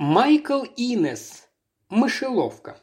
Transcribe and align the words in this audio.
Майкл 0.00 0.62
Инес. 0.76 1.48
Мышеловка. 1.88 2.80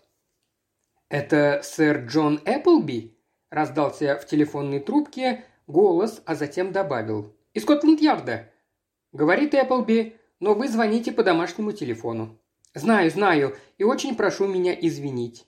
«Это 1.08 1.62
сэр 1.64 2.08
Джон 2.08 2.42
Эпплби?»– 2.44 3.18
раздался 3.50 4.18
в 4.18 4.27
телефонной 4.27 4.82
трубке 4.82 5.46
голос, 5.66 6.22
а 6.25 6.36
затем 6.36 6.74
добавил. 6.74 7.33
«Из 7.54 7.62
Скотланд-Ярда». 7.62 8.52
«Говорит 9.14 9.54
Эпплби, 9.54 10.18
но 10.41 10.55
вы 10.55 10.68
звоните 10.68 11.14
по 11.14 11.23
домашнему 11.23 11.71
телефону». 11.71 12.38
«Знаю, 12.73 13.09
знаю, 13.09 13.55
и 13.77 13.86
очень 13.86 14.18
прошу 14.18 14.47
меня 14.47 14.73
извинить». 14.73 15.47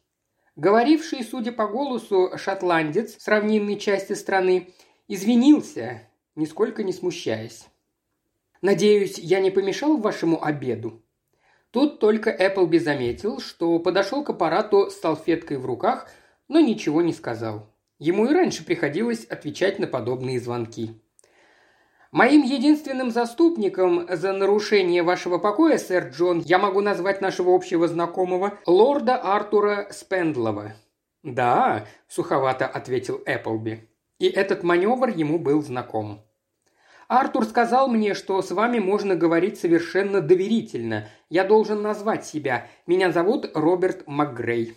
Говоривший, 0.56 1.22
судя 1.22 1.52
по 1.52 1.68
голосу, 1.68 2.32
шотландец 2.38 3.22
с 3.22 3.28
равнинной 3.28 3.78
части 3.78 4.14
страны, 4.14 4.74
извинился, 5.10 6.04
нисколько 6.34 6.86
не 6.86 6.94
смущаясь. 6.94 7.68
«Надеюсь, 8.62 9.18
я 9.18 9.42
не 9.42 9.52
помешал 9.52 9.98
вашему 9.98 10.42
обеду?» 10.42 11.04
Тут 11.72 12.00
только 12.00 12.30
Эпплби 12.30 12.80
заметил, 12.80 13.40
что 13.40 13.80
подошел 13.80 14.24
к 14.24 14.30
аппарату 14.30 14.90
с 14.90 15.00
салфеткой 15.00 15.58
в 15.58 15.66
руках, 15.66 16.10
но 16.48 16.60
ничего 16.60 17.02
не 17.02 17.14
сказал. 17.14 17.74
Ему 18.00 18.26
и 18.26 18.34
раньше 18.34 18.64
приходилось 18.64 19.26
отвечать 19.26 19.80
на 19.80 19.88
подобные 19.88 20.40
звонки. 20.40 21.02
Моим 22.12 22.42
единственным 22.42 23.12
заступником 23.12 24.08
за 24.10 24.32
нарушение 24.32 25.04
вашего 25.04 25.40
покоя, 25.40 25.78
сэр 25.78 26.10
Джон, 26.10 26.40
я 26.40 26.58
могу 26.58 26.80
назвать 26.80 27.22
нашего 27.22 27.54
общего 27.54 27.88
знакомого, 27.88 28.58
лорда 28.66 29.18
Артура 29.18 29.88
Спендлова». 29.92 30.74
«Да»,– 31.24 31.86
суховато 32.08 32.66
ответил 32.66 33.22
Эпплби. 33.26 33.90
И 34.20 34.28
этот 34.28 34.64
маневр 34.64 35.10
ему 35.10 35.38
был 35.38 35.62
знаком. 35.62 36.27
Артур 37.08 37.46
сказал 37.46 37.88
мне, 37.88 38.14
что 38.14 38.42
с 38.42 38.52
вами 38.52 38.80
можно 38.80 39.16
говорить 39.16 39.58
совершенно 39.58 40.20
доверительно. 40.22 41.08
Я 41.30 41.46
должен 41.46 41.82
назвать 41.82 42.26
себя. 42.26 42.68
Меня 42.86 43.12
зовут 43.12 43.50
Роберт 43.54 44.04
МакГрей». 44.08 44.76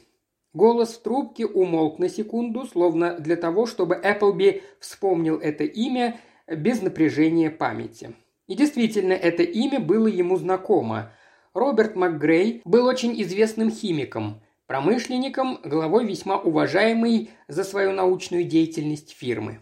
Голос 0.53 0.95
в 0.95 1.03
трубке 1.03 1.47
умолк 1.47 2.01
на 2.01 2.09
секунду, 2.09 2.67
словно 2.67 3.15
для 3.19 3.37
того, 3.37 3.67
чтобы 3.67 3.95
Эпплби 3.95 4.63
вспомнил 4.81 5.37
это 5.37 5.63
имя 5.63 6.19
без 6.49 6.83
напряжения 6.83 7.51
памяти. 7.51 8.15
И 8.49 8.57
действительно, 8.57 9.13
это 9.13 9.45
имя 9.45 9.79
было 9.79 10.09
ему 10.09 10.37
знакомо. 10.37 11.13
Роберт 11.55 11.95
МакГрей 11.95 12.63
был 12.65 12.87
очень 12.87 13.21
известным 13.23 13.71
химиком, 13.71 14.43
промышленником, 14.67 15.61
главой 15.65 16.05
весьма 16.05 16.37
уважаемой 16.37 17.31
за 17.47 17.63
свою 17.63 17.93
научную 17.93 18.43
деятельность 18.43 19.17
фирмы. 19.17 19.61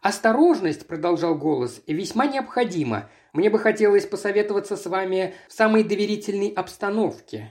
«Осторожность»,– 0.00 0.86
продолжал 0.88 1.34
голос,– 1.34 1.82
«весьма 1.86 2.26
необходима. 2.26 3.10
Мне 3.34 3.50
бы 3.50 3.58
хотелось 3.58 4.06
посоветоваться 4.06 4.76
с 4.76 4.86
вами 4.86 5.34
в 5.46 5.52
самой 5.52 5.84
доверительной 5.84 6.48
обстановке». 6.48 7.50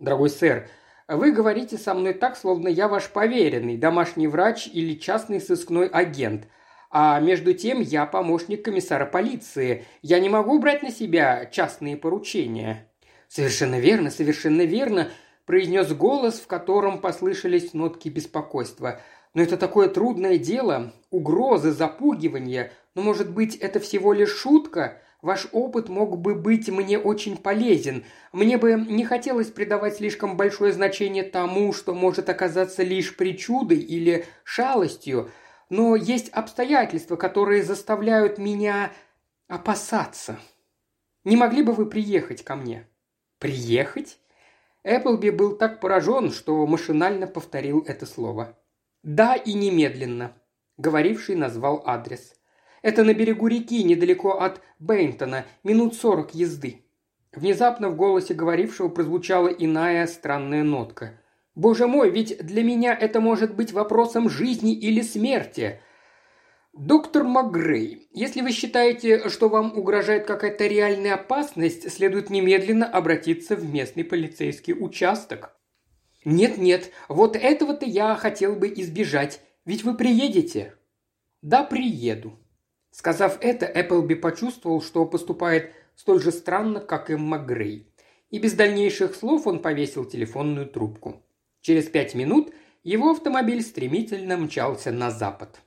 «Дорогой 0.00 0.30
сэр, 0.30 0.68
вы 1.06 1.30
говорите 1.30 1.78
со 1.78 1.94
мной 1.94 2.14
так, 2.14 2.36
словно 2.36 2.66
я 2.66 2.88
ваш 2.88 3.10
поверенный, 3.10 3.76
домашний 3.76 4.26
врач 4.26 4.66
или 4.66 4.94
частный 4.94 5.40
сыскной 5.40 5.86
агент. 5.86 6.48
А 6.90 7.20
между 7.20 7.52
тем 7.54 7.80
я 7.80 8.06
помощник 8.06 8.64
комиссара 8.64 9.06
полиции. 9.06 9.84
Я 10.02 10.18
не 10.18 10.28
могу 10.28 10.58
брать 10.58 10.82
на 10.82 10.90
себя 10.90 11.46
частные 11.46 11.96
поручения». 11.96 12.88
«Совершенно 13.28 13.78
верно, 13.78 14.10
совершенно 14.10 14.62
верно»,– 14.62 15.10
произнес 15.46 15.92
голос, 15.92 16.40
в 16.40 16.48
котором 16.48 17.00
послышались 17.00 17.72
нотки 17.72 18.08
беспокойства– 18.08 19.00
но 19.34 19.42
это 19.42 19.56
такое 19.56 19.88
трудное 19.88 20.38
дело, 20.38 20.92
угрозы, 21.10 21.72
запугивания. 21.72 22.72
Но, 22.94 23.02
может 23.02 23.30
быть, 23.30 23.56
это 23.56 23.80
всего 23.80 24.12
лишь 24.12 24.34
шутка? 24.34 25.00
Ваш 25.20 25.48
опыт 25.50 25.88
мог 25.88 26.18
бы 26.18 26.34
быть 26.34 26.68
мне 26.68 26.98
очень 26.98 27.36
полезен. 27.36 28.04
Мне 28.32 28.56
бы 28.56 28.74
не 28.74 29.04
хотелось 29.04 29.48
придавать 29.48 29.96
слишком 29.96 30.36
большое 30.36 30.72
значение 30.72 31.24
тому, 31.24 31.72
что 31.72 31.92
может 31.92 32.28
оказаться 32.28 32.84
лишь 32.84 33.16
причудой 33.16 33.78
или 33.78 34.26
шалостью, 34.44 35.30
но 35.70 35.96
есть 35.96 36.28
обстоятельства, 36.28 37.16
которые 37.16 37.64
заставляют 37.64 38.38
меня 38.38 38.92
опасаться. 39.48 40.38
Не 41.24 41.36
могли 41.36 41.62
бы 41.62 41.72
вы 41.72 41.86
приехать 41.86 42.44
ко 42.44 42.54
мне?» 42.54 42.86
«Приехать?» 43.38 44.18
Эпплби 44.84 45.30
был 45.30 45.56
так 45.56 45.80
поражен, 45.80 46.30
что 46.30 46.64
машинально 46.66 47.26
повторил 47.26 47.84
это 47.86 48.06
слово. 48.06 48.56
«Да 49.02 49.34
и 49.34 49.52
немедленно»,– 49.54 50.32
говоривший 50.76 51.36
назвал 51.36 51.82
адрес. 51.86 52.34
«Это 52.82 53.04
на 53.04 53.14
берегу 53.14 53.46
реки, 53.46 53.82
недалеко 53.82 54.40
от 54.40 54.60
Бейнтона, 54.78 55.44
минут 55.64 55.94
сорок 55.94 56.34
езды». 56.34 56.84
Внезапно 57.32 57.90
в 57.90 57.96
голосе 57.96 58.34
говорившего 58.34 58.88
прозвучала 58.88 59.48
иная 59.48 60.06
странная 60.06 60.62
нотка. 60.62 61.20
«Боже 61.54 61.86
мой, 61.86 62.10
ведь 62.10 62.38
для 62.38 62.62
меня 62.62 62.94
это 62.94 63.20
может 63.20 63.54
быть 63.54 63.72
вопросом 63.72 64.28
жизни 64.28 64.74
или 64.74 65.00
смерти», 65.02 65.80
«Доктор 66.78 67.24
МакГрей, 67.24 68.08
если 68.12 68.40
вы 68.40 68.52
считаете, 68.52 69.28
что 69.30 69.48
вам 69.48 69.76
угрожает 69.76 70.26
какая-то 70.26 70.68
реальная 70.68 71.14
опасность, 71.14 71.90
следует 71.90 72.30
немедленно 72.30 72.86
обратиться 72.86 73.56
в 73.56 73.68
местный 73.68 74.04
полицейский 74.04 74.74
участок. 74.74 75.57
«Нет-нет, 76.30 76.92
вот 77.08 77.36
этого-то 77.36 77.86
я 77.86 78.14
хотел 78.14 78.54
бы 78.54 78.68
избежать, 78.68 79.40
ведь 79.64 79.82
вы 79.82 79.94
приедете». 79.94 80.74
«Да, 81.40 81.64
приеду». 81.64 82.38
Сказав 82.90 83.38
это, 83.40 83.64
Эпплби 83.64 84.14
почувствовал, 84.14 84.82
что 84.82 85.06
поступает 85.06 85.72
столь 85.94 86.20
же 86.20 86.30
странно, 86.30 86.80
как 86.80 87.08
и 87.08 87.16
МакГрей. 87.16 87.90
И 88.28 88.38
без 88.38 88.52
дальнейших 88.52 89.14
слов 89.14 89.46
он 89.46 89.60
повесил 89.60 90.04
телефонную 90.04 90.66
трубку. 90.66 91.22
Через 91.62 91.86
пять 91.86 92.14
минут 92.14 92.52
его 92.82 93.12
автомобиль 93.12 93.62
стремительно 93.62 94.36
мчался 94.36 94.92
на 94.92 95.10
запад. 95.10 95.62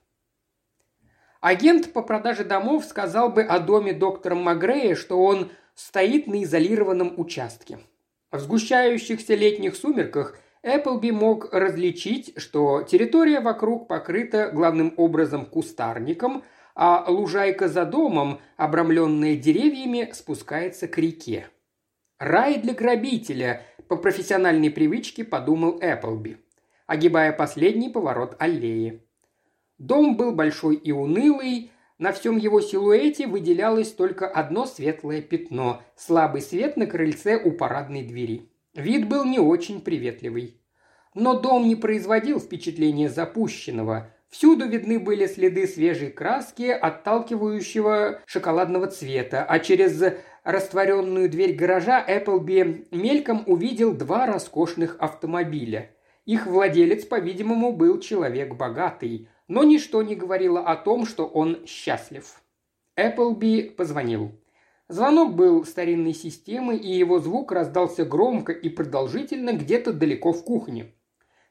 Агент 1.40 1.92
по 1.92 2.04
продаже 2.04 2.44
домов 2.44 2.86
сказал 2.86 3.32
бы 3.32 3.42
о 3.42 3.58
доме 3.58 3.94
доктора 3.94 4.36
Магрея, 4.36 4.94
что 4.94 5.24
он 5.24 5.50
стоит 5.74 6.28
на 6.28 6.44
изолированном 6.44 7.20
участке. 7.20 7.80
В 8.30 8.40
сгущающихся 8.40 9.34
летних 9.34 9.76
сумерках 9.76 10.38
Эпплби 10.64 11.12
мог 11.12 11.52
различить, 11.52 12.34
что 12.38 12.84
территория 12.84 13.40
вокруг 13.40 13.88
покрыта 13.88 14.52
главным 14.54 14.94
образом 14.96 15.46
кустарником, 15.46 16.44
а 16.76 17.04
лужайка 17.08 17.68
за 17.68 17.84
домом, 17.86 18.40
обрамленная 18.58 19.36
деревьями, 19.36 20.10
спускается 20.14 20.88
к 20.88 20.98
реке. 21.00 21.48
«Рай 22.20 22.60
для 22.60 22.74
грабителя»,– 22.74 23.64
по 23.88 23.98
профессиональной 23.98 24.70
привычке 24.70 25.26
подумал 25.26 25.80
Эпплби, 25.82 26.38
огибая 26.86 27.34
последний 27.34 27.90
поворот 27.90 28.36
аллеи. 28.40 29.04
Дом 29.80 30.16
был 30.16 30.32
большой 30.32 30.76
и 30.76 30.92
унылый, 30.92 31.72
на 31.98 32.12
всем 32.14 32.38
его 32.38 32.62
силуэте 32.62 33.28
выделялось 33.28 33.92
только 33.92 34.28
одно 34.28 34.66
светлое 34.66 35.22
пятно– 35.22 35.82
слабый 35.98 36.42
свет 36.42 36.78
на 36.78 36.86
крыльце 36.86 37.36
у 37.36 37.52
парадной 37.52 38.04
двери. 38.04 38.51
Вид 38.74 39.10
был 39.10 39.26
не 39.26 39.40
очень 39.40 39.82
приветливый. 39.82 40.62
Но 41.14 41.40
дом 41.40 41.68
не 41.68 41.76
производил 41.76 42.40
впечатления 42.40 43.10
запущенного. 43.10 44.14
Всюду 44.30 44.66
видны 44.66 44.98
были 44.98 45.28
следы 45.28 45.68
свежей 45.68 46.10
краски, 46.10 46.70
отталкивающего 46.70 48.22
шоколадного 48.26 48.88
цвета, 48.88 49.44
а 49.44 49.60
через 49.60 50.02
растворенную 50.46 51.30
дверь 51.30 51.54
гаража 51.54 52.02
Эпплби 52.08 52.88
мельком 52.92 53.44
увидел 53.46 53.94
два 53.94 54.26
роскошных 54.26 54.96
автомобиля. 55.00 55.92
Их 56.26 56.48
владелец, 56.48 57.04
по-видимому, 57.04 57.74
был 57.74 58.00
человек 58.00 58.56
богатый, 58.56 59.28
но 59.50 59.66
ничто 59.66 60.02
не 60.02 60.16
говорило 60.16 60.62
о 60.62 60.78
том, 60.78 61.06
что 61.06 61.26
он 61.26 61.66
счастлив. 61.66 62.42
Эпплби 62.96 63.64
позвонил. 63.64 64.32
Звонок 64.92 65.36
был 65.36 65.64
старинной 65.64 66.14
системы, 66.14 66.76
и 66.76 66.92
его 66.92 67.20
звук 67.20 67.54
раздался 67.54 68.04
громко 68.04 68.52
и 68.52 68.68
продолжительно 68.68 69.54
где-то 69.54 69.94
далеко 69.94 70.34
в 70.34 70.44
кухне. 70.44 70.94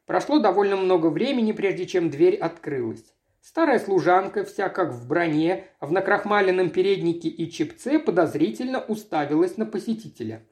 Прошло 0.04 0.40
довольно 0.40 0.76
много 0.76 1.06
времени, 1.06 1.52
прежде 1.52 1.86
чем 1.86 2.10
дверь 2.10 2.36
открылась. 2.36 3.14
Старая 3.40 3.78
служанка, 3.78 4.44
вся 4.44 4.68
как 4.68 4.92
в 4.92 5.08
броне, 5.08 5.68
в 5.80 5.90
накрахмаленном 5.90 6.68
переднике 6.68 7.30
и 7.30 7.50
чепце, 7.50 7.98
подозрительно 7.98 8.78
уставилась 8.78 9.56
на 9.56 9.64
посетителя. 9.64 10.46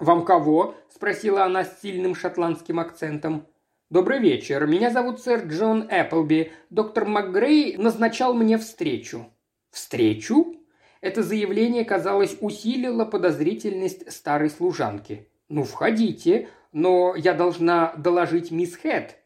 «Вам 0.00 0.24
кого?»– 0.24 0.74
спросила 0.92 1.44
она 1.44 1.62
с 1.62 1.80
сильным 1.80 2.16
шотландским 2.16 2.80
акцентом. 2.80 3.46
«Добрый 3.88 4.18
вечер. 4.18 4.66
Меня 4.66 4.90
зовут 4.90 5.20
сэр 5.20 5.46
Джон 5.46 5.86
Эпплби. 5.88 6.50
Доктор 6.70 7.04
МакГрей 7.04 7.76
назначал 7.76 8.34
мне 8.34 8.58
встречу». 8.58 9.32
«Встречу?» 9.70 10.59
Это 11.00 11.22
заявление, 11.22 11.84
казалось, 11.84 12.36
усилило 12.40 13.04
подозрительность 13.04 14.12
старой 14.12 14.50
служанки. 14.50 15.28
«Ну, 15.48 15.64
входите, 15.64 16.48
но 16.72 17.14
я 17.16 17.34
должна 17.34 17.94
доложить 17.96 18.50
мисс 18.50 18.76
Хэт. 18.76 19.16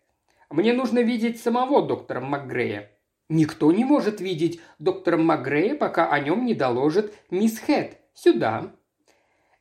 Мне 0.50 0.72
нужно 0.72 1.00
видеть 1.00 1.40
самого 1.40 1.82
доктора 1.82 2.20
МакГрея». 2.20 2.90
«Никто 3.28 3.72
не 3.72 3.84
может 3.84 4.20
видеть 4.20 4.60
доктора 4.78 5.16
МакГрея, 5.16 5.74
пока 5.74 6.10
о 6.10 6.20
нем 6.20 6.44
не 6.44 6.54
доложит 6.54 7.12
мисс 7.30 7.58
Хэт. 7.58 7.98
Сюда». 8.14 8.72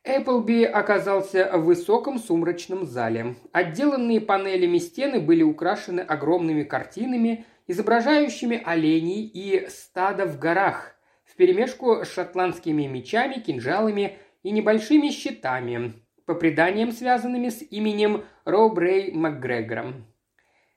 Эпплби 0.04 0.64
оказался 0.64 1.50
в 1.54 1.64
высоком 1.64 2.18
сумрачном 2.18 2.86
зале. 2.86 3.36
Отделанные 3.52 4.20
панелями 4.20 4.76
стены 4.78 5.18
были 5.18 5.42
украшены 5.42 6.00
огромными 6.00 6.62
картинами, 6.62 7.46
изображающими 7.66 8.62
оленей 8.62 9.24
и 9.24 9.66
стадо 9.70 10.26
в 10.26 10.38
горах, 10.38 10.93
вперемешку 11.34 12.04
с 12.04 12.12
шотландскими 12.12 12.86
мечами, 12.86 13.34
кинжалами 13.34 14.18
и 14.44 14.52
небольшими 14.52 15.10
щитами, 15.10 15.94
по 16.26 16.34
преданиям 16.34 16.92
связанными 16.92 17.48
с 17.48 17.60
именем 17.70 18.24
Роубрей 18.44 19.10
МакГрегором. 19.10 20.06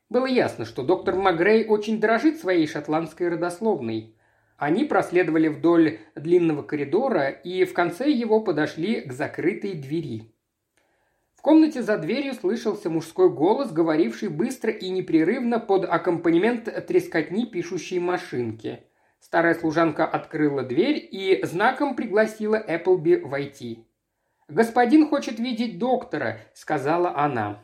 Было 0.10 0.26
ясно, 0.26 0.66
что 0.66 0.84
доктор 0.84 1.16
Макгрей 1.16 1.66
очень 1.68 2.00
дорожит 2.00 2.40
своей 2.40 2.66
шотландской 2.66 3.30
родословной. 3.30 4.16
Они 4.58 4.86
проследовали 4.86 5.48
вдоль 5.48 6.00
длинного 6.16 6.64
коридора 6.64 7.30
и 7.30 7.64
в 7.64 7.74
конце 7.74 8.10
его 8.10 8.40
подошли 8.40 9.02
к 9.02 9.14
закрытой 9.14 9.74
двери. 9.74 10.34
В 11.36 11.42
комнате 11.42 11.84
за 11.84 11.98
дверью 11.98 12.34
слышался 12.34 12.90
мужской 12.90 13.30
голос, 13.30 13.72
говоривший 13.72 14.30
быстро 14.30 14.72
и 14.72 14.90
непрерывно 14.90 15.60
под 15.60 15.86
аккомпанемент 15.86 16.88
трескотни 16.88 17.46
пишущей 17.46 18.00
машинки. 18.00 18.87
Старая 19.20 19.56
служанка 19.56 20.06
открыла 20.06 20.64
дверь 20.64 21.08
и 21.12 21.44
знаком 21.44 21.96
пригласила 21.96 22.56
Эпплби 22.56 23.18
войти. 23.18 23.86
«Господин 24.48 25.08
хочет 25.08 25.40
видеть 25.40 25.78
доктора»,— 25.80 26.40
сказала 26.54 27.18
она. 27.18 27.62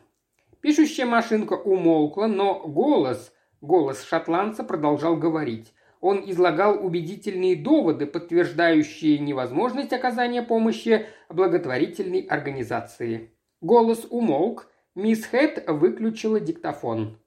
Пишущая 0.60 1.06
машинка 1.06 1.54
умолкла, 1.54 2.28
но 2.28 2.60
голос, 2.68 3.34
голос 3.62 4.04
шотландца 4.04 4.64
продолжал 4.64 5.18
говорить. 5.18 5.74
Он 6.00 6.22
излагал 6.26 6.86
убедительные 6.86 7.56
доводы, 7.56 8.06
подтверждающие 8.06 9.20
невозможность 9.20 9.94
оказания 9.94 10.42
помощи 10.42 11.06
благотворительной 11.30 12.22
организации. 12.22 13.32
Голос 13.62 14.06
умолк, 14.10 14.68
мисс 14.96 15.26
Хэт 15.26 15.64
выключила 15.70 16.42
диктофон. 16.42 17.18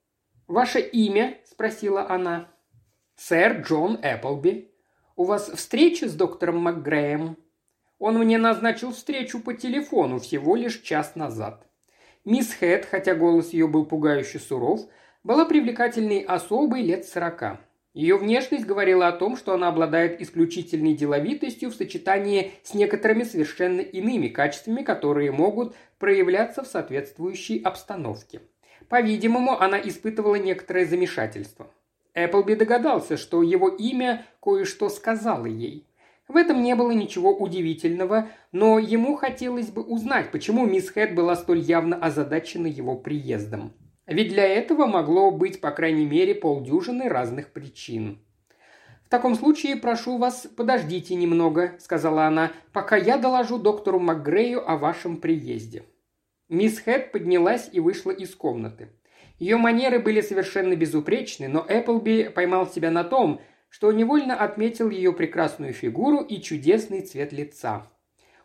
«Ваше 0.47 0.79
имя?»– 0.79 1.37
спросила 1.45 2.07
она. 2.07 2.49
«Сэр 3.19 3.61
Джон 3.61 3.99
Эпплби. 4.03 4.71
У 5.15 5.23
вас 5.23 5.49
встреча 5.49 6.07
с 6.07 6.13
доктором 6.13 6.59
МакГреем?» 6.59 7.35
Он 7.97 8.19
мне 8.19 8.37
назначил 8.37 8.91
встречу 8.91 9.39
по 9.39 9.55
телефону 9.55 10.19
всего 10.19 10.55
лишь 10.55 10.81
час 10.81 11.15
назад. 11.15 11.67
Мисс 12.25 12.53
Хэт, 12.53 12.85
хотя 12.85 13.15
голос 13.15 13.53
ее 13.53 13.67
был 13.67 13.85
пугающе 13.85 14.37
суров, 14.37 14.81
была 15.23 15.45
привлекательной 15.45 16.19
особой 16.19 16.83
лет 16.83 17.05
сорока. 17.05 17.59
Ее 17.95 18.17
внешность 18.17 18.67
говорила 18.67 19.07
о 19.07 19.13
том, 19.13 19.35
что 19.35 19.55
она 19.55 19.69
обладает 19.69 20.21
исключительной 20.21 20.93
деловитостью 20.93 21.71
в 21.71 21.75
сочетании 21.75 22.51
с 22.61 22.75
некоторыми 22.75 23.23
совершенно 23.23 23.81
иными 23.81 24.27
качествами, 24.27 24.83
которые 24.83 25.31
могут 25.31 25.75
проявляться 25.97 26.61
в 26.61 26.67
соответствующей 26.67 27.59
обстановке. 27.63 28.41
По-видимому, 28.89 29.59
она 29.59 29.79
испытывала 29.79 30.35
некоторое 30.35 30.85
замешательство. 30.85 31.71
Эпплби 32.17 32.55
догадался, 32.55 33.15
что 33.15 33.43
его 33.43 33.69
имя 33.69 34.25
кое-что 34.41 34.89
сказало 34.89 35.45
ей. 35.45 35.87
В 36.27 36.35
этом 36.35 36.63
не 36.63 36.73
было 36.73 36.89
ничего 36.89 37.37
удивительного, 37.37 38.29
но 38.51 38.79
ему 38.79 39.15
хотелось 39.15 39.69
бы 39.69 39.83
узнать, 39.83 40.31
почему 40.31 40.65
мисс 40.65 40.89
Хэт 40.89 41.13
была 41.13 41.35
столь 41.35 41.59
явно 41.59 41.95
озадачена 41.95 42.65
его 42.65 42.95
приездом. 42.95 43.71
Ведь 44.07 44.29
для 44.29 44.47
этого 44.47 44.87
могло 44.87 45.29
быть, 45.29 45.61
по 45.61 45.69
крайней 45.69 46.07
мере, 46.07 46.33
полдюжины 46.33 47.07
разных 47.07 47.53
причин. 47.53 48.19
«В 49.05 49.09
таком 49.09 49.35
случае 49.35 49.75
прошу 49.75 50.17
вас, 50.17 50.47
подождите 50.57 51.13
немного»,– 51.13 51.75
сказала 51.79 52.25
она,– 52.25 52.51
«пока 52.73 52.97
я 52.97 53.17
доложу 53.17 53.59
доктору 53.59 53.99
МакГрею 53.99 54.67
о 54.67 54.77
вашем 54.77 55.17
приезде». 55.17 55.83
Мисс 56.49 56.79
Хэт 56.79 57.11
поднялась 57.11 57.69
и 57.71 57.79
вышла 57.79 58.09
из 58.09 58.33
комнаты. 58.33 58.89
Ее 59.39 59.57
манеры 59.57 59.99
были 59.99 60.21
совершенно 60.21 60.75
безупречны, 60.75 61.47
но 61.47 61.65
Эпплби 61.67 62.29
поймал 62.29 62.67
себя 62.67 62.89
на 62.89 63.03
том, 63.03 63.41
что 63.69 63.91
невольно 63.91 64.35
отметил 64.35 64.89
ее 64.89 65.13
прекрасную 65.13 65.73
фигуру 65.73 66.21
и 66.21 66.41
чудесный 66.41 67.01
цвет 67.01 67.31
лица. 67.31 67.87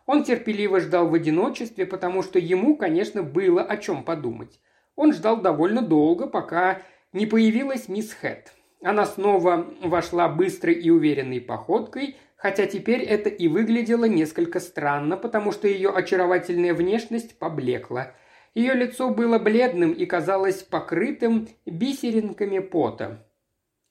Он 0.05 0.23
терпеливо 0.23 0.79
ждал 0.79 1.07
в 1.07 1.13
одиночестве, 1.13 1.85
потому 1.85 2.23
что 2.23 2.37
ему, 2.37 2.75
конечно, 2.75 3.23
было 3.23 3.61
о 3.61 3.77
чем 3.77 4.03
подумать. 4.03 4.59
Он 4.95 5.13
ждал 5.13 5.41
довольно 5.41 5.81
долго, 5.81 6.27
пока 6.27 6.81
не 7.13 7.25
появилась 7.25 7.87
мисс 7.87 8.11
Хэт. 8.13 8.53
Она 8.83 9.05
снова 9.05 9.65
вошла 9.81 10.27
быстрой 10.27 10.75
и 10.75 10.89
уверенной 10.89 11.39
походкой, 11.39 12.17
хотя 12.35 12.65
теперь 12.65 13.01
это 13.01 13.29
и 13.29 13.47
выглядело 13.47 14.03
несколько 14.03 14.59
странно, 14.59 15.15
потому 15.15 15.53
что 15.53 15.67
ее 15.69 15.89
очаровательная 15.89 16.73
внешность 16.73 17.39
поблекла. 17.39 18.13
Ее 18.53 18.73
лицо 18.75 19.09
было 19.09 19.39
бледным 19.39 19.93
и 19.93 20.05
казалось 20.05 20.61
покрытым 20.61 21.47
бисеринками 21.65 22.59
пота. 22.59 23.27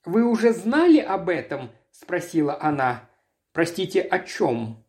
«Вы 0.04 0.24
уже 0.24 0.52
знали 0.52 0.98
об 0.98 1.28
этом?»– 1.28 1.70
спросила 1.90 2.56
она. 2.60 3.08
«Простите, 3.52 4.00
о 4.00 4.20
чем?» 4.20 4.84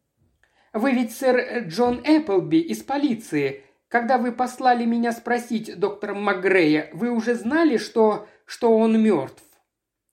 «Вы 0.73 0.91
ведь 0.91 1.15
сэр 1.15 1.67
Джон 1.67 2.01
Эпплби 2.03 2.59
из 2.59 2.83
полиции. 2.83 3.63
Когда 3.87 4.17
вы 4.17 4.31
послали 4.31 4.85
меня 4.85 5.11
спросить 5.11 5.77
доктора 5.79 6.15
Макгрея, 6.15 6.89
вы 6.93 7.11
уже 7.11 7.35
знали, 7.35 7.77
что, 7.77 8.27
что 8.45 8.75
он 8.77 9.01
мертв?» 9.01 9.43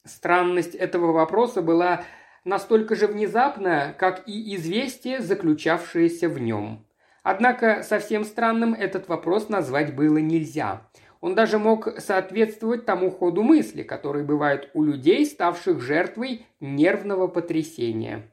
Странность 0.04 0.74
этого 0.74 1.12
вопроса 1.12 1.62
была 1.62 2.04
настолько 2.44 2.94
же 2.94 3.06
внезапна, 3.06 3.94
как 3.98 4.26
и 4.26 4.54
известие, 4.56 5.20
заключавшееся 5.20 6.28
в 6.28 6.38
нем. 6.38 6.86
Однако 7.22 7.82
совсем 7.82 8.25
странным 8.25 8.75
этот 8.75 9.08
вопрос 9.08 9.49
назвать 9.49 9.94
было 9.94 10.19
нельзя. 10.19 10.88
Он 11.20 11.34
даже 11.34 11.58
мог 11.58 12.00
соответствовать 12.00 12.87
тому 12.87 13.11
ходу 13.11 13.43
мысли, 13.43 13.82
который 13.82 14.25
бывает 14.25 14.70
у 14.72 14.82
людей, 14.82 15.26
ставших 15.26 15.81
жертвой 15.81 16.46
нервного 16.61 17.26
потрясения. 17.26 18.32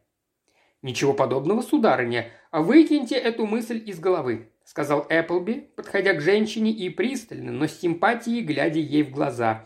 «Ничего 0.81 1.13
подобного, 1.13 1.61
сударыня. 1.61 2.29
Выкиньте 2.51 3.15
эту 3.15 3.45
мысль 3.45 3.81
из 3.85 3.99
головы 3.99 4.51
сказал 4.67 5.05
Эпплби, 5.07 5.71
подходя 5.75 6.13
к 6.13 6.21
женщине 6.21 6.71
и 6.71 6.89
пристально, 6.89 7.53
но 7.53 7.67
с 7.67 7.79
симпатией 7.79 8.41
глядя 8.41 8.79
ей 8.79 9.01
в 9.03 9.11
глаза. 9.11 9.65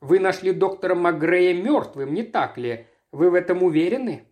«Вы 0.00 0.20
нашли 0.20 0.52
доктора 0.52 0.94
Макгрея 0.94 1.52
мертвым, 1.52 2.14
не 2.14 2.22
так 2.22 2.56
ли? 2.56 2.86
Вы 3.10 3.30
в 3.30 3.34
этом 3.34 3.64
уверены?» 3.64 4.25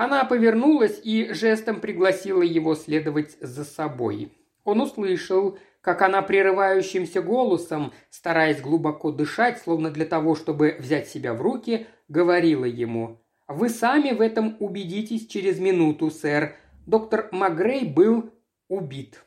Она 0.00 0.24
повернулась 0.24 0.98
и 1.04 1.30
жестом 1.34 1.78
пригласила 1.78 2.40
его 2.40 2.74
следовать 2.74 3.36
за 3.38 3.64
собой. 3.64 4.32
Он 4.64 4.80
услышал, 4.80 5.58
как 5.82 6.00
она 6.00 6.22
прерывающимся 6.22 7.20
голосом, 7.20 7.92
стараясь 8.08 8.62
глубоко 8.62 9.12
дышать, 9.12 9.60
словно 9.60 9.90
для 9.90 10.06
того, 10.06 10.36
чтобы 10.36 10.76
взять 10.78 11.10
себя 11.10 11.34
в 11.34 11.42
руки, 11.42 11.86
говорила 12.08 12.64
ему 12.64 13.20
«Вы 13.46 13.68
сами 13.68 14.12
в 14.12 14.22
этом 14.22 14.56
убедитесь 14.58 15.26
через 15.26 15.58
минуту, 15.58 16.10
сэр. 16.10 16.56
Доктор 16.86 17.28
Макгрей 17.30 17.84
был 17.84 18.30
убит. 18.68 19.22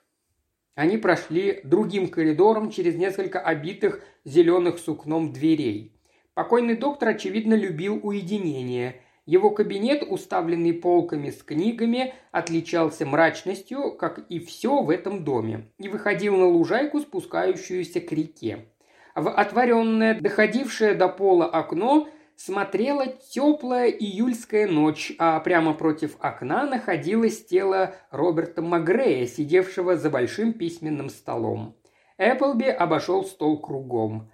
Они 0.74 0.98
прошли 0.98 1.62
другим 1.64 2.08
коридором 2.08 2.72
через 2.72 2.96
несколько 2.96 3.40
обитых 3.40 4.02
зеленых 4.26 4.80
сукном 4.80 5.34
дверей. 5.34 6.02
Покойный 6.34 6.76
доктор, 6.76 7.10
очевидно, 7.10 7.54
любил 7.54 8.00
уединение. 8.02 9.03
Его 9.26 9.52
кабинет, 9.52 10.04
уставленный 10.08 10.74
полками 10.74 11.30
с 11.30 11.44
книгами, 11.44 12.14
отличался 12.32 13.06
мрачностью, 13.06 13.96
как 13.96 14.20
и 14.30 14.40
все 14.40 14.82
в 14.82 14.90
этом 14.90 15.24
доме, 15.24 15.72
и 15.80 15.88
выходил 15.88 16.36
на 16.36 16.48
лужайку, 16.48 17.00
спускающуюся 17.00 18.02
к 18.02 18.12
реке. 18.12 18.66
В 19.16 19.30
отворенное, 19.30 20.20
доходившее 20.20 20.94
до 20.94 21.08
пола 21.08 21.46
окно– 21.46 22.08
смотрела 22.36 23.08
теплая 23.08 23.90
июльская 23.90 24.68
ночь, 24.68 25.14
а 25.20 25.40
прямо 25.40 25.74
против 25.74 26.18
окна 26.20 26.66
находилось 26.66 27.46
тело 27.46 27.96
Роберта 28.12 28.62
Магрея, 28.62 29.28
сидевшего 29.28 29.96
за 29.96 30.10
большим 30.10 30.54
письменным 30.54 31.10
столом. 31.10 31.76
Эпплби 32.18 32.68
обошел 32.68 33.24
стол 33.24 33.60
кругом. 33.60 34.32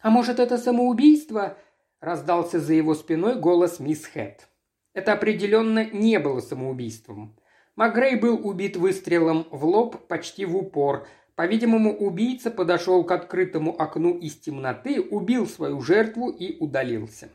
«А 0.00 0.10
может, 0.10 0.38
это 0.38 0.58
самоубийство?»– 0.58 1.56
раздался 2.00 2.60
за 2.60 2.74
его 2.74 2.94
спиной 2.94 3.40
голос 3.40 3.80
мисс 3.80 4.06
Хэт. 4.06 4.48
Это 4.94 5.12
определенно 5.12 5.84
не 5.84 6.18
было 6.18 6.40
самоубийством. 6.40 7.36
Магрей 7.76 8.16
был 8.16 8.46
убит 8.46 8.76
выстрелом 8.76 9.46
в 9.50 9.64
лоб 9.64 10.08
почти 10.08 10.44
в 10.44 10.56
упор, 10.56 11.06
по-видимому, 11.38 11.96
убийца 11.96 12.50
подошел 12.50 13.04
к 13.04 13.12
открытому 13.12 13.80
окну 13.80 14.18
из 14.18 14.34
темноты, 14.34 15.00
убил 15.00 15.46
свою 15.46 15.80
жертву 15.80 16.30
и 16.30 16.58
удалился. 16.58 17.28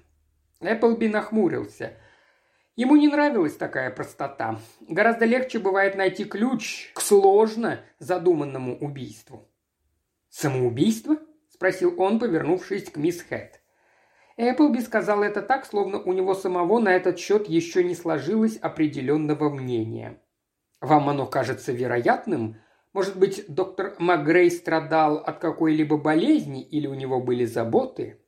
Эпплби 0.59 1.07
нахмурился. 1.07 1.93
Ему 2.75 2.97
не 2.97 3.07
нравилась 3.07 3.55
такая 3.55 3.91
простота. 3.91 4.59
Гораздо 4.81 5.23
легче 5.23 5.57
бывает 5.57 5.95
найти 5.95 6.25
ключ 6.25 6.91
к 6.93 6.99
сложно 6.99 7.79
задуманному 7.99 8.77
убийству. 8.77 9.49
«Самоубийство?»– 10.27 11.15
спросил 11.49 11.95
он, 11.97 12.19
повернувшись 12.19 12.89
к 12.89 12.97
мисс 12.97 13.21
Хэт. 13.21 13.62
Эпплби 14.37 14.81
сказал 14.81 15.23
это 15.23 15.41
так, 15.41 15.65
словно 15.65 15.99
у 15.99 16.13
него 16.13 16.33
самого 16.33 16.79
на 16.79 16.89
этот 16.89 17.19
счет 17.19 17.47
еще 17.47 17.83
не 17.83 17.95
сложилось 17.95 18.57
определенного 18.57 19.49
мнения. 19.49 20.19
Вам 20.81 21.09
оно 21.09 21.25
кажется 21.27 21.71
вероятным? 21.71 22.57
Может 22.93 23.17
быть, 23.17 23.45
доктор 23.47 23.95
Макгрей 23.99 24.51
страдал 24.51 25.17
от 25.17 25.39
какой-либо 25.39 25.97
болезни 25.97 26.61
или 26.63 26.87
у 26.87 26.93
него 26.93 27.21
были 27.21 27.45
заботы?» 27.45 28.19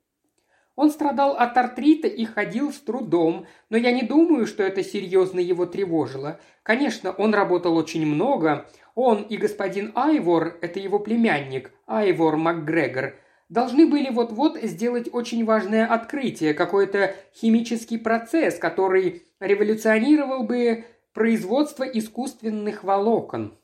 Он 0.76 0.90
страдал 0.90 1.32
от 1.32 1.56
артрита 1.56 2.06
и 2.06 2.26
ходил 2.26 2.70
с 2.70 2.76
трудом, 2.76 3.46
но 3.70 3.78
я 3.78 3.92
не 3.92 4.02
думаю, 4.02 4.46
что 4.46 4.62
это 4.62 4.84
серьезно 4.84 5.40
его 5.40 5.64
тревожило. 5.64 6.38
Конечно, 6.62 7.12
он 7.12 7.34
работал 7.34 7.76
очень 7.76 8.06
много. 8.06 8.68
Он 8.94 9.22
и 9.22 9.38
господин 9.38 9.92
Айвор, 9.94 10.58
это 10.60 10.78
его 10.78 10.98
племянник, 10.98 11.72
Айвор 11.86 12.36
МакГрегор, 12.36 13.14
должны 13.48 13.86
были 13.86 14.10
вот-вот 14.10 14.58
сделать 14.62 15.08
очень 15.12 15.44
важное 15.44 15.86
открытие, 15.86 16.54
какой-то 16.54 17.14
химический 17.34 17.98
процесс, 17.98 18.58
который 18.58 19.26
революционировал 19.40 20.44
бы 20.44 20.84
производство 21.12 21.84
искусственных 21.84 22.84
волокон. 22.84 23.58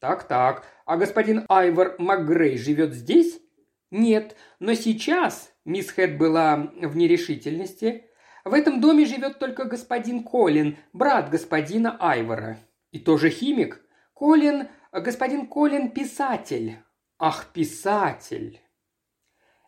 Так-так, 0.00 0.64
а 0.86 0.96
господин 0.96 1.44
Айвор 1.48 1.96
МакГрей 1.98 2.58
живет 2.58 2.94
здесь? 2.94 3.40
Нет, 3.90 4.36
но 4.58 4.74
сейчас 4.74 5.52
Мисс 5.64 5.90
Хэт 5.90 6.18
была 6.18 6.72
в 6.82 6.96
нерешительности. 6.96 8.04
В 8.44 8.52
этом 8.52 8.80
доме 8.80 9.06
живет 9.06 9.38
только 9.38 9.64
господин 9.64 10.22
Колин, 10.22 10.76
брат 10.92 11.30
господина 11.30 11.96
Айвора. 11.98 12.58
И 12.90 12.98
тоже 12.98 13.30
химик. 13.30 13.80
Колин, 14.12 14.68
господин 14.92 15.46
Колин 15.46 15.90
писатель. 15.90 16.76
Ах, 17.18 17.52
писатель. 17.52 18.60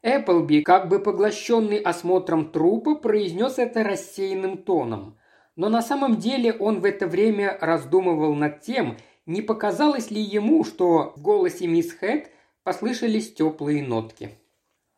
Эпплби, 0.06 0.62
как 0.62 0.88
бы 0.88 1.00
поглощенный 1.00 1.78
осмотром 1.78 2.52
трупа, 2.52 2.94
произнес 2.94 3.58
это 3.58 3.82
рассеянным 3.82 4.58
тоном. 4.58 5.18
Но 5.56 5.68
на 5.68 5.82
самом 5.82 6.18
деле 6.18 6.52
он 6.52 6.80
в 6.80 6.84
это 6.84 7.08
время 7.08 7.58
раздумывал 7.60 8.32
над 8.36 8.60
тем, 8.60 8.98
не 9.26 9.42
показалось 9.42 10.12
ли 10.12 10.20
ему, 10.20 10.62
что 10.62 11.12
в 11.16 11.22
голосе 11.22 11.66
мисс 11.66 11.90
Хэт 11.90 12.30
послышались 12.62 13.34
теплые 13.34 13.82
нотки. 13.82 14.30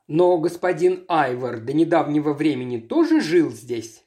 Но 0.09 0.37
господин 0.37 1.07
Айвор 1.09 1.61
до 1.61 1.73
недавнего 1.73 2.35
времени 2.35 2.77
тоже 2.77 3.23
жил 3.23 3.51
здесь?» 3.51 4.05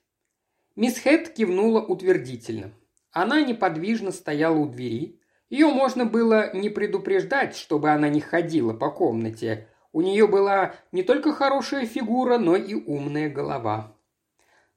Мисс 0.75 0.99
Хэт 0.99 1.29
кивнула 1.29 1.81
утвердительно. 1.81 2.73
Она 3.11 3.41
неподвижно 3.41 4.11
стояла 4.11 4.57
у 4.57 4.67
двери. 4.67 5.19
Ее 5.49 5.65
можно 5.69 6.05
было 6.05 6.55
не 6.55 6.69
предупреждать, 6.69 7.55
чтобы 7.55 7.89
она 7.89 8.07
не 8.07 8.21
ходила 8.21 8.73
по 8.73 8.91
комнате. 8.91 9.67
У 9.93 10.01
нее 10.01 10.27
была 10.27 10.73
не 10.91 11.03
только 11.03 11.33
хорошая 11.33 11.85
фигура, 11.85 12.37
но 12.37 12.55
и 12.55 12.73
умная 12.73 13.29
голова. 13.29 13.95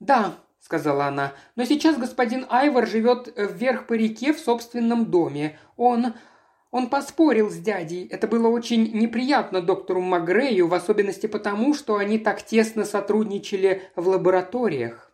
«Да»,— 0.01 0.35
сказала 0.61 1.07
она,— 1.07 1.33
«но 1.57 1.65
сейчас 1.65 1.97
господин 1.97 2.47
Айвор 2.49 2.87
живет 2.87 3.33
вверх 3.37 3.87
по 3.87 3.93
реке 3.95 4.33
в 4.33 4.41
собственном 4.41 5.07
доме. 5.07 5.59
Он... 5.77 6.15
Он 6.71 6.89
поспорил 6.89 7.51
с 7.51 7.55
дядей. 7.55 8.09
Это 8.11 8.27
было 8.27 8.49
очень 8.49 8.99
неприятно 8.99 9.61
доктору 9.61 10.01
Магрею, 10.01 10.67
в 10.67 10.75
особенности 10.75 11.29
потому, 11.29 11.73
что 11.73 11.99
они 11.99 12.19
так 12.19 12.43
тесно 12.43 12.85
сотрудничали 12.85 13.83
в 13.95 14.09
лабораториях. 14.09 15.13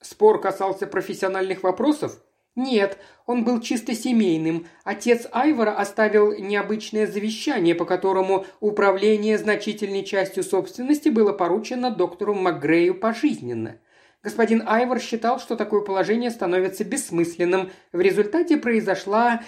Спор 0.00 0.40
касался 0.40 0.86
профессиональных 0.86 1.62
вопросов? 1.62 2.22
Нет, 2.56 2.98
он 3.26 3.42
был 3.42 3.60
чисто 3.60 3.94
семейным. 3.94 4.66
Отец 4.84 5.26
Айвора 5.32 5.72
оставил 5.72 6.32
необычное 6.38 7.06
завещание, 7.06 7.74
по 7.74 7.84
которому 7.84 8.46
управление 8.60 9.38
значительной 9.38 10.04
частью 10.04 10.44
собственности 10.44 11.08
было 11.08 11.32
поручено 11.32 11.90
доктору 11.90 12.34
Макгрею 12.34 12.94
пожизненно. 12.94 13.80
Господин 14.22 14.62
Айвор 14.66 15.00
считал, 15.00 15.40
что 15.40 15.56
такое 15.56 15.80
положение 15.80 16.30
становится 16.30 16.84
бессмысленным. 16.84 17.70
В 17.92 18.00
результате 18.00 18.56
произошла 18.56 19.42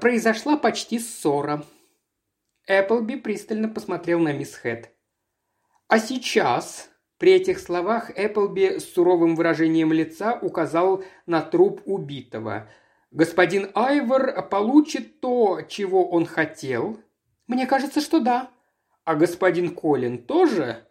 произошла 0.00 0.56
почти 0.56 0.98
ссора. 0.98 1.64
Эпплби 2.66 3.16
пристально 3.16 3.68
посмотрел 3.68 4.18
на 4.18 4.32
мисс 4.32 4.54
Хэт. 4.54 4.90
«А 5.88 5.98
сейчас...» 6.00 6.90
При 7.18 7.32
этих 7.32 7.58
словах 7.58 8.10
Эпплби 8.14 8.78
с 8.78 8.92
суровым 8.92 9.36
выражением 9.36 9.92
лица 9.92 10.38
указал 10.40 11.02
на 11.24 11.40
труп 11.40 11.80
убитого. 11.86 12.68
«Господин 13.10 13.70
Айвор 13.74 14.42
получит 14.48 15.20
то, 15.20 15.60
чего 15.66 16.08
он 16.08 16.26
хотел?» 16.26 17.00
«Мне 17.46 17.66
кажется, 17.66 18.00
что 18.00 18.20
да». 18.20 18.50
«А 19.04 19.14
господин 19.14 19.74
Колин 19.74 20.18
тоже?» 20.18 20.86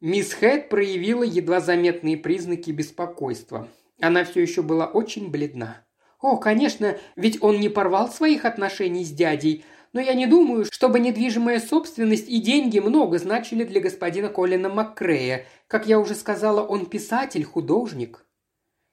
Мисс 0.00 0.32
Хэт 0.32 0.68
проявила 0.68 1.22
едва 1.22 1.60
заметные 1.60 2.16
признаки 2.16 2.70
беспокойства. 2.70 3.68
Она 4.00 4.24
все 4.24 4.42
еще 4.42 4.62
была 4.62 4.86
очень 4.86 5.30
бледна. 5.30 5.86
О, 6.20 6.36
конечно, 6.38 6.98
ведь 7.14 7.42
он 7.42 7.60
не 7.60 7.68
порвал 7.68 8.10
своих 8.10 8.44
отношений 8.44 9.04
с 9.04 9.10
дядей, 9.10 9.64
но 9.92 10.00
я 10.00 10.14
не 10.14 10.26
думаю, 10.26 10.66
чтобы 10.70 11.00
недвижимая 11.00 11.60
собственность 11.60 12.28
и 12.28 12.40
деньги 12.40 12.78
много 12.78 13.18
значили 13.18 13.64
для 13.64 13.80
господина 13.80 14.28
Колина 14.28 14.68
Маккрея. 14.68 15.46
Как 15.68 15.86
я 15.86 15.98
уже 15.98 16.14
сказала, 16.14 16.62
он 16.66 16.86
писатель, 16.86 17.44
художник. 17.44 18.24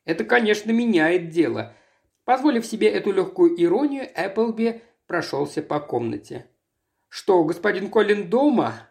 Это, 0.06 0.24
конечно, 0.24 0.72
меняет 0.72 1.30
дело. 1.30 1.74
Позволив 2.26 2.66
себе 2.66 2.90
эту 2.90 3.12
легкую 3.12 3.62
иронию, 3.62 4.08
Эпплби 4.16 4.82
прошелся 5.08 5.62
по 5.62 5.80
комнате. 5.80 6.48
«Что, 7.10 7.44
господин 7.44 7.90
Колин 7.90 8.30
дома?» 8.30 8.90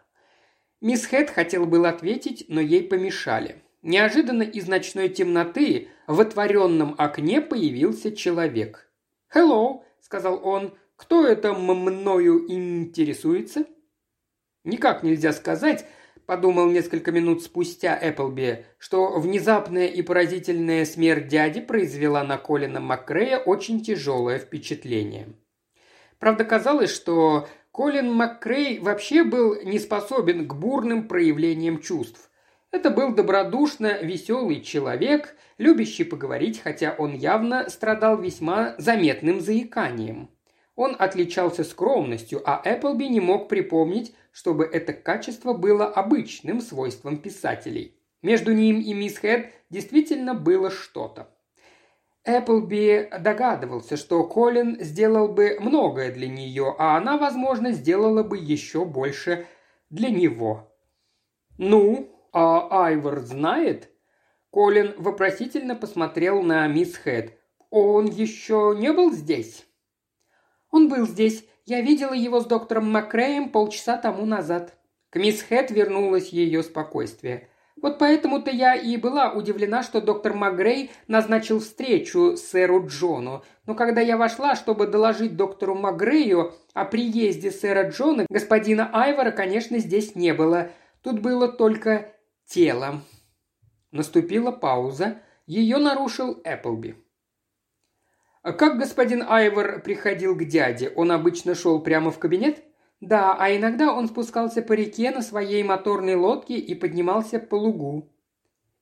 Мисс 0.81 1.05
Хэт 1.05 1.29
хотела 1.29 1.65
было 1.65 1.89
ответить, 1.89 2.45
но 2.47 2.61
ей 2.61 2.83
помешали. 2.83 3.63
Неожиданно 3.81 4.43
из 4.43 4.67
ночной 4.67 5.09
темноты 5.09 5.89
в 6.07 6.21
отворенном 6.21 6.95
окне 6.97 7.41
появился 7.41 8.15
человек. 8.15 8.89
«Hello»,— 9.33 9.83
сказал 9.99 10.39
он,— 10.45 10.73
«кто 10.95 11.25
это 11.25 11.53
мною 11.53 12.45
интересуется?» 12.49 13.65
«Никак 14.63 15.03
нельзя 15.03 15.33
сказать»,— 15.33 15.85
подумал 16.25 16.69
несколько 16.69 17.11
минут 17.11 17.43
спустя 17.43 17.97
Эпплби, 18.01 18.65
что 18.77 19.19
внезапная 19.19 19.87
и 19.87 20.01
поразительная 20.01 20.85
смерть 20.85 21.27
дяди 21.27 21.59
произвела 21.59 22.23
на 22.23 22.37
Колина 22.37 22.79
Маккрея 22.79 23.39
очень 23.39 23.83
тяжелое 23.83 24.39
впечатление. 24.39 25.27
Правда, 26.19 26.45
казалось, 26.45 26.93
что 26.93 27.49
Колин 27.71 28.13
Маккрей 28.13 28.79
вообще 28.79 29.23
был 29.23 29.61
не 29.63 29.79
способен 29.79 30.47
к 30.47 30.55
бурным 30.55 31.07
проявлениям 31.09 31.79
чувств. 31.79 32.29
Это 32.71 32.89
был 32.89 33.13
добродушно 33.13 34.01
веселый 34.01 34.61
человек, 34.61 35.35
любящий 35.57 36.03
поговорить, 36.05 36.61
хотя 36.61 36.95
он 36.97 37.13
явно 37.13 37.69
страдал 37.69 38.21
весьма 38.21 38.75
заметным 38.77 39.41
заиканием. 39.41 40.29
Он 40.75 40.95
отличался 40.97 41.63
скромностью, 41.63 42.41
а 42.45 42.61
Эпплби 42.63 43.09
не 43.09 43.19
мог 43.19 43.47
припомнить, 43.47 44.15
чтобы 44.31 44.65
это 44.65 44.93
качество 44.93 45.53
было 45.53 45.85
обычным 45.85 46.61
свойством 46.61 47.17
писателей. 47.17 47.97
Между 48.21 48.53
ним 48.53 48.79
и 48.79 48.93
мисс 48.93 49.17
Хэт 49.17 49.51
действительно 49.69 50.33
было 50.33 50.71
что-то. 50.71 51.29
Эпплби 52.23 53.09
догадывался, 53.19 53.97
что 53.97 54.23
Колин 54.23 54.79
сделал 54.79 55.27
бы 55.27 55.57
многое 55.59 56.11
для 56.11 56.27
нее, 56.27 56.73
а 56.79 56.97
она, 56.97 57.17
возможно, 57.17 57.73
сделала 57.73 58.23
бы 58.23 58.37
еще 58.37 58.85
больше 58.85 59.45
для 59.89 60.09
него. 60.09 60.73
«Ну», 61.57 62.13
«А 62.33 62.87
Айвор 62.87 63.19
знает?» 63.19 63.91
Колин 64.49 64.95
вопросительно 64.97 65.75
посмотрел 65.75 66.41
на 66.41 66.67
мисс 66.67 66.97
Хэт. 66.97 67.37
«Он 67.69 68.07
еще 68.07 68.75
не 68.75 68.91
был 68.91 69.11
здесь?» 69.11 69.67
«Он 70.73 70.89
был 70.89 71.07
здесь. 71.07 71.45
Я 71.65 71.81
видела 71.81 72.13
его 72.13 72.41
с 72.41 72.45
доктором 72.45 72.91
Макреем 72.91 73.49
полчаса 73.49 73.95
тому 73.95 74.25
назад». 74.25 74.75
К 75.11 75.17
мисс 75.17 75.43
Хэт 75.43 75.69
вернулось 75.69 76.29
ее 76.29 76.63
спокойствие. 76.63 77.47
Вот 77.79 77.99
поэтому-то 77.99 78.49
я 78.49 78.73
и 78.73 78.97
была 78.97 79.31
удивлена, 79.31 79.83
что 79.83 80.01
доктор 80.01 80.33
Макгрей 80.33 80.89
назначил 81.07 81.59
встречу 81.59 82.35
сэру 82.37 82.87
Джону. 82.87 83.43
Но 83.67 83.75
когда 83.75 84.01
я 84.01 84.17
вошла, 84.17 84.55
чтобы 84.55 84.87
доложить 84.87 85.35
доктору 85.35 85.75
Макгрею 85.75 86.53
о 86.73 86.85
приезде 86.85 87.51
сэра 87.51 87.89
Джона, 87.91 88.25
господина 88.27 88.89
Айвора, 88.93 89.29
конечно, 89.29 89.77
здесь 89.77 90.15
не 90.15 90.33
было. 90.33 90.71
Тут 91.03 91.19
было 91.19 91.47
только 91.47 92.15
тело. 92.47 93.01
Наступила 93.91 94.51
пауза. 94.51 95.21
Ее 95.45 95.77
нарушил 95.77 96.41
Эпплби. 96.43 96.95
«Как 98.43 98.77
господин 98.77 99.23
Айвор 99.27 99.81
приходил 99.81 100.35
к 100.35 100.43
дяде? 100.43 100.91
Он 100.95 101.11
обычно 101.11 101.55
шел 101.55 101.81
прямо 101.81 102.11
в 102.11 102.19
кабинет?» 102.19 102.63
«Да, 103.01 103.35
а 103.37 103.55
иногда 103.55 103.93
он 103.93 104.07
спускался 104.07 104.61
по 104.61 104.73
реке 104.73 105.11
на 105.11 105.21
своей 105.21 105.63
моторной 105.63 106.15
лодке 106.15 106.57
и 106.57 106.75
поднимался 106.75 107.39
по 107.39 107.55
лугу». 107.55 108.09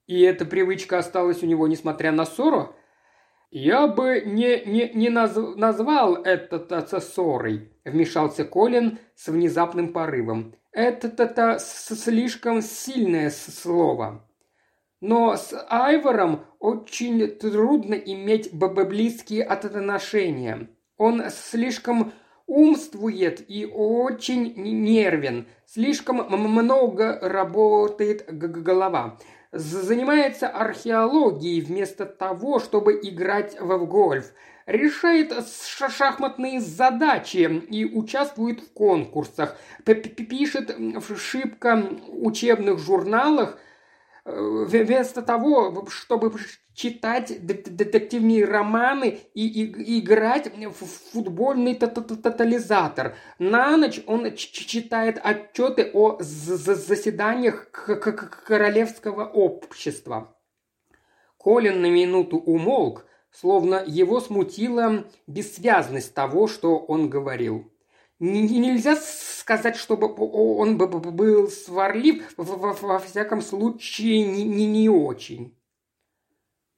«И 0.08 0.20
эта 0.22 0.46
привычка 0.46 0.98
осталась 0.98 1.42
у 1.44 1.46
него, 1.46 1.68
несмотря 1.68 2.12
на 2.12 2.26
ссору?» 2.26 2.76
«Я 3.50 3.88
бы 3.88 4.24
не, 4.26 4.64
не, 4.66 4.92
не 4.94 5.10
наз, 5.10 5.36
назвал 5.56 6.16
это 6.16 7.00
ссорой»,– 7.00 7.72
вмешался 7.86 8.46
Колин 8.46 9.00
с 9.16 9.28
внезапным 9.28 9.92
порывом. 9.92 10.56
Это-то 10.72 11.58
слишком 11.60 12.62
сильное 12.62 13.30
слово. 13.30 14.26
Но 15.02 15.36
с 15.36 15.54
Айвором 15.68 16.46
очень 16.60 17.28
трудно 17.28 17.96
иметь 17.96 18.54
близкие 18.54 19.44
отношения. 19.44 20.70
Он 20.98 21.24
слишком 21.32 22.14
умствует 22.46 23.44
и 23.50 23.66
очень 23.66 24.54
нервен, 24.56 25.48
слишком 25.66 26.18
много 26.30 27.18
работает 27.20 28.26
голова. 28.30 29.18
Занимается 29.52 30.48
археологией 30.48 31.62
вместо 31.62 32.06
того, 32.06 32.60
чтобы 32.60 33.00
играть 33.02 33.60
в 33.60 33.86
гольф, 33.86 34.32
решает 34.66 35.34
шахматные 35.90 36.60
задачи 36.62 37.64
и 37.70 37.86
участвует 37.86 38.62
в 38.62 38.72
конкурсах, 38.74 39.58
пишет 39.84 40.76
в 40.78 41.18
шибко 41.18 41.84
учебных 42.10 42.80
журналах, 42.80 43.58
вместо 44.26 45.22
того, 45.22 45.88
чтобы 45.90 46.34
читать 46.74 47.46
детективные 47.46 48.46
романы 48.46 49.20
и, 49.34 49.48
и 49.48 50.00
играть 50.00 50.52
в 50.56 50.86
футбольный 51.12 51.76
тотализатор. 51.76 53.16
На 53.40 53.78
ночь 53.78 54.02
он 54.06 54.36
читает 54.36 55.20
отчеты 55.22 55.92
о 55.94 56.18
заседаниях 56.20 57.72
королевского 57.72 59.26
общества. 59.26 60.38
Колин 61.38 61.82
на 61.82 61.90
минуту 61.90 62.38
умолк, 62.38 63.06
словно 63.32 63.84
его 63.86 64.20
смутила 64.22 65.06
бессвязность 65.28 66.14
того, 66.14 66.48
что 66.48 66.78
он 66.78 67.10
говорил. 67.10 67.71
Нельзя 68.24 68.98
сказать, 68.98 69.76
чтобы 69.76 70.14
он 70.16 70.78
был 70.78 71.50
сварлив, 71.50 72.24
во 72.38 73.00
всяком 73.00 73.42
случае, 73.42 74.24
не, 74.28 74.68
не 74.68 74.90
очень. 74.90 75.58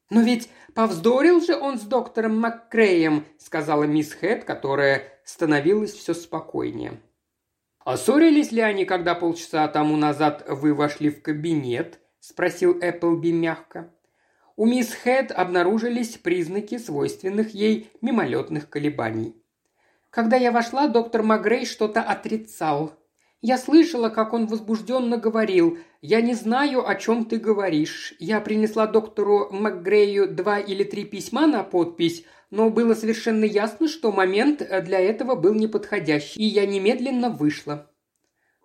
«Но 0.10 0.22
ведь 0.22 0.50
повздорил 0.74 1.42
же 1.42 1.58
он 1.58 1.78
с 1.78 1.82
доктором 1.82 2.40
Маккреем»,– 2.40 3.26
сказала 3.40 3.84
мисс 3.84 4.14
Хэт, 4.14 4.46
которая 4.46 5.20
становилась 5.26 5.92
все 5.92 6.14
спокойнее. 6.14 7.02
«А 7.84 7.98
ли 7.98 8.62
они, 8.62 8.86
когда 8.86 9.14
полчаса 9.14 9.68
тому 9.68 9.98
назад 9.98 10.46
вы 10.48 10.74
вошли 10.74 11.10
в 11.10 11.22
кабинет?»– 11.22 12.00
спросил 12.22 12.80
Эпплби 12.80 13.34
мягко. 13.34 13.92
У 14.56 14.66
мисс 14.66 14.94
Хэт 14.94 15.34
обнаружились 15.34 16.16
признаки 16.16 16.78
свойственных 16.78 17.54
ей 17.54 17.92
мимолетных 18.00 18.70
колебаний. 18.70 19.43
Когда 20.13 20.38
я 20.38 20.51
вошла, 20.51 20.88
доктор 20.88 21.24
Макгрей 21.24 21.65
что-то 21.65 22.03
отрицал. 22.03 22.93
Я 23.41 23.58
слышала, 23.58 24.10
как 24.10 24.34
он 24.34 24.46
возбужденно 24.46 25.17
говорил 25.17 25.79
«Я 26.01 26.22
не 26.22 26.36
знаю, 26.36 26.88
о 26.88 26.93
чем 26.93 27.25
ты 27.25 27.38
говоришь. 27.38 28.13
Я 28.20 28.39
принесла 28.39 28.86
доктору 28.86 29.50
МакГрею 29.51 30.32
два 30.32 30.60
или 30.60 30.84
три 30.84 31.03
письма 31.03 31.48
на 31.48 31.63
подпись, 31.63 32.25
но 32.51 32.70
было 32.70 32.93
совершенно 32.93 33.43
ясно, 33.43 33.88
что 33.88 34.12
момент 34.12 34.60
для 34.84 35.00
этого 35.00 35.34
был 35.34 35.55
неподходящий, 35.55 36.39
и 36.39 36.46
я 36.46 36.67
немедленно 36.67 37.32
вышла». 37.32 37.89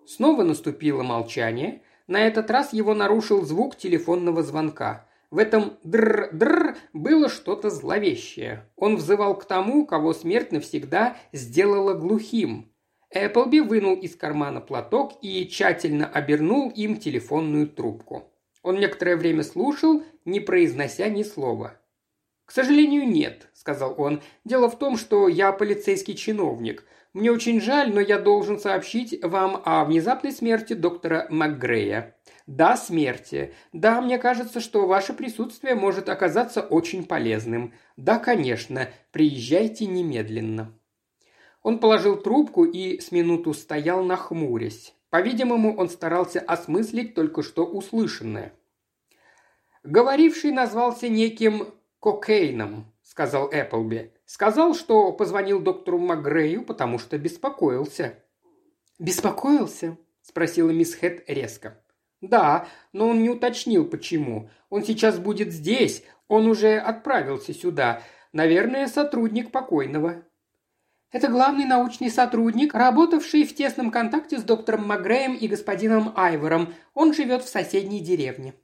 Снова 0.07 0.43
наступило 0.43 1.03
молчание. 1.03 1.81
На 2.09 2.27
этот 2.27 2.51
раз 2.51 2.75
его 2.75 2.93
нарушил 2.93 3.43
звук 3.47 3.75
телефонного 3.75 4.43
звонка. 4.43 5.08
В 5.31 5.39
этом 5.39 5.79
др-др 5.83 6.77
было 6.95 7.29
что-то 7.29 7.69
зловещее. 7.69 8.65
Он 8.77 8.97
взывал 8.97 9.37
к 9.37 9.45
тому, 9.45 9.87
кого 9.87 10.15
смерть 10.15 10.53
навсегда 10.53 11.19
сделала 11.33 11.93
глухим. 11.93 12.73
Эпплби 13.11 13.61
вынул 13.61 13.95
из 13.97 14.17
кармана 14.17 14.61
платок 14.61 15.19
и 15.23 15.47
тщательно 15.49 16.07
обернул 16.07 16.71
им 16.71 16.97
телефонную 16.97 17.69
трубку. 17.69 18.33
Он 18.63 18.77
некоторое 18.77 19.17
время 19.17 19.43
слушал, 19.43 20.03
не 20.25 20.41
произнося 20.41 21.09
ни 21.09 21.23
слова. 21.23 21.81
«К 22.47 22.51
сожалению, 22.51 23.07
нет»,– 23.07 23.49
сказал 23.53 23.95
он. 23.99 24.23
«Дело 24.45 24.71
в 24.71 24.79
том, 24.79 24.97
что 24.97 25.29
я 25.29 25.53
полицейский 25.53 26.15
чиновник. 26.15 26.85
Мне 27.13 27.31
очень 27.31 27.61
жаль, 27.61 27.93
но 27.93 28.01
я 28.01 28.19
должен 28.19 28.59
сообщить 28.59 29.23
вам 29.23 29.61
о 29.65 29.85
внезапной 29.85 30.33
смерти 30.33 30.73
доктора 30.73 31.27
МакГрея. 31.31 32.17
Да, 32.49 32.79
смерти. 32.79 33.53
Да, 33.75 34.01
мне 34.01 34.17
кажется, 34.17 34.61
что 34.61 34.87
ваше 34.87 35.13
присутствие 35.13 35.75
может 35.75 36.09
оказаться 36.09 36.63
очень 36.63 37.05
полезным. 37.05 37.75
Да, 37.99 38.19
конечно, 38.19 38.89
приезжайте 39.13 39.85
немедленно». 39.85 40.73
Он 41.63 41.79
положил 41.79 42.17
трубку 42.17 42.65
и 42.65 43.01
с 43.01 43.13
минуту 43.13 43.53
стоял 43.53 44.03
нахмурясь. 44.03 44.95
По-видимому, 45.11 45.77
он 45.77 45.91
старался 45.91 46.41
осмыслить 46.41 47.15
только 47.15 47.43
что 47.43 47.67
услышанное. 47.67 48.55
«Говоривший 49.83 50.51
назвался 50.51 51.11
неким 51.11 51.75
Кокейном»,– 52.01 52.91
сказал 53.03 53.51
Эпплби. 53.53 54.13
«Сказал, 54.25 54.75
что 54.75 55.13
позвонил 55.13 55.61
доктору 55.61 55.99
Макгрею, 55.99 56.65
потому 56.65 56.99
что 56.99 57.19
беспокоился». 57.19 58.15
«Беспокоился?»– 58.99 59.99
спросила 60.23 60.71
мисс 60.71 60.95
Хэт 60.95 61.29
резко. 61.29 61.83
«Да, 62.21 62.67
но 62.93 63.09
он 63.09 63.23
не 63.23 63.31
уточнил, 63.31 63.89
почему. 63.89 64.51
Он 64.71 64.83
сейчас 64.85 65.19
будет 65.19 65.53
здесь, 65.53 66.03
он 66.27 66.47
уже 66.47 66.79
отправился 66.79 67.55
сюда. 67.55 68.03
Наверное, 68.33 68.87
сотрудник 68.89 69.51
покойного. 69.51 70.25
Это 71.11 71.29
главный 71.29 71.65
научный 71.65 72.11
сотрудник, 72.11 72.75
работавший 72.75 73.45
в 73.45 73.55
тесном 73.55 73.91
контакте 73.91 74.39
с 74.39 74.43
доктором 74.43 74.87
Магреем 74.87 75.35
и 75.35 75.49
господином 75.49 76.13
Айвором. 76.17 76.75
Он 76.95 77.15
живет 77.15 77.43
в 77.43 77.49
соседней 77.49 78.01
деревне». 78.01 78.55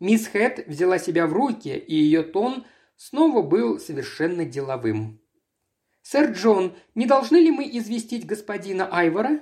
Мисс 0.00 0.26
Хэт 0.26 0.66
взяла 0.66 0.98
себя 0.98 1.26
в 1.26 1.32
руки, 1.32 1.68
и 1.68 1.94
ее 1.94 2.22
тон 2.22 2.64
снова 2.96 3.42
был 3.42 3.78
совершенно 3.78 4.44
деловым. 4.44 5.20
«Сэр 6.02 6.32
Джон, 6.32 6.74
не 6.94 7.06
должны 7.06 7.36
ли 7.36 7.50
мы 7.50 7.64
известить 7.78 8.26
господина 8.26 8.86
Айвора?» 8.86 9.40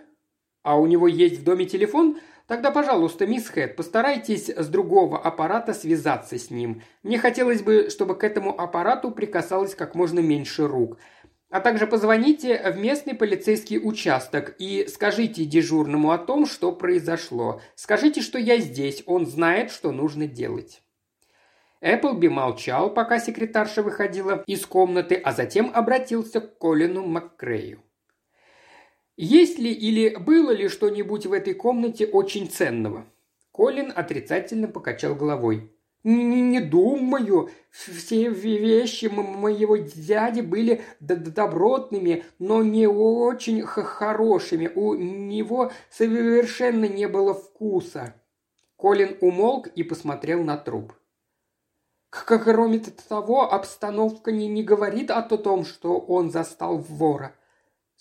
«А 0.62 0.78
у 0.78 0.86
него 0.86 1.08
есть 1.08 1.40
в 1.40 1.44
доме 1.44 1.66
телефон? 1.66 2.18
Тогда, 2.52 2.70
пожалуйста, 2.70 3.26
мисс 3.26 3.48
Хэт, 3.48 3.76
постарайтесь 3.76 4.50
с 4.50 4.68
другого 4.68 5.18
аппарата 5.18 5.72
связаться 5.72 6.38
с 6.38 6.50
ним. 6.50 6.82
Мне 7.02 7.18
хотелось 7.18 7.62
бы, 7.62 7.88
чтобы 7.88 8.14
к 8.14 8.22
этому 8.24 8.60
аппарату 8.60 9.10
прикасалось 9.10 9.74
как 9.74 9.94
можно 9.94 10.20
меньше 10.20 10.66
рук. 10.66 10.98
А 11.48 11.60
также 11.60 11.86
позвоните 11.86 12.60
в 12.70 12.76
местный 12.76 13.14
полицейский 13.14 13.78
участок 13.82 14.54
и 14.58 14.86
скажите 14.86 15.46
дежурному 15.46 16.10
о 16.10 16.18
том, 16.18 16.44
что 16.44 16.72
произошло. 16.72 17.62
Скажите, 17.74 18.20
что 18.20 18.38
я 18.38 18.58
здесь, 18.58 19.02
он 19.06 19.24
знает, 19.24 19.70
что 19.70 19.90
нужно 19.90 20.26
делать». 20.26 20.82
Эпплби 21.80 22.28
молчал, 22.28 22.92
пока 22.92 23.18
секретарша 23.18 23.82
выходила 23.82 24.44
из 24.46 24.66
комнаты, 24.66 25.14
а 25.14 25.32
затем 25.32 25.70
обратился 25.72 26.42
к 26.42 26.58
Колину 26.58 27.06
Маккрею. 27.06 27.82
«Есть 29.16 29.58
ли 29.58 29.72
или 29.72 30.16
было 30.16 30.50
ли 30.50 30.68
что-нибудь 30.68 31.26
в 31.26 31.32
этой 31.32 31.54
комнате 31.54 32.06
очень 32.06 32.48
ценного?» 32.48 33.06
Колин 33.52 33.92
отрицательно 33.94 34.68
покачал 34.68 35.14
головой. 35.14 35.70
Не 36.04 36.60
думаю. 36.60 37.50
Все 37.70 38.28
вещи 38.28 39.06
моего 39.06 39.76
дяди 39.76 40.40
были 40.40 40.82
добротными, 41.00 42.24
но 42.38 42.62
не 42.62 42.88
очень 42.88 43.62
хорошими. 43.62 44.68
У 44.74 44.94
него 44.94 45.70
совершенно 45.90 46.86
не 46.86 47.06
было 47.06 47.34
вкуса. 47.34 48.14
Колин 48.76 49.16
умолк 49.20 49.68
и 49.68 49.84
посмотрел 49.84 50.42
на 50.42 50.56
труп. 50.56 50.92
Кроме 52.10 52.80
того, 52.80 53.52
обстановка 53.52 54.32
не, 54.32 54.48
не 54.48 54.64
говорит 54.64 55.10
о 55.10 55.22
том, 55.22 55.64
что 55.64 55.98
он 55.98 56.30
застал 56.30 56.78
вора. 56.78 57.34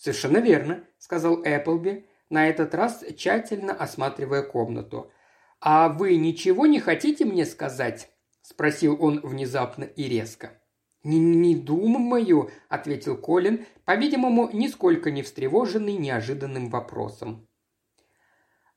«Совершенно 0.01 0.39
верно»,— 0.39 0.83
сказал 0.97 1.43
Эпплби, 1.43 2.07
на 2.31 2.49
этот 2.49 2.73
раз 2.73 3.03
тщательно 3.15 3.71
осматривая 3.71 4.41
комнату. 4.41 5.11
«А 5.59 5.89
вы 5.89 6.15
ничего 6.15 6.65
не 6.65 6.79
хотите 6.79 7.23
мне 7.23 7.45
сказать?»– 7.45 8.09
спросил 8.41 8.97
он 8.99 9.19
внезапно 9.21 9.83
и 9.83 10.05
резко. 10.09 10.59
«Не, 11.03 11.19
не 11.19 11.55
думаю»,– 11.55 12.49
ответил 12.67 13.15
Колин, 13.15 13.67
по-видимому, 13.85 14.49
нисколько 14.51 15.11
не 15.11 15.21
встревоженный 15.21 15.93
неожиданным 15.93 16.71
вопросом. 16.71 17.47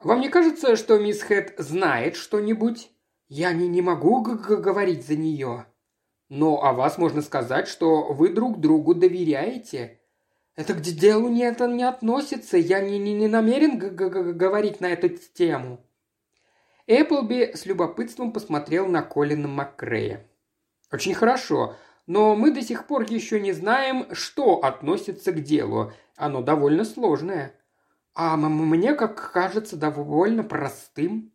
«Вам 0.01 0.21
не 0.21 0.29
кажется, 0.29 0.77
что 0.77 0.99
мисс 0.99 1.23
Хэт 1.23 1.55
знает 1.57 2.17
что-нибудь? 2.17 2.91
Я 3.29 3.55
не, 3.55 3.67
не 3.67 3.81
могу 3.81 4.21
говорить 4.21 5.07
за 5.07 5.17
нее. 5.17 5.65
Но 6.29 6.63
о 6.63 6.75
вас 6.75 6.99
можно 6.99 7.23
сказать, 7.23 7.67
что 7.67 8.13
вы 8.13 8.29
друг 8.29 8.61
другу 8.61 8.95
доверяете. 8.95 10.03
Это 10.57 10.75
к 10.75 10.81
делу 10.81 11.29
не, 11.29 11.43
это 11.43 11.67
не 11.67 11.83
относится, 11.83 12.57
я 12.57 12.81
не, 12.81 12.99
не, 12.99 13.13
не 13.13 13.27
намерен 13.27 13.77
г 13.79 13.89
-г 13.89 14.33
говорить 14.33 14.81
на 14.81 14.87
эту 14.87 15.09
тему». 15.09 15.85
Эпплби 16.87 17.53
с 17.55 17.67
любопытством 17.67 18.33
посмотрел 18.33 18.87
на 18.87 19.03
Колина 19.03 19.49
Маккрея. 19.49 20.29
«Очень 20.93 21.15
хорошо, 21.15 21.77
но 22.07 22.37
мы 22.37 22.53
до 22.53 22.63
сих 22.63 22.87
пор 22.87 23.03
еще 23.03 23.41
не 23.41 23.53
знаем, 23.53 24.07
что 24.13 24.59
относится 24.59 25.33
к 25.33 25.43
делу. 25.43 25.93
Оно 26.17 26.43
довольно 26.43 26.85
сложное. 26.85 27.55
А 28.15 28.37
мне, 28.37 28.95
как 28.95 29.33
кажется, 29.33 29.77
довольно 29.77 30.45
простым. 30.45 31.33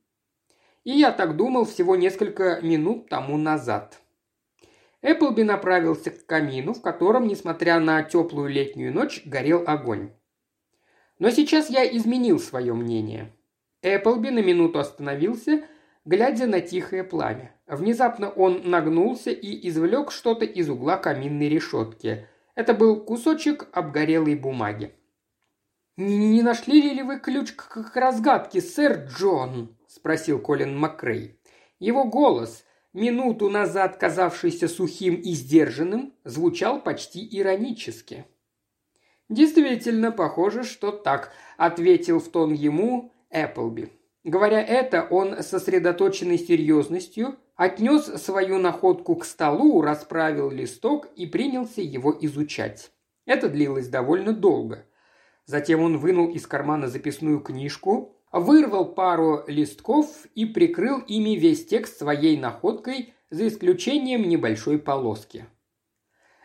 И 0.83 0.91
я 0.91 1.11
так 1.11 1.35
думал 1.35 1.65
всего 1.65 1.95
несколько 1.95 2.61
минут 2.61 3.09
тому 3.09 3.37
назад». 3.37 3.99
Эпплби 5.01 5.43
направился 5.43 6.11
к 6.11 6.25
камину, 6.25 6.73
в 6.73 6.81
котором, 6.81 7.27
несмотря 7.27 7.79
на 7.79 8.03
теплую 8.03 8.49
летнюю 8.49 8.93
ночь, 8.93 9.21
горел 9.25 9.63
огонь. 9.65 10.11
Но 11.19 11.29
сейчас 11.29 11.69
я 11.69 11.85
изменил 11.85 12.39
свое 12.39 12.73
мнение. 12.73 13.33
Эпплби 13.81 14.29
на 14.29 14.39
минуту 14.39 14.79
остановился, 14.79 15.63
глядя 16.03 16.47
на 16.47 16.59
тихое 16.59 17.03
пламя. 17.03 17.55
Внезапно 17.65 18.29
он 18.29 18.69
нагнулся 18.69 19.31
и 19.31 19.67
извлек 19.69 20.11
что-то 20.11 20.43
из 20.43 20.69
угла 20.69 20.97
каминной 20.97 21.47
решетки. 21.49 22.27
Это 22.55 22.73
был 22.73 23.01
кусочек 23.01 23.67
обгорелой 23.71 24.35
бумаги. 24.35 24.93
«Не 25.95 26.41
нашли 26.41 26.81
ли 26.81 27.03
вы 27.03 27.19
ключ 27.19 27.51
к, 27.53 27.91
к 27.91 27.95
разгадке, 27.95 28.61
сэр 28.61 29.07
Джон?»– 29.07 29.77
спросил 29.87 30.39
Колин 30.39 30.77
Макрей. 30.77 31.39
Его 31.79 32.05
голос, 32.05 32.65
минуту 32.99 33.49
назад 33.49 33.97
казавшийся 33.97 34.67
сухим 34.67 35.15
и 35.15 35.31
сдержанным, 35.33 36.13
звучал 36.23 36.81
почти 36.81 37.27
иронически. 37.31 38.25
«Действительно, 39.29 40.11
похоже, 40.11 40.63
что 40.63 40.91
так»,– 40.91 41.33
ответил 41.57 42.19
в 42.19 42.29
тон 42.29 42.53
ему 42.53 43.13
Эпплби. 43.29 43.89
Говоря 44.23 44.61
это, 44.61 45.07
он 45.09 45.41
сосредоточенной 45.41 46.37
серьезностью 46.37 47.37
отнес 47.55 48.05
свою 48.05 48.57
находку 48.57 49.15
к 49.15 49.25
столу, 49.25 49.81
расправил 49.81 50.49
листок 50.49 51.07
и 51.15 51.25
принялся 51.25 51.81
его 51.81 52.15
изучать. 52.21 52.91
Это 53.25 53.49
длилось 53.49 53.87
довольно 53.87 54.33
долго. 54.33 54.85
Затем 55.45 55.81
он 55.81 55.97
вынул 55.97 56.29
из 56.31 56.47
кармана 56.47 56.87
записную 56.87 57.39
книжку, 57.39 58.18
вырвал 58.31 58.93
пару 58.93 59.43
листков 59.47 60.25
и 60.35 60.45
прикрыл 60.45 60.99
ими 60.99 61.35
весь 61.35 61.65
текст 61.65 61.97
своей 61.97 62.37
находкой, 62.37 63.13
за 63.29 63.47
исключением 63.47 64.27
небольшой 64.27 64.79
полоски. 64.79 65.45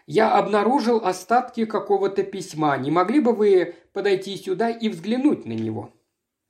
«Я 0.07 0.37
обнаружил 0.37 0.99
остатки 0.99 1.65
какого-то 1.65 2.23
письма. 2.25 2.77
Не 2.77 2.91
могли 2.91 3.21
бы 3.21 3.33
вы 3.33 3.75
подойти 3.93 4.37
сюда 4.37 4.69
и 4.71 4.89
взглянуть 4.89 5.47
на 5.47 5.53
него?» 5.53 5.93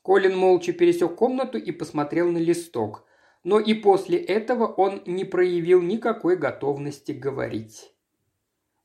Колин 0.02 0.36
молча 0.36 0.72
пересек 0.72 1.14
комнату 1.14 1.56
и 1.56 1.70
посмотрел 1.70 2.30
на 2.30 2.38
листок. 2.38 3.04
Но 3.44 3.60
и 3.60 3.74
после 3.74 4.18
этого 4.18 4.66
он 4.66 5.02
не 5.06 5.24
проявил 5.24 5.82
никакой 5.82 6.36
готовности 6.36 7.12
говорить. 7.12 7.92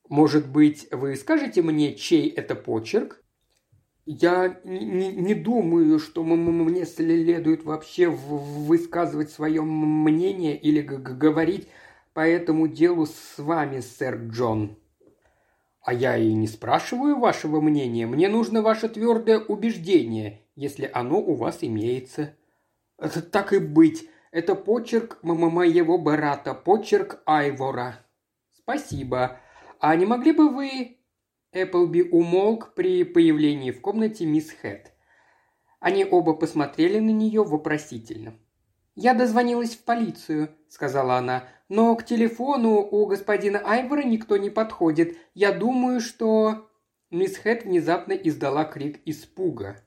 «Может 0.08 0.48
быть, 0.50 0.86
вы 0.90 1.16
скажете 1.16 1.62
мне, 1.62 1.94
чей 1.94 2.28
это 2.28 2.54
почерк?» 2.54 3.19
Я 4.06 4.60
не, 4.64 5.12
не 5.12 5.34
думаю, 5.34 5.98
что 5.98 6.24
мне 6.24 6.86
следует 6.86 7.64
вообще 7.64 8.08
высказывать 8.08 9.30
свое 9.30 9.62
мнение 9.62 10.58
или 10.58 10.80
говорить 10.80 11.68
по 12.12 12.20
этому 12.20 12.66
делу 12.66 13.06
с 13.06 13.38
вами, 13.38 13.80
сэр 13.80 14.16
Джон. 14.28 14.76
А 15.82 15.92
я 15.92 16.16
и 16.16 16.32
не 16.32 16.46
спрашиваю 16.46 17.18
вашего 17.18 17.60
мнения. 17.60 18.06
Мне 18.06 18.28
нужно 18.28 18.62
ваше 18.62 18.88
твердое 18.88 19.38
убеждение, 19.38 20.42
если 20.54 20.90
оно 20.92 21.18
у 21.18 21.34
вас 21.34 21.58
имеется. 21.62 22.36
Это 22.98 23.22
так 23.22 23.52
и 23.52 23.58
быть. 23.58 24.08
Это 24.30 24.54
почерк 24.54 25.18
моего 25.22 25.98
брата, 25.98 26.54
почерк 26.54 27.22
Айвора. 27.26 28.06
Спасибо. 28.52 29.40
А 29.80 29.96
не 29.96 30.06
могли 30.06 30.32
бы 30.32 30.50
вы 30.50 30.99
Эпплби 31.52 32.02
умолк 32.02 32.74
при 32.74 33.02
появлении 33.02 33.72
в 33.72 33.80
комнате 33.80 34.24
мисс 34.24 34.52
Хэт. 34.52 34.92
Они 35.80 36.04
оба 36.04 36.34
посмотрели 36.34 37.00
на 37.00 37.10
нее 37.10 37.42
вопросительно. 37.42 38.34
«Я 38.94 39.14
дозвонилась 39.14 39.74
в 39.74 39.84
полицию»,— 39.84 40.50
сказала 40.68 41.16
она,— 41.16 41.48
«но 41.68 41.96
к 41.96 42.04
телефону 42.04 42.76
у 42.78 43.04
господина 43.06 43.58
Айвора 43.64 44.02
никто 44.02 44.36
не 44.36 44.48
подходит. 44.48 45.18
Я 45.34 45.50
думаю, 45.50 46.00
что...» 46.00 46.70
Мисс 47.10 47.36
Хэт 47.36 47.64
внезапно 47.64 48.12
издала 48.12 48.64
крик 48.64 49.00
испуга. 49.04 49.82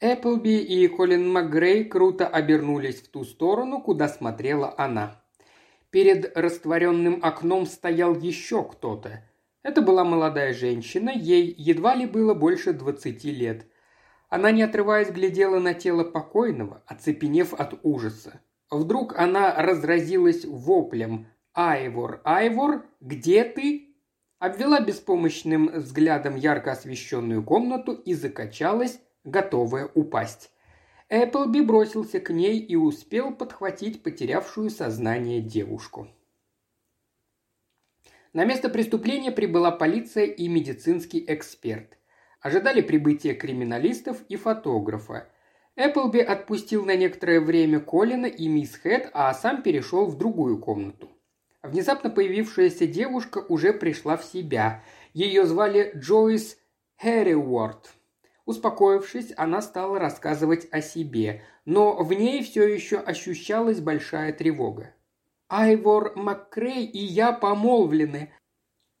Эпплби 0.00 0.58
и 0.58 0.88
Колин 0.88 1.30
МакГрей 1.30 1.84
круто 1.84 2.26
обернулись 2.26 3.00
в 3.00 3.08
ту 3.10 3.22
сторону, 3.22 3.80
куда 3.80 4.08
смотрела 4.08 4.74
она. 4.76 5.22
Перед 5.90 6.36
растворенным 6.36 7.20
окном 7.22 7.66
стоял 7.66 8.16
еще 8.16 8.64
кто-то. 8.64 9.22
Это 9.62 9.82
была 9.82 10.04
молодая 10.04 10.54
женщина, 10.54 11.10
ей 11.10 11.54
едва 11.58 11.94
ли 11.94 12.06
было 12.06 12.32
больше 12.34 12.72
двадцати 12.72 13.30
лет. 13.30 13.66
Она, 14.28 14.52
не 14.52 14.62
отрываясь, 14.62 15.10
глядела 15.10 15.58
на 15.58 15.74
тело 15.74 16.04
покойного, 16.04 16.82
оцепенев 16.86 17.52
от 17.52 17.78
ужаса. 17.82 18.40
Вдруг 18.70 19.18
она 19.18 19.54
разразилась 19.56 20.44
воплем 20.44 21.26
«Айвор, 21.52 22.20
Айвор, 22.24 22.86
где 23.00 23.44
ты?» 23.44 23.96
Обвела 24.38 24.80
беспомощным 24.80 25.66
взглядом 25.66 26.36
ярко 26.36 26.72
освещенную 26.72 27.44
комнату 27.44 27.92
и 27.92 28.14
закачалась, 28.14 28.98
готовая 29.24 29.90
упасть. 29.94 30.50
Эпплби 31.10 31.60
бросился 31.60 32.20
к 32.20 32.30
ней 32.30 32.58
и 32.58 32.76
успел 32.76 33.34
подхватить 33.34 34.02
потерявшую 34.02 34.70
сознание 34.70 35.42
девушку. 35.42 36.08
На 38.32 38.44
место 38.44 38.68
преступления 38.68 39.32
прибыла 39.32 39.72
полиция 39.72 40.26
и 40.26 40.46
медицинский 40.46 41.24
эксперт. 41.26 41.98
Ожидали 42.40 42.80
прибытия 42.80 43.34
криминалистов 43.34 44.22
и 44.28 44.36
фотографа. 44.36 45.28
Эпплби 45.74 46.20
отпустил 46.20 46.84
на 46.84 46.94
некоторое 46.94 47.40
время 47.40 47.80
Колина 47.80 48.26
и 48.26 48.46
мисс 48.46 48.76
Хэт, 48.76 49.10
а 49.14 49.34
сам 49.34 49.62
перешел 49.62 50.06
в 50.06 50.16
другую 50.16 50.58
комнату. 50.58 51.10
Внезапно 51.62 52.08
появившаяся 52.08 52.86
девушка 52.86 53.38
уже 53.38 53.72
пришла 53.72 54.16
в 54.16 54.24
себя. 54.24 54.84
Ее 55.12 55.44
звали 55.44 55.92
Джойс 55.96 56.56
Хэрриуорд. 56.98 57.90
Успокоившись, 58.46 59.32
она 59.36 59.60
стала 59.60 59.98
рассказывать 59.98 60.68
о 60.70 60.80
себе, 60.80 61.42
но 61.64 61.96
в 62.02 62.12
ней 62.12 62.44
все 62.44 62.66
еще 62.66 62.98
ощущалась 62.98 63.80
большая 63.80 64.32
тревога. 64.32 64.94
Айвор 65.50 66.12
Маккрей 66.14 66.84
и 66.86 66.98
я 66.98 67.32
помолвлены. 67.32 68.32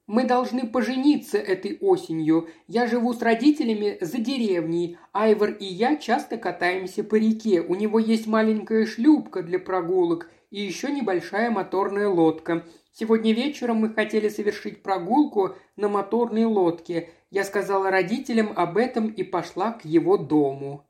Мы 0.08 0.24
должны 0.24 0.66
пожениться 0.66 1.38
этой 1.38 1.78
осенью. 1.80 2.48
Я 2.66 2.88
живу 2.88 3.14
с 3.14 3.22
родителями 3.22 3.98
за 4.00 4.18
деревней. 4.18 4.98
Айвор 5.12 5.50
и 5.50 5.64
я 5.64 5.94
часто 5.94 6.38
катаемся 6.38 7.04
по 7.04 7.14
реке. 7.14 7.60
У 7.60 7.76
него 7.76 8.00
есть 8.00 8.26
маленькая 8.26 8.84
шлюпка 8.84 9.44
для 9.44 9.60
прогулок 9.60 10.28
и 10.50 10.60
еще 10.60 10.90
небольшая 10.90 11.52
моторная 11.52 12.08
лодка. 12.08 12.66
Сегодня 12.90 13.32
вечером 13.32 13.76
мы 13.76 13.94
хотели 13.94 14.28
совершить 14.28 14.82
прогулку 14.82 15.54
на 15.76 15.88
моторной 15.88 16.46
лодке. 16.46 17.10
Я 17.30 17.44
сказала 17.44 17.92
родителям 17.92 18.52
об 18.56 18.76
этом 18.76 19.06
и 19.06 19.22
пошла 19.22 19.74
к 19.74 19.84
его 19.84 20.16
дому. 20.16 20.84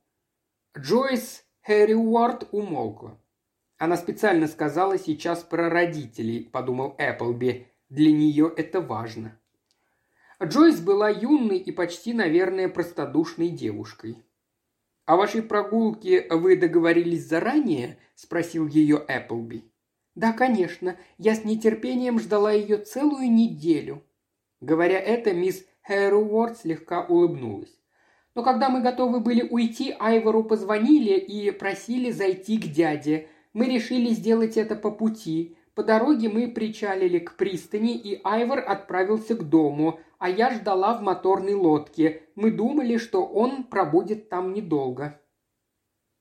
Джойс 0.78 1.44
Хэри 1.66 1.92
Уорд 1.92 2.48
умолкла. 2.50 3.20
Она 3.80 3.96
специально 3.96 4.46
сказала 4.46 4.98
сейчас 4.98 5.42
про 5.42 5.70
родителей, 5.70 6.50
подумал 6.52 6.94
Эпплби. 6.98 7.66
Для 7.88 8.12
нее 8.12 8.52
это 8.54 8.82
важно. 8.82 9.38
Джойс 10.42 10.80
была 10.80 11.08
юной 11.08 11.56
и 11.56 11.72
почти, 11.72 12.12
наверное, 12.12 12.68
простодушной 12.68 13.48
девушкой. 13.48 14.18
«О 15.06 15.16
вашей 15.16 15.40
прогулке 15.42 16.26
вы 16.28 16.56
договорились 16.56 17.26
заранее?»– 17.26 17.96
спросил 18.14 18.66
ее 18.66 19.02
Эпплби. 19.08 19.64
«Да, 20.14 20.34
конечно. 20.34 20.98
Я 21.16 21.34
с 21.34 21.46
нетерпением 21.46 22.20
ждала 22.20 22.52
ее 22.52 22.76
целую 22.76 23.32
неделю». 23.32 24.04
Говоря 24.60 25.00
это, 25.00 25.32
мисс 25.32 25.64
Хэруорд 25.84 26.58
слегка 26.58 27.06
улыбнулась. 27.06 27.74
Но 28.34 28.42
когда 28.42 28.68
мы 28.68 28.82
готовы 28.82 29.20
были 29.20 29.48
уйти, 29.48 29.96
Айвору 29.98 30.44
позвонили 30.44 31.18
и 31.18 31.50
просили 31.50 32.10
зайти 32.10 32.58
к 32.58 32.66
дяде– 32.66 33.26
мы 33.52 33.66
решили 33.66 34.10
сделать 34.10 34.56
это 34.56 34.76
по 34.76 34.90
пути. 34.90 35.56
По 35.74 35.82
дороге 35.82 36.28
мы 36.28 36.48
причалили 36.48 37.18
к 37.18 37.36
пристани, 37.36 37.96
и 37.96 38.20
Айвор 38.24 38.58
отправился 38.58 39.34
к 39.34 39.48
дому, 39.48 40.00
а 40.18 40.28
я 40.28 40.50
ждала 40.50 40.94
в 40.96 41.02
моторной 41.02 41.54
лодке. 41.54 42.22
Мы 42.34 42.50
думали, 42.50 42.96
что 42.96 43.24
он 43.24 43.64
пробудет 43.64 44.28
там 44.28 44.52
недолго. 44.52 45.20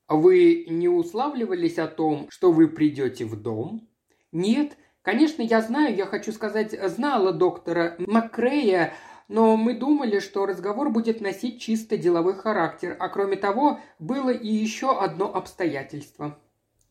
Вы 0.08 0.66
не 0.68 0.88
уславливались 0.88 1.78
о 1.78 1.86
том, 1.86 2.26
что 2.30 2.50
вы 2.50 2.68
придете 2.68 3.24
в 3.24 3.40
дом? 3.40 3.88
Нет, 4.32 4.76
конечно, 5.02 5.42
я 5.42 5.60
знаю, 5.60 5.94
я 5.94 6.06
хочу 6.06 6.32
сказать, 6.32 6.72
знала 6.90 7.32
доктора 7.32 7.94
Маккрея, 7.98 8.92
но 9.28 9.56
мы 9.56 9.74
думали, 9.74 10.18
что 10.18 10.46
разговор 10.46 10.90
будет 10.90 11.20
носить 11.20 11.60
чисто 11.60 11.96
деловой 11.96 12.34
характер, 12.34 12.96
а 12.98 13.08
кроме 13.08 13.36
того, 13.36 13.78
было 14.00 14.30
и 14.30 14.48
еще 14.48 14.98
одно 14.98 15.32
обстоятельство. 15.32 16.36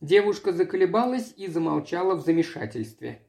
Девушка 0.00 0.52
заколебалась 0.52 1.34
и 1.36 1.46
замолчала 1.46 2.14
в 2.14 2.24
замешательстве. 2.24 3.22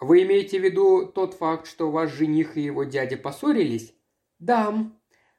«Вы 0.00 0.22
имеете 0.22 0.58
в 0.58 0.64
виду 0.64 1.06
тот 1.06 1.34
факт, 1.34 1.66
что 1.66 1.90
ваш 1.90 2.12
жених 2.12 2.56
и 2.56 2.62
его 2.62 2.84
дядя 2.84 3.16
поссорились?» 3.16 3.94
«Да». 4.38 4.90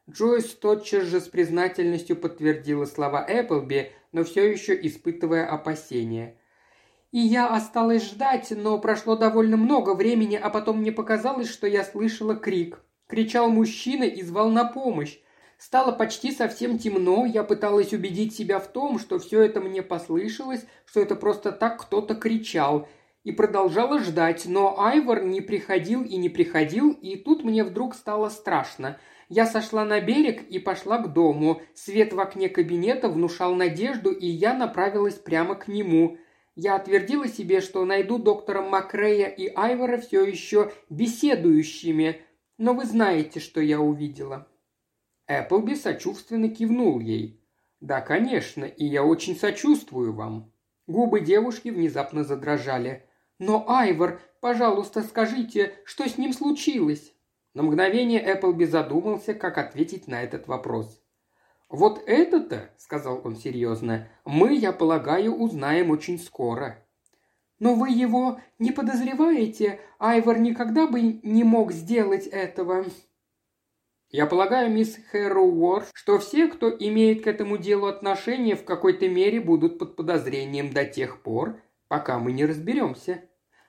Джойс 0.10 0.54
тотчас 0.56 1.04
же 1.04 1.22
с 1.22 1.28
признательностью 1.28 2.16
подтвердила 2.16 2.86
слова 2.86 3.24
Эпплби, 3.28 3.92
но 4.12 4.24
все 4.24 4.52
еще 4.52 4.76
испытывая 4.88 5.48
опасения. 5.48 6.36
И 7.12 7.20
я 7.20 7.48
осталась 7.48 8.10
ждать, 8.10 8.52
но 8.52 8.80
прошло 8.80 9.16
довольно 9.16 9.58
много 9.58 9.94
времени, 9.94 10.36
а 10.36 10.50
потом 10.50 10.80
мне 10.80 10.92
показалось, 10.92 11.50
что 11.50 11.68
я 11.68 11.84
слышала 11.84 12.36
крик. 12.36 12.80
Кричал 13.08 13.50
мужчина 13.50 14.04
и 14.04 14.22
звал 14.22 14.50
на 14.50 14.66
помощь. 14.66 15.20
Стало 15.60 15.92
почти 15.92 16.32
совсем 16.32 16.80
темно, 16.80 17.26
я 17.26 17.44
пыталась 17.44 17.92
убедить 17.92 18.34
себя 18.34 18.60
в 18.60 18.72
том, 18.72 18.98
что 18.98 19.20
все 19.20 19.42
это 19.42 19.60
мне 19.60 19.84
послышалось, 19.84 20.66
что 20.86 21.02
это 21.02 21.18
просто 21.18 21.52
так 21.52 21.82
кто-то 21.82 22.16
кричал. 22.16 22.88
И 23.26 23.34
продолжала 23.34 24.00
ждать, 24.00 24.46
но 24.46 24.80
Айвор 24.80 25.22
не 25.24 25.42
приходил 25.42 26.02
и 26.02 26.16
не 26.16 26.30
приходил, 26.30 26.92
и 26.92 27.18
тут 27.18 27.44
мне 27.44 27.66
вдруг 27.66 27.94
стало 27.94 28.30
страшно. 28.30 28.98
Я 29.28 29.46
сошла 29.46 29.84
на 29.84 30.00
берег 30.00 30.44
и 30.44 30.60
пошла 30.60 30.98
к 30.98 31.12
дому. 31.12 31.62
Свет 31.74 32.14
в 32.14 32.20
окне 32.22 32.48
кабинета 32.48 33.10
внушал 33.10 33.54
надежду, 33.54 34.12
и 34.12 34.28
я 34.28 34.54
направилась 34.54 35.16
прямо 35.16 35.56
к 35.56 35.68
нему– 35.68 36.18
я 36.62 36.76
отвердила 36.76 37.26
себе, 37.30 37.62
что 37.62 37.86
найду 37.86 38.18
доктора 38.18 38.62
Макрея 38.62 39.28
и 39.28 39.48
Айвора 39.48 39.98
все 39.98 40.26
еще 40.26 40.74
беседующими, 40.90 42.20
но 42.58 42.74
вы 42.74 42.84
знаете, 42.84 43.40
что 43.40 43.62
я 43.62 43.80
увидела». 43.80 44.46
Эпплби 45.30 45.76
сочувственно 45.76 46.50
кивнул 46.50 47.00
ей. 47.00 47.40
«Да, 47.82 48.02
конечно, 48.02 48.66
и 48.66 48.84
я 48.84 49.06
очень 49.06 49.38
сочувствую 49.38 50.12
вам». 50.12 50.52
Губы 50.88 51.22
девушки 51.22 51.70
внезапно 51.70 52.24
задрожали. 52.24 53.08
«Но, 53.38 53.64
Айвор, 53.70 54.20
пожалуйста, 54.42 55.04
скажите, 55.04 55.76
что 55.86 56.10
с 56.10 56.18
ним 56.18 56.34
случилось?» 56.34 57.14
На 57.54 57.62
мгновение 57.62 58.20
Эпплби 58.20 58.66
задумался, 58.66 59.36
как 59.36 59.60
ответить 59.60 60.08
на 60.08 60.24
этот 60.24 60.48
вопрос. 60.48 61.00
«Вот 61.70 62.02
это-то,— 62.08 62.72
сказал 62.78 63.22
он 63.24 63.36
серьезно,— 63.36 64.08
мы, 64.26 64.56
я 64.56 64.72
полагаю, 64.72 65.36
узнаем 65.36 65.92
очень 65.92 66.18
скоро». 66.18 66.84
«Но 67.60 67.76
вы 67.76 67.90
его 67.90 68.40
не 68.58 68.72
подозреваете? 68.72 69.80
Айвор 70.00 70.40
никогда 70.40 70.88
бы 70.88 71.02
не 71.22 71.44
мог 71.44 71.72
сделать 71.72 72.26
этого». 72.26 72.86
«Я 74.10 74.26
полагаю, 74.26 74.72
мисс 74.72 74.98
Хэрроуор, 75.12 75.86
что 75.94 76.18
все, 76.18 76.48
кто 76.48 76.70
имеет 76.70 77.24
к 77.24 77.28
этому 77.28 77.58
делу 77.58 77.86
отношение, 77.86 78.56
в 78.56 78.66
какой-то 78.66 79.08
мере 79.08 79.40
будут 79.40 79.78
под 79.78 79.96
подозрением 79.96 80.72
до 80.74 80.84
тех 80.86 81.22
пор, 81.22 81.62
пока 81.88 82.18
мы 82.18 82.32
не 82.32 82.46
разберемся». 82.46 83.24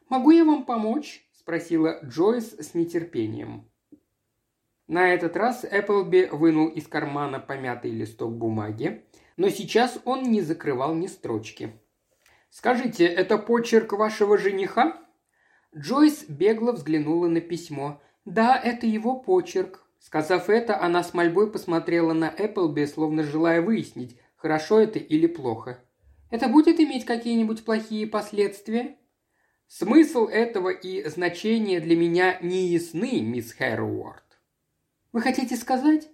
«Могу 0.09 0.31
я 0.31 0.44
вам 0.44 0.64
помочь?»– 0.64 1.29
спросила 1.33 2.00
Джойс 2.03 2.53
с 2.59 2.74
нетерпением. 2.74 3.70
На 4.88 5.14
этот 5.14 5.37
раз 5.37 5.64
Эпплби 5.64 6.26
вынул 6.33 6.66
из 6.66 6.88
кармана 6.88 7.38
помятый 7.38 7.92
листок 7.92 8.33
бумаги, 8.33 9.05
но 9.37 9.50
сейчас 9.50 10.00
он 10.05 10.24
не 10.24 10.40
закрывал 10.40 10.94
ни 10.94 11.07
строчки. 11.07 11.70
«Скажите, 12.48 13.05
это 13.05 13.38
почерк 13.38 13.92
вашего 13.92 14.37
жениха?» 14.37 14.98
Джойс 15.76 16.24
бегло 16.29 16.72
взглянула 16.72 17.29
на 17.29 17.40
письмо. 17.40 18.03
«Да, 18.24 18.59
это 18.59 18.87
его 18.87 19.20
почерк». 19.20 19.87
Сказав 20.00 20.48
это, 20.48 20.80
она 20.80 21.04
с 21.04 21.12
мольбой 21.12 21.52
посмотрела 21.52 22.14
на 22.14 22.34
Эпплби, 22.36 22.86
словно 22.86 23.22
желая 23.22 23.60
выяснить, 23.60 24.18
хорошо 24.34 24.80
это 24.80 24.98
или 24.98 25.26
плохо. 25.26 25.78
«Это 26.30 26.48
будет 26.48 26.80
иметь 26.80 27.04
какие-нибудь 27.04 27.64
плохие 27.64 28.06
последствия?» 28.06 28.96
«Смысл 29.66 30.26
этого 30.26 30.70
и 30.70 31.06
значение 31.08 31.80
для 31.80 31.96
меня 31.96 32.38
не 32.40 32.68
ясны, 32.68 33.20
мисс 33.20 33.52
Хэрроуорд. 33.52 34.24
«Вы 35.12 35.20
хотите 35.20 35.54
сказать?» 35.56 36.08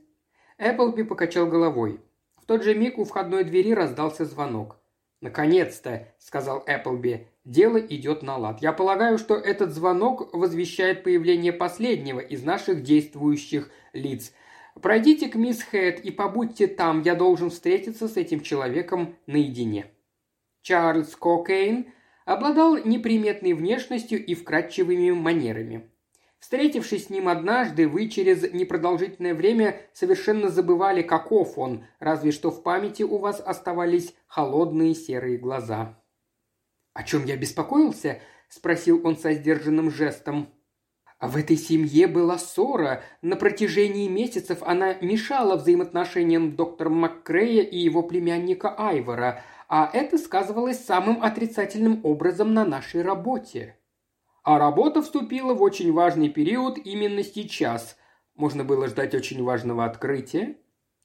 Эпплби 0.59 1.05
покачал 1.05 1.47
головой. 1.47 2.01
В 2.37 2.45
тот 2.45 2.65
же 2.65 2.75
миг 2.75 2.99
у 2.99 3.05
входной 3.05 3.45
двери 3.45 3.73
раздался 3.73 4.25
звонок. 4.25 4.79
«Наконец-то!»– 5.21 6.13
сказал 6.19 6.65
Эпплби. 6.67 7.29
«Дело 7.47 7.79
идет 7.79 8.25
на 8.25 8.37
лад. 8.37 8.61
Я 8.61 8.73
полагаю, 8.73 9.19
что 9.19 9.37
этот 9.37 9.71
звонок 9.71 10.35
возвещает 10.35 11.05
появление 11.05 11.53
последнего 11.53 12.19
из 12.19 12.43
наших 12.43 12.83
действующих 12.83 13.71
лиц. 13.93 14.33
Пройдите 14.83 15.29
к 15.29 15.37
мисс 15.37 15.63
Хэт 15.63 16.01
и 16.01 16.11
побудьте 16.11 16.67
там. 16.67 17.03
Я 17.03 17.15
должен 17.15 17.51
встретиться 17.51 18.09
с 18.09 18.17
этим 18.17 18.41
человеком 18.41 19.15
наедине». 19.29 19.87
Чарльз 20.63 21.15
Кокейн 21.15 21.87
обладал 22.25 22.79
неприметной 22.79 23.53
внешностью 23.53 24.27
и 24.27 24.35
вкрадчивыми 24.35 25.13
манерами. 25.13 25.89
Встретившись 26.41 27.07
с 27.07 27.11
ним 27.11 27.29
однажды, 27.29 27.87
вы 27.87 28.09
через 28.09 28.43
непродолжительное 28.53 29.35
время 29.35 29.81
совершенно 29.93 30.49
забывали, 30.49 31.03
каков 31.03 31.57
он, 31.59 31.85
разве 32.01 32.33
что 32.33 32.51
в 32.51 32.65
памяти 32.65 33.05
у 33.05 33.19
вас 33.19 33.41
оставались 33.41 34.15
холодные 34.27 34.97
серые 34.97 35.39
глаза. 35.39 35.97
«О 36.97 37.03
чем 37.03 37.27
я 37.27 37.37
беспокоился?»– 37.37 38.21
спросил 38.49 39.07
он 39.07 39.19
со 39.19 39.35
сдержанным 39.35 39.91
жестом. 39.91 40.49
В 41.21 41.37
этой 41.37 41.59
семье 41.59 42.07
была 42.07 42.39
ссора. 42.39 43.03
На 43.21 43.37
протяжении 43.37 44.09
месяцев 44.09 44.63
она 44.63 44.95
мешала 45.03 45.57
взаимоотношениям 45.57 46.57
доктора 46.57 46.89
Маккрея 46.89 47.63
и 47.63 47.77
его 47.77 48.03
племянника 48.03 48.75
Айвора, 48.79 49.43
а 49.69 49.91
это 49.93 50.17
сказывалось 50.17 50.83
самым 50.83 51.23
отрицательным 51.23 52.01
образом 52.03 52.55
на 52.55 52.65
нашей 52.65 53.03
работе. 53.03 53.79
А 54.43 54.59
работа 54.59 55.03
вступила 55.03 55.53
в 55.53 55.61
очень 55.61 55.93
важный 55.93 56.31
период 56.31 56.79
именно 56.79 57.23
сейчас. 57.23 57.99
Можно 58.37 58.65
было 58.65 58.89
ждать 58.89 59.15
очень 59.15 59.43
важного 59.45 59.85
открытия. 59.85 60.57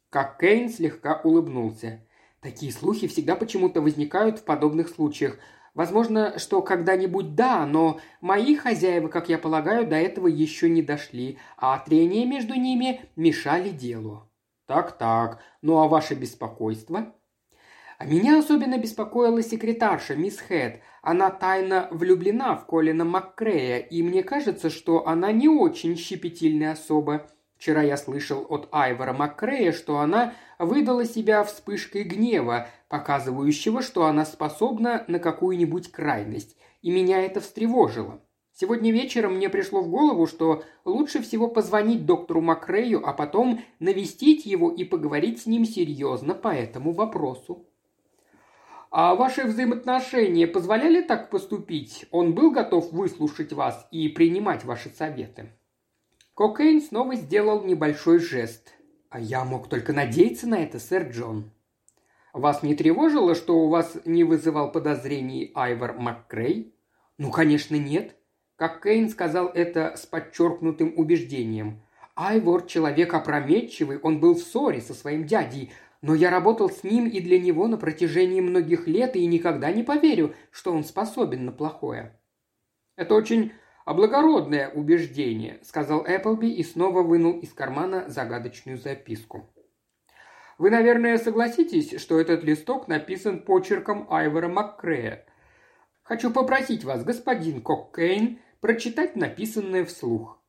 Как 0.10 0.40
Кейн 0.40 0.70
слегка 0.70 1.20
улыбнулся. 1.22 2.08
Такие 2.40 2.72
слухи 2.72 3.08
всегда 3.08 3.36
почему-то 3.36 3.82
возникают 3.82 4.40
в 4.40 4.46
подобных 4.46 4.88
случаях. 4.88 5.38
Возможно, 5.74 6.38
что 6.38 6.62
когда-нибудь 6.62 7.34
да, 7.34 7.66
но 7.66 8.00
мои 8.20 8.56
хозяева, 8.56 9.08
как 9.08 9.30
я 9.30 9.38
полагаю, 9.38 9.88
до 9.88 9.96
этого 9.96 10.28
еще 10.28 10.70
не 10.70 10.82
дошли, 10.82 11.38
а 11.58 11.80
трения 11.80 12.26
между 12.26 12.56
ними 12.56 13.02
мешали 13.16 13.70
делу. 13.70 14.30
Так-так, 14.66 15.42
ну 15.62 15.78
а 15.78 15.88
ваше 15.88 16.16
беспокойство? 16.16 17.14
А 17.98 18.06
меня 18.06 18.40
особенно 18.40 18.78
беспокоила 18.78 19.44
секретарша, 19.44 20.16
мисс 20.16 20.40
Хэт. 20.40 20.82
Она 21.04 21.30
тайно 21.30 21.88
влюблена 21.92 22.56
в 22.56 22.66
Колина 22.66 23.06
Маккрея, 23.06 23.78
и 23.78 24.02
мне 24.02 24.24
кажется, 24.24 24.70
что 24.70 25.08
она 25.08 25.32
не 25.32 25.48
очень 25.48 25.96
щепетильная 25.96 26.74
особа. 26.74 27.30
Вчера 27.62 27.84
я 27.84 27.96
слышал 27.96 28.44
от 28.50 28.68
Айвора 28.72 29.14
Маккрея, 29.14 29.72
что 29.72 30.00
она 30.00 30.34
выдала 30.58 31.06
себя 31.06 31.44
вспышкой 31.44 32.02
гнева, 32.02 32.68
показывающего, 32.90 33.84
что 33.84 34.08
она 34.08 34.26
способна 34.26 35.06
на 35.08 35.20
какую-нибудь 35.20 35.92
крайность, 35.92 36.58
и 36.82 36.90
меня 36.90 37.22
это 37.22 37.40
встревожило. 37.40 38.20
Сегодня 38.52 38.92
вечером 38.92 39.36
мне 39.36 39.48
пришло 39.48 39.84
в 39.84 39.90
голову, 39.90 40.26
что 40.26 40.64
лучше 40.86 41.22
всего 41.22 41.48
позвонить 41.48 42.08
доктору 42.08 42.42
Макрею, 42.42 43.08
а 43.08 43.14
потом 43.14 43.62
навестить 43.78 44.48
его 44.48 44.72
и 44.72 44.84
поговорить 44.84 45.44
с 45.44 45.46
ним 45.46 45.64
серьезно 45.64 46.34
по 46.34 46.48
этому 46.48 46.94
вопросу. 46.94 47.68
А 48.90 49.14
ваши 49.14 49.44
взаимоотношения 49.44 50.48
позволяли 50.48 51.04
так 51.04 51.30
поступить? 51.30 52.08
Он 52.10 52.34
был 52.34 52.50
готов 52.50 52.92
выслушать 52.92 53.54
вас 53.54 53.88
и 53.92 54.10
принимать 54.10 54.66
ваши 54.66 54.90
советы?» 54.90 55.52
Кокейн 56.42 56.82
снова 56.82 57.14
сделал 57.14 57.64
небольшой 57.64 58.18
жест. 58.18 58.74
«А 59.12 59.20
я 59.20 59.46
мог 59.46 59.70
только 59.70 59.94
надеяться 59.94 60.48
на 60.48 60.56
это, 60.56 60.80
сэр 60.80 61.10
Джон». 61.12 61.52
«Вас 62.34 62.64
не 62.64 62.74
тревожило, 62.74 63.36
что 63.36 63.60
у 63.60 63.70
вас 63.70 63.96
не 64.06 64.24
вызывал 64.24 64.72
подозрений 64.72 65.52
Айвор 65.54 65.94
МакКрей?» 66.00 66.74
«Ну, 67.20 67.30
конечно, 67.30 67.76
нет». 67.76 68.16
Кокейн 68.56 69.10
сказал 69.10 69.50
это 69.50 69.96
с 69.96 70.08
подчеркнутым 70.08 70.96
убеждением. 70.98 71.84
Айвор– 72.16 72.66
человек 72.66 73.14
опрометчивый, 73.14 74.00
он 74.00 74.20
был 74.20 74.34
в 74.34 74.40
ссоре 74.40 74.82
со 74.82 74.96
своим 74.96 75.28
дядей, 75.28 75.72
но 76.02 76.16
я 76.16 76.32
работал 76.32 76.72
с 76.72 76.84
ним 76.84 77.08
и 77.08 77.20
для 77.20 77.40
него 77.40 77.68
на 77.68 77.78
протяжении 77.78 78.42
многих 78.42 78.88
лет 78.88 79.16
и 79.16 79.28
никогда 79.28 79.72
не 79.72 79.84
поверю, 79.84 80.34
что 80.50 80.74
он 80.74 80.86
способен 80.86 81.46
на 81.46 81.52
плохое». 81.52 82.20
«Это 82.96 83.14
очень 83.14 83.52
облагородное 83.86 84.70
убеждение»,– 84.70 85.60
сказал 85.64 86.06
Эпплби 86.06 86.52
и 86.54 86.64
снова 86.64 87.04
вынул 87.04 87.40
из 87.40 87.54
кармана 87.54 88.06
загадочную 88.08 88.78
записку. 88.78 89.50
«Вы, 90.58 90.70
наверное, 90.70 91.18
согласитесь, 91.18 92.00
что 92.00 92.20
этот 92.20 92.44
листок 92.44 92.88
написан 92.88 93.44
почерком 93.44 94.08
Айвора 94.10 94.48
Маккрея. 94.48 95.26
Хочу 96.04 96.32
попросить 96.32 96.84
вас, 96.84 97.04
господин 97.04 97.62
Коккейн, 97.62 98.40
прочитать 98.60 99.16
написанное 99.16 99.86
вслух. 99.86 100.42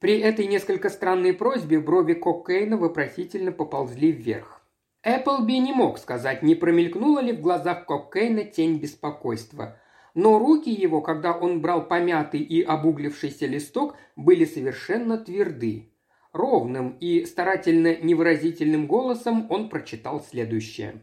При 0.00 0.20
этой 0.20 0.46
несколько 0.46 0.90
странной 0.90 1.32
просьбе 1.32 1.80
брови 1.80 2.12
Коккейна 2.12 2.76
вопросительно 2.76 3.52
поползли 3.52 4.12
вверх. 4.12 4.60
Эпплби 5.02 5.58
не 5.58 5.72
мог 5.72 5.98
сказать, 5.98 6.42
не 6.42 6.54
промелькнула 6.54 7.20
ли 7.20 7.32
в 7.32 7.40
глазах 7.40 7.86
Коккейна 7.86 8.44
тень 8.44 8.78
беспокойства. 8.78 9.80
Но 10.14 10.38
руки 10.38 10.70
его, 10.70 11.02
когда 11.02 11.36
он 11.36 11.60
брал 11.60 11.86
помятый 11.86 12.40
и 12.40 12.62
обуглившийся 12.62 13.46
листок, 13.46 13.96
были 14.16 14.44
совершенно 14.44 15.18
тверды. 15.18 15.92
Ровным 16.32 16.96
и 17.00 17.24
старательно 17.24 17.96
невыразительным 17.96 18.86
голосом 18.86 19.46
он 19.50 19.68
прочитал 19.68 20.20
следующее. 20.20 21.02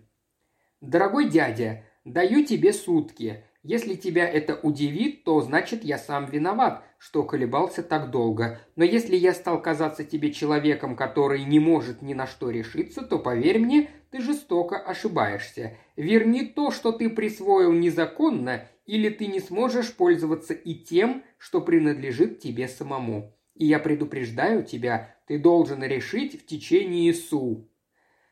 «Дорогой 0.81 1.29
дядя, 1.29 1.85
Даю 2.05 2.43
тебе 2.43 2.73
сутки. 2.73 3.43
Если 3.61 3.93
тебя 3.93 4.27
это 4.27 4.55
удивит, 4.55 5.23
то 5.23 5.39
значит 5.41 5.83
я 5.83 5.99
сам 5.99 6.25
виноват, 6.25 6.83
что 6.97 7.21
колебался 7.21 7.83
так 7.83 8.09
долго. 8.09 8.59
Но 8.75 8.83
если 8.83 9.15
я 9.15 9.35
стал 9.35 9.61
казаться 9.61 10.03
тебе 10.03 10.31
человеком, 10.31 10.95
который 10.95 11.43
не 11.43 11.59
может 11.59 12.01
ни 12.01 12.15
на 12.15 12.25
что 12.25 12.49
решиться, 12.49 13.03
то 13.03 13.19
поверь 13.19 13.59
мне, 13.59 13.91
ты 14.09 14.19
жестоко 14.19 14.79
ошибаешься. 14.79 15.77
Верни 15.95 16.43
то, 16.43 16.71
что 16.71 16.91
ты 16.91 17.07
присвоил 17.07 17.71
незаконно, 17.71 18.67
или 18.85 19.09
ты 19.09 19.27
не 19.27 19.39
сможешь 19.39 19.93
пользоваться 19.93 20.53
и 20.53 20.75
тем, 20.75 21.23
что 21.37 21.61
принадлежит 21.61 22.39
тебе 22.39 22.67
самому. 22.67 23.35
И 23.55 23.65
я 23.65 23.79
предупреждаю 23.79 24.63
тебя, 24.63 25.15
ты 25.27 25.37
должен 25.37 25.83
решить 25.83 26.41
в 26.41 26.45
течение 26.45 27.13
су. 27.13 27.69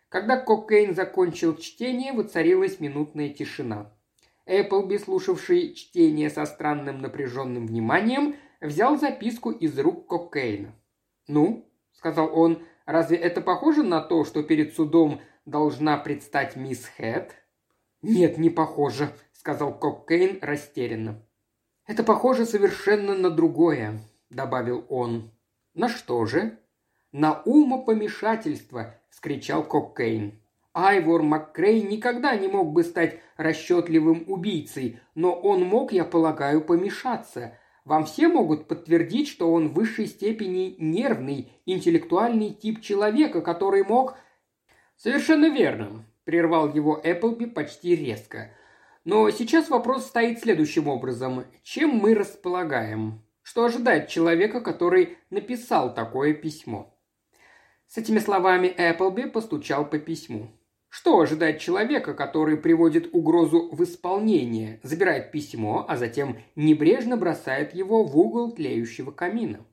Когда 0.09 0.37
Кокейн 0.37 0.95
закончил 0.95 1.55
чтение, 1.55 2.13
воцарилась 2.13 2.79
минутная 2.79 3.29
тишина. 3.29 3.93
Эпплби, 4.45 4.97
слушавший 4.97 5.75
чтение 5.75 6.31
со 6.31 6.45
странным 6.45 7.01
напряженным 7.01 7.67
вниманием, 7.67 8.35
взял 8.59 8.97
записку 8.97 9.51
из 9.51 9.77
рук 9.77 10.07
Кокейна. 10.07 10.73
«Ну»,— 11.27 11.69
сказал 11.93 12.35
он,— 12.35 12.63
«разве 12.87 13.17
это 13.17 13.41
похоже 13.41 13.83
на 13.83 14.01
то, 14.01 14.25
что 14.25 14.41
перед 14.41 14.73
судом 14.73 15.21
должна 15.45 15.97
предстать 15.97 16.55
мисс 16.55 16.85
Хэт?» 16.97 17.35
«Нет, 18.01 18.39
не 18.39 18.49
похоже»,— 18.49 19.13
сказал 19.39 19.73
Кокейн 19.73 20.39
растерянно. 20.41 21.23
«Это 21.87 22.03
похоже 22.03 22.45
совершенно 22.45 23.15
на 23.15 23.29
другое»,— 23.29 24.01
добавил 24.29 24.85
он. 24.89 25.31
«На 25.73 25.87
что 25.87 26.25
же?» 26.25 26.59
«На 27.13 27.41
умопомешательство»,— 27.45 28.95
вскричал 29.09 29.63
Кокейн. 29.63 30.41
Айвор 30.73 31.23
Маккрей 31.23 31.81
никогда 31.81 32.35
не 32.35 32.49
мог 32.49 32.73
бы 32.73 32.83
стать 32.83 33.19
расчетливым 33.37 34.25
убийцей, 34.27 34.99
но 35.15 35.33
он 35.33 35.63
мог, 35.63 35.93
я 35.93 36.03
полагаю, 36.03 36.59
помешаться. 36.59 37.57
Вам 37.85 38.05
все 38.05 38.27
могут 38.27 38.67
подтвердить, 38.67 39.29
что 39.29 39.53
он 39.53 39.69
в 39.69 39.73
высшей 39.73 40.07
степени 40.07 40.75
нервный, 40.79 41.53
интеллектуальный 41.65 42.49
тип 42.51 42.81
человека, 42.81 43.41
который 43.41 43.85
мог... 43.85 44.17
Совершенно 44.97 45.49
верно, 45.49 46.03
прервал 46.25 46.73
его 46.73 46.99
Эпплби 47.01 47.45
почти 47.45 47.95
резко. 47.95 48.51
Но 49.05 49.29
сейчас 49.29 49.69
вопрос 49.69 50.07
стоит 50.07 50.39
следующим 50.39 50.87
образом. 50.87 51.45
Чем 51.63 51.91
мы 51.91 52.13
располагаем? 52.13 53.23
Что 53.41 53.65
ожидает 53.65 54.09
человека, 54.09 54.61
который 54.61 55.17
написал 55.29 55.93
такое 55.93 56.33
письмо? 56.33 56.95
С 57.87 57.97
этими 57.97 58.19
словами 58.19 58.67
Эпплби 58.67 59.25
постучал 59.25 59.89
по 59.89 59.97
письму. 59.97 60.51
Что 60.89 61.19
ожидать 61.19 61.61
человека, 61.61 62.13
который 62.13 62.57
приводит 62.57 63.09
угрозу 63.13 63.69
в 63.71 63.83
исполнение, 63.83 64.79
забирает 64.83 65.31
письмо, 65.31 65.85
а 65.87 65.97
затем 65.97 66.37
небрежно 66.55 67.15
бросает 67.15 67.73
его 67.73 68.03
в 68.03 68.17
угол 68.17 68.51
тлеющего 68.51 69.11
камина? 69.11 69.65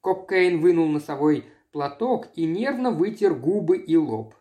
Коккейн 0.00 0.60
вынул 0.60 0.88
носовой 0.88 1.44
платок 1.72 2.28
и 2.34 2.46
нервно 2.46 2.90
вытер 2.90 3.34
губы 3.34 3.78
и 3.78 3.96
лоб. 3.96 4.34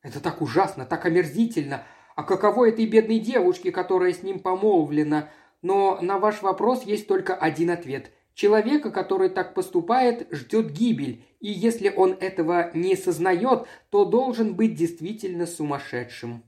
«Это 0.00 0.20
так 0.20 0.42
ужасно, 0.42 0.86
так 0.86 1.06
омерзительно! 1.06 1.84
А 2.14 2.22
каково 2.24 2.68
этой 2.68 2.86
бедной 2.86 3.18
девушке, 3.18 3.72
которая 3.72 4.12
с 4.12 4.22
ним 4.22 4.38
помолвлена? 4.38 5.30
Но 5.62 5.98
на 6.00 6.18
ваш 6.18 6.42
вопрос 6.42 6.84
есть 6.84 7.06
только 7.06 7.34
один 7.34 7.70
ответ. 7.70 8.10
Человека, 8.34 8.90
который 8.90 9.28
так 9.28 9.54
поступает, 9.54 10.26
ждет 10.30 10.70
гибель, 10.70 11.24
и 11.40 11.50
если 11.50 11.92
он 11.94 12.16
этого 12.18 12.70
не 12.74 12.96
сознает, 12.96 13.66
то 13.90 14.04
должен 14.04 14.54
быть 14.54 14.74
действительно 14.74 15.46
сумасшедшим. 15.46 16.42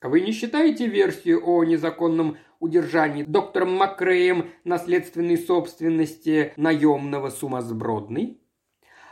Вы 0.00 0.20
не 0.20 0.32
считаете 0.32 0.86
версию 0.86 1.42
о 1.46 1.64
незаконном 1.64 2.36
удержании 2.60 3.22
доктором 3.22 3.74
Макреем 3.74 4.50
наследственной 4.64 5.38
собственности 5.38 6.52
наемного 6.56 7.30
сумасбродной? 7.30 8.40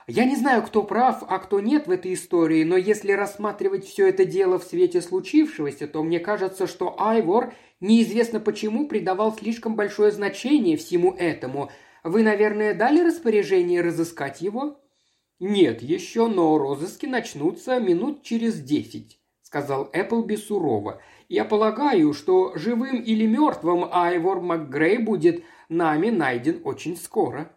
Я 0.09 0.25
не 0.25 0.35
знаю, 0.35 0.63
кто 0.63 0.83
прав, 0.83 1.23
а 1.29 1.39
кто 1.39 1.61
нет 1.61 1.87
в 1.87 1.91
этой 1.91 2.15
истории, 2.15 2.65
но 2.65 2.77
если 2.77 3.13
рассматривать 3.13 3.87
все 3.87 4.09
это 4.09 4.25
дело 4.25 4.59
в 4.59 4.65
свете 4.65 5.01
случившегося, 5.01 5.87
то 5.87 6.03
мне 6.03 6.19
кажется, 6.19 6.67
что 6.67 7.01
Айвор 7.01 7.55
неизвестно 7.81 8.41
почему 8.41 8.89
придавал 8.89 9.33
слишком 9.33 9.77
большое 9.77 10.11
значение 10.11 10.77
всему 10.77 11.13
этому. 11.13 11.71
Вы, 12.03 12.25
наверное, 12.25 12.75
дали 12.75 13.01
распоряжение 13.01 13.81
разыскать 13.81 14.41
его? 14.41 14.81
Нет 15.39 15.83
еще, 15.83 16.27
но 16.27 16.59
розыски 16.59 17.07
начнутся 17.07 17.79
минут 17.79 18.23
через 18.23 18.61
десять, 18.61 19.21
сказал 19.43 19.89
Эпплби 19.93 20.37
сурово. 20.37 21.01
Я 21.29 21.45
полагаю, 21.45 22.13
что 22.13 22.53
живым 22.57 23.01
или 23.01 23.25
мертвым 23.27 23.85
Айвор 23.91 24.41
МакГрей 24.41 24.99
будет 24.99 25.45
нами 25.69 26.11
найден 26.11 26.61
очень 26.65 26.97
скоро. 26.97 27.57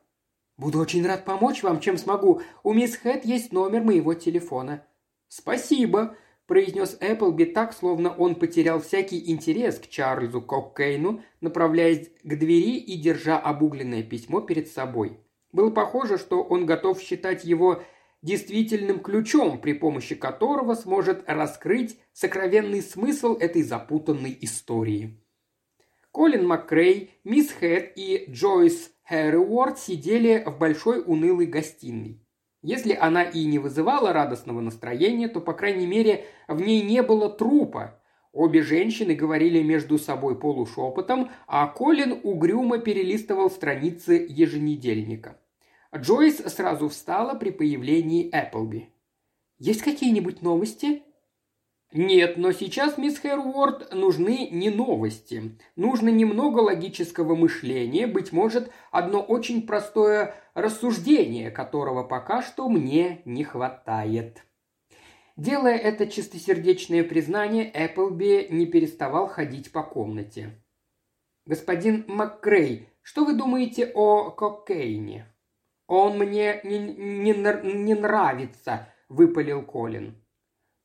Буду 0.58 0.80
очень 0.80 1.06
рад 1.06 1.26
помочь 1.26 1.64
вам, 1.64 1.80
чем 1.80 1.98
смогу. 1.98 2.42
У 2.64 2.74
мисс 2.74 2.96
Хэт 2.96 3.26
есть 3.26 3.52
номер 3.52 3.84
моего 3.84 4.14
телефона». 4.14 4.86
«Спасибо»,– 5.28 6.16
произнес 6.48 6.98
Эпплби 7.02 7.46
так, 7.46 7.74
словно 7.74 8.16
он 8.16 8.36
потерял 8.36 8.80
всякий 8.80 9.32
интерес 9.32 9.80
к 9.80 9.88
Чарльзу 9.88 10.42
Коккейну, 10.42 11.22
направляясь 11.42 12.10
к 12.24 12.36
двери 12.38 12.78
и 12.78 12.98
держа 12.98 13.38
обугленное 13.38 14.04
письмо 14.04 14.42
перед 14.42 14.70
собой. 14.70 15.20
Было 15.52 15.72
похоже, 15.72 16.18
что 16.18 16.42
он 16.42 16.66
готов 16.66 17.02
считать 17.02 17.44
его 17.44 17.82
действительным 18.22 19.00
ключом, 19.00 19.60
при 19.60 19.74
помощи 19.74 20.16
которого 20.16 20.74
сможет 20.74 21.24
раскрыть 21.28 22.00
сокровенный 22.14 22.82
смысл 22.82 23.36
этой 23.36 23.62
запутанной 23.62 24.38
истории. 24.42 25.22
Колин 26.12 26.48
МакКрей, 26.48 27.12
мисс 27.24 27.52
Хэт 27.52 27.94
и 27.96 28.26
Джойс 28.30 28.92
Хэрри 29.08 29.38
Уорд 29.38 29.78
сидели 29.78 30.44
в 30.46 30.58
большой 30.58 31.04
унылой 31.06 31.46
гостиной. 31.46 32.22
Если 32.64 32.94
она 32.94 33.22
и 33.22 33.46
не 33.46 33.60
вызывала 33.60 34.12
радостного 34.12 34.62
настроения, 34.62 35.28
то, 35.28 35.40
по 35.40 35.54
крайней 35.54 35.86
мере, 35.86 36.26
в 36.48 36.60
ней 36.60 36.82
не 36.82 37.04
было 37.04 37.30
трупа. 37.30 38.02
Обе 38.34 38.64
женщины 38.64 39.14
говорили 39.14 39.62
между 39.62 40.00
собой 40.00 40.38
полушепотом, 40.38 41.30
а 41.46 41.68
Колин 41.68 42.20
угрюмо 42.24 42.80
перелистывал 42.80 43.52
страницы 43.52 44.26
еженедельника. 44.28 45.40
Джойс 45.96 46.38
сразу 46.38 46.90
встала 46.90 47.36
при 47.36 47.52
появлении 47.52 48.30
Эпплби. 48.32 48.90
«Есть 49.60 49.84
какие-нибудь 49.84 50.42
новости?» 50.42 51.04
Нет, 51.96 52.36
но 52.36 52.52
сейчас, 52.52 52.98
мисс 52.98 53.20
Хэрворд, 53.20 53.94
нужны 53.94 54.50
не 54.52 54.70
новости. 54.70 55.58
Нужно 55.78 56.10
немного 56.10 56.60
логического 56.60 57.36
мышления, 57.36 58.06
быть 58.06 58.34
может, 58.34 58.70
одно 58.92 59.22
очень 59.22 59.66
простое 59.66 60.36
рассуждение, 60.56 61.52
которого 61.52 62.04
пока 62.04 62.42
что 62.42 62.68
мне 62.68 63.22
не 63.24 63.46
хватает. 63.46 64.44
Делая 65.38 65.78
это 65.78 66.08
чистосердечное 66.08 67.06
признание, 67.06 67.72
Эпплби 67.72 68.48
не 68.50 68.66
переставал 68.66 69.30
ходить 69.30 69.72
по 69.72 69.82
комнате. 69.82 70.62
«Господин 71.46 72.04
МакКрей, 72.10 72.90
что 73.04 73.24
вы 73.24 73.38
думаете 73.38 73.90
о 73.96 74.32
кокаине?» 74.32 75.34
«Он 75.88 76.18
мне 76.18 76.60
не, 76.66 76.78
не, 76.78 77.32
не 77.32 77.94
нравится»,– 77.96 78.90
выпалил 79.08 79.62
Колин. 79.62 80.25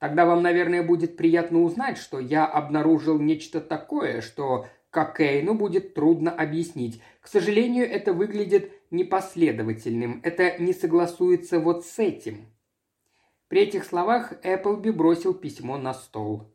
Тогда 0.00 0.24
вам, 0.24 0.42
наверное, 0.42 0.82
будет 0.82 1.18
приятно 1.18 1.62
узнать, 1.62 1.98
что 1.98 2.18
я 2.18 2.46
обнаружил 2.46 3.20
нечто 3.20 3.60
такое, 3.60 4.22
что 4.22 4.66
Кокейну 4.88 5.54
будет 5.54 5.92
трудно 5.92 6.30
объяснить. 6.32 7.02
К 7.20 7.28
сожалению, 7.28 7.88
это 7.88 8.14
выглядит 8.14 8.72
непоследовательным. 8.90 10.20
Это 10.24 10.58
не 10.58 10.72
согласуется 10.72 11.60
вот 11.60 11.84
с 11.84 11.98
этим. 11.98 12.46
При 13.48 13.60
этих 13.60 13.84
словах 13.84 14.32
Эпплби 14.42 14.90
бросил 14.90 15.34
письмо 15.34 15.76
на 15.76 15.92
стол. 15.92 16.50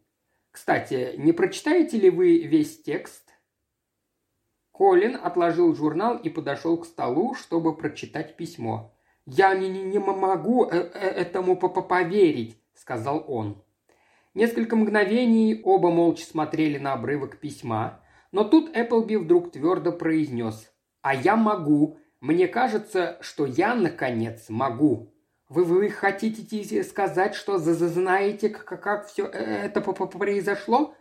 «Кстати, 0.49 1.13
не 1.17 1.31
прочитаете 1.31 1.99
ли 1.99 2.10
вы 2.10 2.39
весь 2.39 2.81
текст?» 2.81 3.29
Колин 4.71 5.19
отложил 5.21 5.75
журнал 5.75 6.17
и 6.17 6.29
подошел 6.29 6.77
к 6.79 6.85
столу, 6.87 7.35
чтобы 7.35 7.77
прочитать 7.77 8.37
письмо. 8.37 8.91
«Я 9.27 9.54
не, 9.54 9.69
не, 9.69 9.83
не 9.83 10.00
могу 10.00 10.65
э, 10.65 10.77
э, 10.77 11.00
этому 11.00 11.56
поверить»,– 11.58 12.60
сказал 12.86 13.25
он. 13.27 13.63
Несколько 14.36 14.75
мгновений 14.75 15.60
оба 15.63 15.90
молча 15.90 16.23
смотрели 16.23 16.77
на 16.77 16.94
обрывок 16.94 17.40
письма, 17.40 18.00
но 18.31 18.44
тут 18.44 18.77
Эпплби 18.77 19.17
вдруг 19.17 19.52
твердо 19.52 19.92
произнес 19.92 20.71
«А 21.02 21.15
я 21.15 21.36
могу. 21.36 21.98
Мне 22.21 22.48
кажется, 22.48 23.17
что 23.21 23.48
я, 23.48 23.73
наконец, 23.73 24.50
могу». 24.50 25.12
Вы, 25.50 25.63
вы 25.63 25.90
хотите 25.90 26.83
сказать, 26.83 27.33
что 27.33 27.58
знаете, 27.58 28.50
как, 28.50 28.83
как 28.83 29.08
все 29.08 29.25
это 29.25 29.81
произошло? 29.81 30.94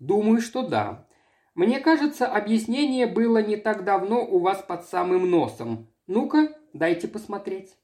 Думаю, 0.00 0.40
что 0.40 0.66
да. 0.66 1.06
Мне 1.54 1.78
кажется, 1.78 2.26
объяснение 2.26 3.06
было 3.06 3.40
не 3.40 3.56
так 3.56 3.84
давно 3.84 4.26
у 4.26 4.40
вас 4.40 4.60
под 4.60 4.86
самым 4.86 5.30
носом. 5.30 5.88
Ну-ка, 6.08 6.48
дайте 6.72 7.06
посмотреть. 7.06 7.76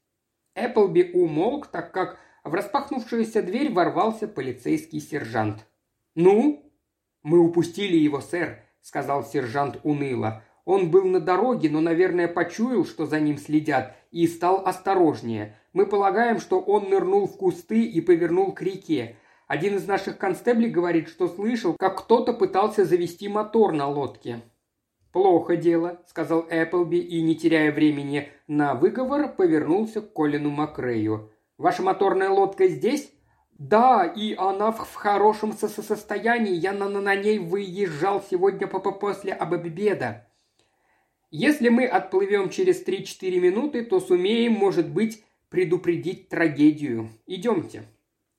Эпплби 0.57 1.12
умолк, 1.14 1.68
так 1.68 1.93
как 1.93 2.18
в 2.49 2.55
распахнувшуюся 2.55 3.42
дверь 3.42 3.72
ворвался 3.72 4.26
полицейский 4.26 5.01
сержант. 5.01 5.66
«Ну?» 6.14 6.72
«Мы 7.22 7.38
упустили 7.38 7.96
его, 7.96 8.20
сэр»,— 8.20 8.62
сказал 8.80 9.24
сержант 9.24 9.78
уныло. 9.82 10.42
«Он 10.64 10.90
был 10.90 11.05
на 11.05 11.20
дороге, 11.20 11.70
но, 11.70 11.80
наверное, 11.80 12.28
почуял, 12.28 12.84
что 12.84 13.07
за 13.07 13.20
ним 13.20 13.38
следят, 13.38 13.96
и 14.11 14.26
стал 14.26 14.66
осторожнее. 14.66 15.57
Мы 15.72 15.86
полагаем, 15.86 16.40
что 16.40 16.61
он 16.61 16.90
нырнул 16.90 17.26
в 17.26 17.36
кусты 17.36 17.84
и 17.84 18.01
повернул 18.01 18.53
к 18.53 18.62
реке. 18.62 19.16
Один 19.46 19.76
из 19.76 19.86
наших 19.86 20.18
констеблей 20.18 20.70
говорит, 20.70 21.09
что 21.09 21.28
слышал, 21.28 21.74
как 21.78 21.99
кто-то 21.99 22.32
пытался 22.32 22.84
завести 22.84 23.28
мотор 23.28 23.72
на 23.72 23.88
лодке. 23.88 24.42
«Плохо 25.12 25.57
дело»,— 25.57 26.03
сказал 26.07 26.46
Эпплби 26.51 26.99
и, 26.99 27.22
не 27.22 27.34
теряя 27.34 27.72
времени 27.72 28.28
на 28.46 28.74
выговор, 28.74 29.34
повернулся 29.34 30.03
к 30.03 30.12
Колину 30.12 30.51
Макрею. 30.51 31.30
«Ваша 31.59 31.82
моторная 31.82 32.30
лодка 32.30 32.68
здесь?» 32.68 33.12
«Да, 33.59 34.04
и 34.04 34.34
она 34.36 34.70
в, 34.70 34.84
в 34.84 34.94
хорошем 34.94 35.52
со 35.52 35.68
состоянии. 35.68 36.54
Я 36.54 36.72
на, 36.72 36.88
на 36.88 37.16
ней 37.16 37.40
выезжал 37.40 38.22
сегодня 38.22 38.68
по 38.68 38.76
-по 38.76 38.92
после 38.92 39.32
обеда». 39.32 40.28
«Если 41.32 41.68
мы 41.68 41.84
отплывем 41.84 42.50
через 42.50 42.86
3-4 42.86 43.40
минуты, 43.40 43.84
то 43.84 43.98
сумеем, 43.98 44.52
может 44.52 44.88
быть, 44.88 45.24
предупредить 45.50 46.28
трагедию. 46.28 47.09
Идемте». 47.26 47.82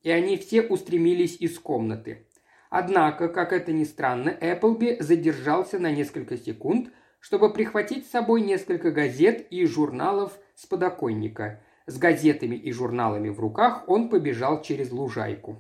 И 0.02 0.10
они 0.10 0.38
все 0.38 0.62
устремились 0.62 1.36
из 1.42 1.60
комнаты. 1.60 2.26
Однако, 2.70 3.28
как 3.28 3.52
это 3.52 3.74
ни 3.74 3.84
странно, 3.84 4.30
Эпплби 4.30 4.98
задержался 5.02 5.80
на 5.80 5.92
несколько 5.92 6.38
секунд, 6.38 6.94
чтобы 7.20 7.52
прихватить 7.52 8.06
с 8.06 8.12
собой 8.12 8.42
несколько 8.42 8.92
газет 8.92 9.48
и 9.50 9.66
журналов 9.66 10.40
с 10.56 10.66
подоконника. 10.66 11.62
С 11.90 11.98
газетами 11.98 12.56
и 12.56 12.72
журналами 12.72 13.30
в 13.30 13.40
руках 13.40 13.84
он 13.88 14.10
побежал 14.10 14.62
через 14.62 14.92
лужайку. 14.92 15.58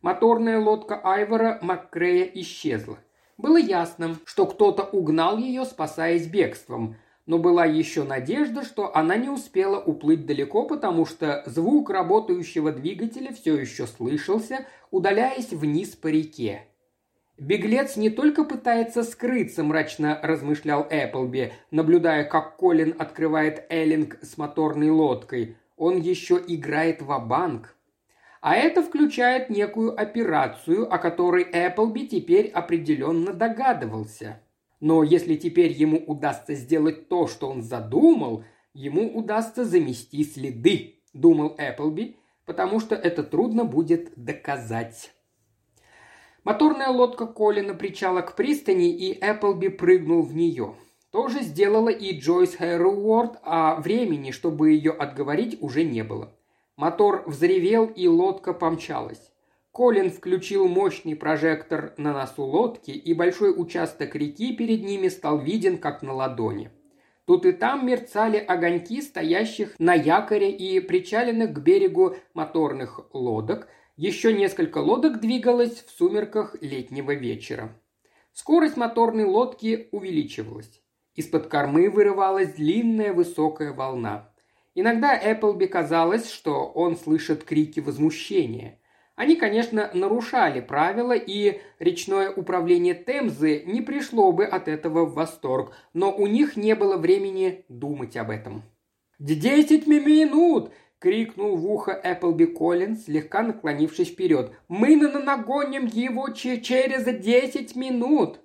Моторная 0.00 0.58
лодка 0.58 0.98
Айвора 1.04 1.58
Маккрея 1.60 2.24
исчезла. 2.24 2.98
Было 3.36 3.58
ясно, 3.58 4.16
что 4.24 4.46
кто-то 4.46 4.84
угнал 4.84 5.36
ее, 5.36 5.64
спасаясь 5.66 6.26
бегством– 6.26 6.96
но 7.30 7.38
была 7.38 7.64
еще 7.64 8.02
надежда, 8.02 8.64
что 8.64 8.96
она 8.96 9.16
не 9.16 9.28
успела 9.28 9.78
уплыть 9.78 10.26
далеко, 10.26 10.64
потому 10.64 11.06
что 11.06 11.44
звук 11.46 11.90
работающего 11.90 12.72
двигателя 12.72 13.32
все 13.32 13.56
еще 13.56 13.86
слышался, 13.86 14.66
удаляясь 14.90 15.52
вниз 15.52 15.90
по 15.90 16.08
реке. 16.08 16.64
«Беглец 17.40 17.96
не 17.96 18.10
только 18.10 18.44
пытается 18.44 19.02
скрыться»,– 19.02 19.64
мрачно 19.64 20.20
размышлял 20.22 20.86
Эпплби, 20.90 21.52
наблюдая, 21.70 22.24
как 22.24 22.58
Колин 22.58 22.94
открывает 22.98 23.64
Эллинг 23.70 24.18
с 24.20 24.36
моторной 24.36 24.90
лодкой. 24.90 25.56
«Он 25.78 25.98
еще 25.98 26.38
играет 26.46 27.00
в 27.00 27.18
банк 27.26 27.74
А 28.42 28.56
это 28.56 28.82
включает 28.82 29.48
некую 29.48 29.98
операцию, 29.98 30.92
о 30.92 30.98
которой 30.98 31.44
Эпплби 31.44 32.06
теперь 32.06 32.48
определенно 32.48 33.32
догадывался. 33.32 34.42
Но 34.80 35.02
если 35.02 35.36
теперь 35.36 35.72
ему 35.72 35.96
удастся 35.96 36.52
сделать 36.54 37.08
то, 37.08 37.26
что 37.26 37.48
он 37.48 37.62
задумал, 37.62 38.44
ему 38.74 39.16
удастся 39.16 39.64
замести 39.64 40.24
следы, 40.24 40.96
думал 41.14 41.54
Эпплби, 41.56 42.18
потому 42.44 42.80
что 42.80 42.94
это 42.94 43.22
трудно 43.22 43.64
будет 43.64 44.12
доказать. 44.14 45.10
Моторная 46.44 46.88
лодка 46.88 47.26
Колина 47.26 47.74
причала 47.74 48.22
к 48.22 48.34
пристани, 48.34 48.90
и 48.90 49.12
Эпплби 49.20 49.68
прыгнул 49.68 50.22
в 50.22 50.34
нее. 50.34 50.74
То 51.10 51.28
же 51.28 51.42
сделала 51.42 51.88
и 51.88 52.18
Джойс 52.18 52.54
Хэруорд, 52.54 53.38
а 53.42 53.80
времени, 53.80 54.30
чтобы 54.30 54.70
ее 54.70 54.92
отговорить, 54.92 55.58
уже 55.60 55.84
не 55.84 56.04
было. 56.04 56.32
Мотор 56.76 57.24
взревел, 57.26 57.86
и 57.86 58.08
лодка 58.08 58.54
помчалась. 58.54 59.30
Колин 59.72 60.10
включил 60.10 60.66
мощный 60.66 61.14
прожектор 61.14 61.94
на 61.96 62.12
носу 62.12 62.44
лодки, 62.44 62.90
и 62.90 63.14
большой 63.14 63.52
участок 63.56 64.14
реки 64.14 64.56
перед 64.56 64.82
ними 64.82 65.08
стал 65.08 65.38
виден, 65.38 65.78
как 65.78 66.02
на 66.02 66.12
ладони. 66.12 66.70
Тут 67.26 67.46
и 67.46 67.52
там 67.52 67.86
мерцали 67.86 68.38
огоньки 68.38 69.00
стоящих 69.00 69.78
на 69.78 69.94
якоре 69.94 70.50
и 70.50 70.80
причаленных 70.80 71.52
к 71.52 71.58
берегу 71.60 72.16
моторных 72.34 73.00
лодок. 73.12 73.68
Еще 74.00 74.32
несколько 74.32 74.78
лодок 74.78 75.20
двигалось 75.20 75.84
в 75.84 75.90
сумерках 75.90 76.56
летнего 76.62 77.12
вечера. 77.12 77.78
Скорость 78.32 78.78
моторной 78.78 79.24
лодки 79.24 79.90
увеличивалась. 79.92 80.80
Из-под 81.16 81.48
кормы 81.48 81.90
вырывалась 81.90 82.54
длинная 82.54 83.12
высокая 83.12 83.74
волна. 83.74 84.32
Иногда 84.74 85.14
Эпплби 85.14 85.66
казалось, 85.66 86.30
что 86.30 86.64
он 86.64 86.96
слышит 86.96 87.44
крики 87.44 87.80
возмущения. 87.80 88.80
Они, 89.16 89.36
конечно, 89.36 89.90
нарушали 89.92 90.62
правила, 90.62 91.12
и 91.12 91.60
речное 91.78 92.30
управление 92.30 92.94
Темзы 92.94 93.64
не 93.66 93.82
пришло 93.82 94.32
бы 94.32 94.46
от 94.46 94.66
этого 94.66 95.04
в 95.04 95.12
восторг, 95.12 95.74
но 95.92 96.10
у 96.10 96.26
них 96.26 96.56
не 96.56 96.74
было 96.74 96.96
времени 96.96 97.66
думать 97.68 98.16
об 98.16 98.30
этом. 98.30 98.62
«Десять 99.18 99.86
минут!»– 99.86 100.72
крикнул 101.00 101.56
в 101.56 101.66
ухо 101.66 101.92
Эпплби 101.92 102.46
Коллинз, 102.46 103.06
слегка 103.06 103.42
наклонившись 103.42 104.10
вперед. 104.10 104.52
«Мы 104.68 104.96
нагоним 104.96 105.86
его 105.86 106.28
через 106.28 107.04
десять 107.20 107.74
минут!» 107.74 108.40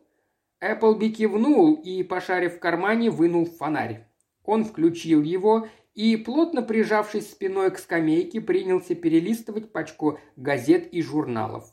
Эпплби 0.61 1.11
кивнул 1.11 1.75
и, 1.75 2.01
пошарив 2.01 2.55
в 2.55 2.59
кармане, 2.59 3.11
вынул 3.11 3.45
фонарь. 3.45 4.07
Он 4.43 4.63
включил 4.63 5.21
его 5.21 5.67
и, 5.93 6.15
плотно 6.15 6.61
прижавшись 6.61 7.29
спиной 7.29 7.71
к 7.71 7.77
скамейке, 7.77 8.41
принялся 8.41 8.95
перелистывать 8.95 9.71
пачку 9.71 10.17
газет 10.35 10.87
и 10.91 11.01
журналов. 11.01 11.65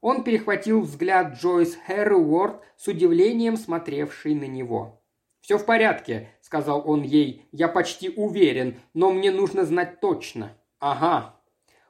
Он 0.00 0.24
перехватил 0.24 0.80
взгляд 0.80 1.34
Джойс 1.34 1.76
Хэрруорд 1.86 2.60
с 2.76 2.88
удивлением 2.88 3.56
смотревшей 3.56 4.34
на 4.34 4.46
него. 4.46 5.01
«Все 5.42 5.58
в 5.58 5.66
порядке»,— 5.66 6.30
сказал 6.40 6.88
он 6.88 7.02
ей,— 7.02 7.46
«я 7.52 7.68
почти 7.68 8.08
уверен, 8.08 8.80
но 8.94 9.10
мне 9.10 9.30
нужно 9.30 9.64
знать 9.64 10.00
точно». 10.00 10.56
«Ага». 10.78 11.36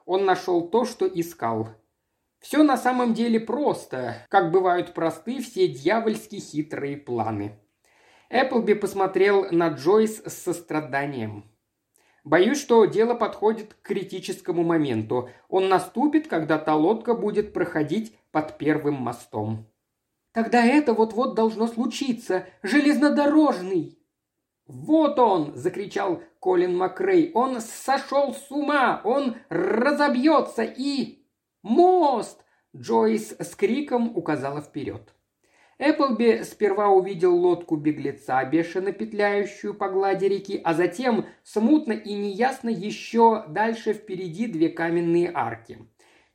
Он 0.05 0.25
нашел 0.25 0.67
то, 0.67 0.83
что 0.83 1.07
искал. 1.07 1.69
Все 2.39 2.61
на 2.63 2.75
самом 2.75 3.13
деле 3.13 3.39
просто, 3.39 4.25
как 4.27 4.51
бывают 4.51 4.93
просты 4.93 5.39
все 5.41 5.67
дьявольски 5.67 6.35
хитрые 6.35 6.97
планы. 6.97 7.57
Эпплби 8.29 8.73
посмотрел 8.73 9.49
на 9.51 9.69
Джойс 9.69 10.21
с 10.25 10.33
состраданием. 10.33 11.45
Боюсь, 12.23 12.59
что 12.59 12.85
дело 12.85 13.13
подходит 13.13 13.75
к 13.75 13.81
критическому 13.83 14.63
моменту. 14.63 15.29
Он 15.47 15.69
наступит, 15.69 16.27
когда 16.27 16.57
та 16.57 16.75
лодка 16.75 17.13
будет 17.13 17.53
проходить 17.53 18.17
под 18.31 18.57
первым 18.57 18.95
мостом. 18.95 19.67
Тогда 20.33 20.65
это 20.65 20.93
вот-вот 20.93 21.35
должно 21.35 21.67
случиться. 21.67 22.47
Железнодорожный!» 22.63 23.99
«Вот 24.65 25.19
он!»– 25.19 25.53
закричал 25.55 26.23
Колин 26.39 26.75
Макрей. 26.75 27.31
«Он 27.33 27.61
сошел 27.61 28.33
с 28.33 28.49
ума! 28.49 29.01
Он 29.03 29.35
разобьется 29.49 30.63
и...» 30.63 31.25
«Мост!»– 31.61 32.43
Джойс 32.75 33.35
с 33.39 33.55
криком 33.55 34.17
указала 34.17 34.61
вперед. 34.61 35.13
Эпплби 35.77 36.43
сперва 36.43 36.89
увидел 36.89 37.35
лодку 37.35 37.75
беглеца, 37.75 38.43
бешено 38.45 38.91
петляющую 38.93 39.73
по 39.73 39.89
глади 39.89 40.25
реки, 40.25 40.61
а 40.63 40.73
затем 40.73 41.25
смутно 41.43 41.93
и 41.93 42.13
неясно 42.13 42.69
еще 42.69 43.45
дальше 43.49 43.93
впереди 43.93 44.47
две 44.47 44.69
каменные 44.69 45.31
арки. 45.33 45.79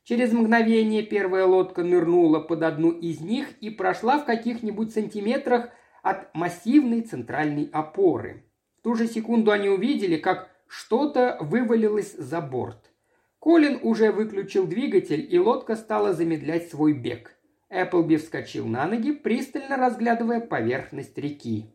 Через 0.09 0.33
мгновение 0.33 1.03
первая 1.03 1.45
лодка 1.45 1.83
нырнула 1.83 2.39
под 2.39 2.63
одну 2.63 2.89
из 2.89 3.21
них 3.21 3.51
и 3.61 3.69
прошла 3.69 4.17
в 4.17 4.25
каких-нибудь 4.25 4.91
сантиметрах 4.91 5.69
от 6.01 6.33
массивной 6.33 7.01
центральной 7.01 7.69
опоры. 7.71 8.43
В 8.79 8.81
ту 8.81 8.95
же 8.95 9.05
секунду 9.05 9.51
они 9.51 9.69
увидели, 9.69 10.17
как 10.17 10.49
что-то 10.65 11.37
вывалилось 11.39 12.13
за 12.13 12.41
борт. 12.41 12.89
Колин 13.37 13.81
уже 13.83 14.11
выключил 14.11 14.65
двигатель, 14.65 15.27
и 15.29 15.37
лодка 15.37 15.75
стала 15.75 16.11
замедлять 16.13 16.71
свой 16.71 16.93
бег– 16.93 17.35
Эпплби 17.69 18.17
вскочил 18.17 18.65
на 18.65 18.87
ноги, 18.87 19.11
пристально 19.11 19.77
разглядывая 19.77 20.39
поверхность 20.39 21.19
реки. 21.19 21.67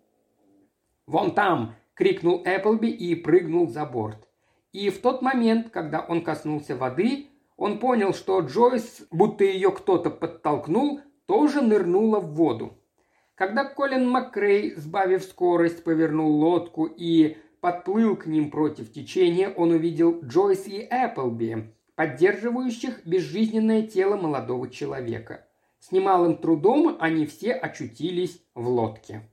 «Вон 1.07 1.37
там!»– 1.37 1.77
крикнул 1.95 2.43
Эпплби 2.45 2.91
и 2.91 3.15
прыгнул 3.15 3.69
за 3.69 3.85
борт. 3.85 4.27
И 4.73 4.91
в 4.91 5.01
тот 5.01 5.23
момент, 5.23 5.71
когда 5.71 6.01
он 6.01 6.25
коснулся 6.25 6.75
воды, 6.75 7.29
он 7.57 7.79
понял, 7.79 8.13
что 8.13 8.41
Джойс, 8.41 9.07
будто 9.11 9.45
ее 9.45 9.71
кто-то 9.71 10.11
подтолкнул, 10.11 11.01
тоже 11.27 11.63
нырнула 11.63 12.21
в 12.21 12.35
воду. 12.35 12.79
Когда 13.35 13.65
Колин 13.65 14.09
Макрей, 14.09 14.75
сбавив 14.77 15.25
скорость, 15.25 15.85
повернул 15.85 16.33
лодку 16.33 16.87
и 16.87 17.37
подплыл 17.61 18.17
к 18.17 18.27
ним 18.27 18.51
против 18.51 18.93
течения, 18.93 19.51
он 19.51 19.71
увидел 19.71 20.21
Джойс 20.23 20.67
и 20.67 20.79
Эпплби, 20.79 21.73
поддерживающих 21.95 23.07
безжизненное 23.07 23.83
тело 23.83 24.17
молодого 24.17 24.69
человека. 24.69 25.47
С 25.79 25.93
немалым 25.93 26.39
трудом 26.39 26.97
они 27.01 27.27
все 27.27 27.53
очутились 27.53 28.43
в 28.55 28.69
лодке. 28.69 29.31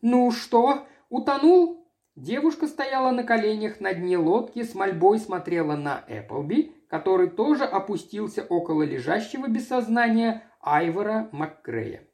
«Ну 0.00 0.30
что, 0.30 0.86
утонул?» 1.08 1.86
Девушка 2.14 2.66
стояла 2.66 3.10
на 3.10 3.24
коленях 3.24 3.80
на 3.80 3.92
дне 3.92 4.16
лодки, 4.16 4.62
с 4.62 4.74
мольбой 4.74 5.18
смотрела 5.18 5.76
на 5.76 6.02
Эпплби, 6.08 6.75
который 6.88 7.30
тоже 7.30 7.64
опустился 7.64 8.44
около 8.44 8.82
лежащего 8.82 9.48
без 9.48 9.68
сознания 9.68 10.44
Айвора 10.60 11.28
Маккрея. 11.32 12.06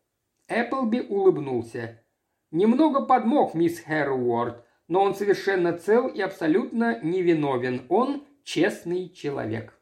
Эпплби 0.48 1.00
улыбнулся. 1.00 2.02
«Немного 2.50 3.06
подмог, 3.06 3.54
мисс 3.54 3.80
Хэруорд, 3.80 4.64
но 4.88 5.02
он 5.02 5.14
совершенно 5.14 5.72
цел 5.72 6.06
и 6.08 6.20
абсолютно 6.20 7.00
невиновен. 7.02 7.86
Он 7.88 8.24
честный 8.44 9.08
человек». 9.08 9.78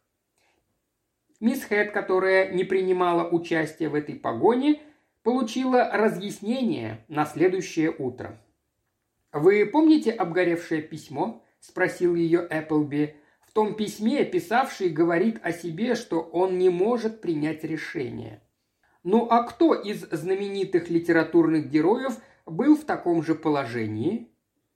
Мисс 1.41 1.65
Хэт, 1.65 1.93
которая 1.93 2.53
не 2.53 2.65
принимала 2.65 3.29
участия 3.29 3.89
в 3.89 3.95
этой 3.95 4.15
погоне, 4.15 4.81
получила 5.23 5.91
разъяснение 5.91 7.05
на 7.09 7.25
следующее 7.25 7.91
утро. 7.91 8.41
«Вы 9.33 9.67
помните 9.67 10.11
обгоревшее 10.13 10.83
письмо?»– 10.83 11.43
спросил 11.61 12.15
ее 12.15 12.47
Эпплби. 12.49 13.15
В 13.51 13.53
том 13.53 13.75
письме 13.75 14.25
писавший 14.25 14.91
говорит 14.91 15.41
о 15.43 15.51
себе, 15.51 15.97
что 15.97 16.21
он 16.21 16.57
не 16.57 16.69
может 16.69 17.21
принять 17.21 17.65
решение. 17.65 18.41
Ну 19.03 19.27
а 19.29 19.43
кто 19.43 19.75
из 19.75 20.03
знаменитых 20.03 20.89
литературных 20.89 21.69
героев 21.69 22.19
был 22.47 22.77
в 22.77 22.85
таком 22.85 23.25
же 23.25 23.35
положении? 23.35 24.29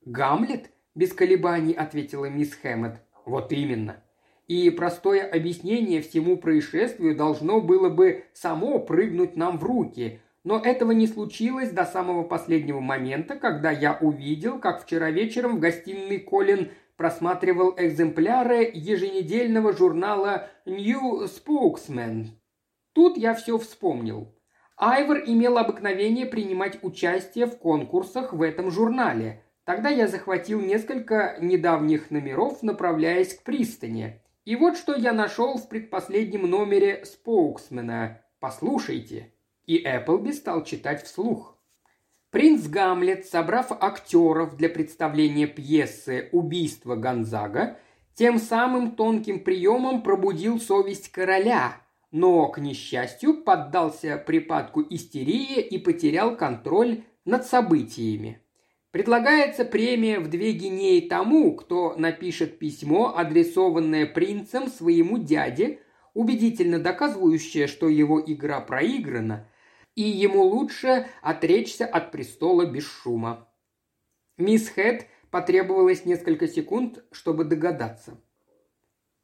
Гамлет, 0.05 0.73
без 0.97 1.13
колебаний 1.13 1.73
ответила 1.73 2.25
мисс 2.25 2.53
Хэммет. 2.55 2.97
Вот 3.25 3.53
именно. 3.53 4.03
И 4.49 4.69
простое 4.71 5.25
объяснение 5.25 6.03
всему 6.03 6.37
происшествию 6.37 7.15
должно 7.15 7.61
было 7.61 7.89
бы 7.89 8.25
само 8.33 8.81
прыгнуть 8.81 9.37
нам 9.37 9.57
в 9.59 9.63
руки, 9.63 10.19
но 10.43 10.59
этого 10.59 10.91
не 10.91 11.07
случилось 11.07 11.71
до 11.71 11.85
самого 11.85 12.25
последнего 12.25 12.81
момента, 12.81 13.37
когда 13.37 13.71
я 13.71 13.97
увидел, 14.01 14.59
как 14.59 14.83
вчера 14.83 15.11
вечером 15.11 15.59
в 15.59 15.61
гостиной 15.61 16.19
Колин 16.19 16.71
просматривал 16.97 17.75
экземпляры 17.77 18.71
еженедельного 18.73 19.73
журнала 19.73 20.49
New 20.67 21.25
Spokesman. 21.25 22.27
Тут 22.93 23.17
я 23.17 23.35
все 23.35 23.59
вспомнил. 23.59 24.35
Айвор 24.77 25.19
имел 25.27 25.59
обыкновение 25.59 26.27
принимать 26.27 26.79
участие 26.83 27.47
в 27.47 27.59
конкурсах 27.59 28.33
в 28.33 28.43
этом 28.43 28.71
журнале. 28.71 29.45
Тогда 29.65 29.89
я 29.89 30.09
захватил 30.09 30.61
несколько 30.61 31.37
недавних 31.41 32.11
номеров, 32.11 32.63
направляясь 32.63 33.35
к 33.35 33.43
пристани. 33.45 34.21
И 34.45 34.57
вот 34.57 34.77
что 34.77 34.95
я 34.95 35.13
нашел 35.13 35.57
в 35.57 35.69
предпоследнем 35.69 36.43
номере 36.43 37.05
«Споуксмена». 37.05 38.21
Послушайте. 38.41 39.33
И 39.65 39.79
Эпплби 39.79 40.33
стал 40.33 40.65
читать 40.65 41.03
вслух. 41.03 41.54
Принц 42.35 42.67
Гамлет, 42.67 43.27
собрав 43.27 43.71
актеров 43.71 44.57
для 44.57 44.69
представления 44.69 45.47
пьесы 45.47 46.31
«Убийство 46.33 46.97
Гонзага», 46.97 47.79
тем 48.17 48.41
самым 48.41 48.97
тонким 48.97 49.39
приемом 49.39 50.03
пробудил 50.03 50.59
совесть 50.59 51.13
короля, 51.13 51.77
но, 52.11 52.49
к 52.49 52.59
несчастью, 52.59 53.45
поддался 53.45 54.17
припадку 54.17 54.85
истерии 54.91 55.61
и 55.61 55.79
потерял 55.79 56.37
контроль 56.37 57.05
над 57.25 57.47
событиями. 57.47 58.41
Предлагается 58.91 59.65
премия 59.65 60.19
в 60.19 60.29
две 60.29 60.51
гинеи 60.55 61.09
тому, 61.09 61.55
кто 61.55 61.95
напишет 61.97 62.59
письмо, 62.59 63.17
адресованное 63.17 64.07
принцем 64.07 64.67
своему 64.67 65.19
дяде, 65.19 65.79
убедительно 66.15 66.81
доказывающее, 66.81 67.69
что 67.69 67.89
его 67.89 68.21
игра 68.21 68.59
проиграна– 68.61 69.47
и 69.95 70.03
ему 70.03 70.43
лучше 70.43 71.07
отречься 71.23 71.87
от 71.87 72.11
престола 72.11 72.67
без 72.67 72.85
шума. 72.85 73.49
Мисс 74.37 74.69
Хэт 74.69 75.07
потребовалось 75.31 76.05
несколько 76.05 76.49
секунд, 76.49 77.05
чтобы 77.13 77.45
догадаться. 77.45 78.21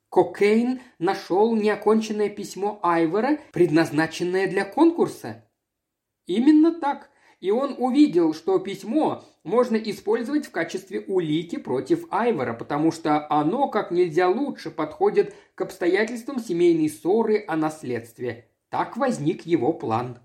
Кокейн 0.09 0.81
нашел 0.99 1.55
неоконченное 1.55 2.29
письмо 2.29 2.81
Айвора, 2.83 3.39
предназначенное 3.53 4.49
для 4.49 4.65
конкурса. 4.65 5.49
Именно 6.27 6.81
так. 6.81 7.11
И 7.39 7.51
он 7.51 7.77
увидел, 7.79 8.35
что 8.35 8.59
письмо 8.59 9.25
можно 9.45 9.77
использовать 9.77 10.47
в 10.47 10.51
качестве 10.51 11.01
улики 11.01 11.57
против 11.57 12.07
Айвора, 12.11 12.53
потому 12.53 12.93
что 12.93 13.27
оно 13.31 13.69
как 13.69 13.91
нельзя 13.93 14.29
лучше 14.29 14.71
подходит 14.71 15.35
к 15.55 15.63
обстоятельствам 15.63 16.39
семейной 16.39 16.91
ссоры 16.91 17.45
о 17.47 17.57
наследстве. 17.57 18.51
Так 18.69 18.97
возник 18.97 19.47
его 19.47 19.73
план. 19.73 20.19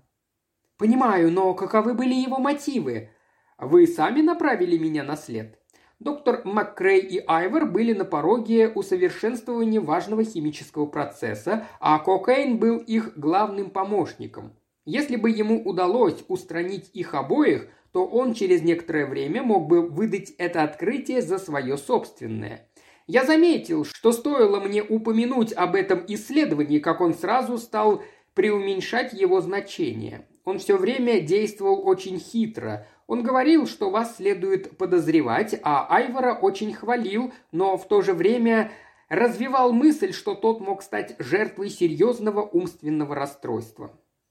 «Понимаю, 0.78 1.30
но 1.32 1.54
каковы 1.54 1.94
были 1.94 2.14
его 2.14 2.38
мотивы? 2.38 3.10
Вы 3.58 3.86
сами 3.86 4.20
направили 4.20 4.76
меня 4.76 5.04
на 5.04 5.16
след?» 5.16 5.58
Доктор 5.98 6.42
МакКрей 6.44 7.00
и 7.00 7.24
Айвор 7.26 7.64
были 7.64 7.94
на 7.94 8.04
пороге 8.04 8.68
усовершенствования 8.68 9.80
важного 9.80 10.24
химического 10.24 10.84
процесса, 10.84 11.66
а 11.80 11.98
кокаин 11.98 12.58
был 12.58 12.76
их 12.76 13.16
главным 13.16 13.70
помощником. 13.70 14.52
Если 14.84 15.16
бы 15.16 15.30
ему 15.30 15.62
удалось 15.64 16.22
устранить 16.28 16.90
их 16.92 17.14
обоих, 17.14 17.68
то 17.92 18.06
он 18.06 18.34
через 18.34 18.60
некоторое 18.60 19.06
время 19.06 19.42
мог 19.42 19.68
бы 19.68 19.80
выдать 19.80 20.32
это 20.36 20.62
открытие 20.62 21.22
за 21.22 21.38
свое 21.38 21.78
собственное. 21.78 22.68
Я 23.06 23.24
заметил, 23.24 23.86
что 23.86 24.12
стоило 24.12 24.60
мне 24.60 24.82
упомянуть 24.82 25.54
об 25.54 25.74
этом 25.74 26.04
исследовании, 26.06 26.78
как 26.78 27.00
он 27.00 27.14
сразу 27.14 27.56
стал 27.56 28.02
преуменьшать 28.34 29.14
его 29.14 29.40
значение. 29.40 30.26
Он 30.46 30.60
все 30.60 30.76
время 30.76 31.20
действовал 31.20 31.86
очень 31.86 32.20
хитро. 32.20 32.86
Он 33.08 33.24
говорил, 33.24 33.66
что 33.66 33.90
вас 33.90 34.16
следует 34.16 34.78
подозревать, 34.78 35.58
а 35.64 35.86
Айвора 35.88 36.34
очень 36.34 36.72
хвалил, 36.72 37.32
но 37.50 37.76
в 37.76 37.86
то 37.88 38.00
же 38.00 38.14
время 38.14 38.70
развивал 39.08 39.72
мысль, 39.72 40.12
что 40.12 40.36
тот 40.36 40.60
мог 40.60 40.82
стать 40.82 41.16
жертвой 41.18 41.68
серьезного 41.68 42.42
умственного 42.42 43.16
расстройства. 43.16 43.90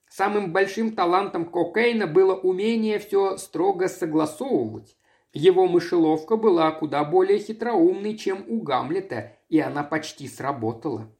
Самым 0.09 0.53
большим 0.53 0.95
талантом 0.95 1.45
Кокейна 1.45 2.07
было 2.07 2.34
умение 2.34 2.97
все 2.99 3.36
строго 3.36 3.89
согласовывать. 3.89 4.95
Его 5.34 5.68
мышеловка 5.68 6.38
была 6.38 6.72
куда 6.72 7.03
более 7.03 7.39
хитроумной, 7.39 8.18
чем 8.18 8.45
у 8.47 8.61
Гамлета, 8.61 9.34
и 9.49 9.59
она 9.59 9.84
почти 9.84 10.30
сработала. 10.30 11.13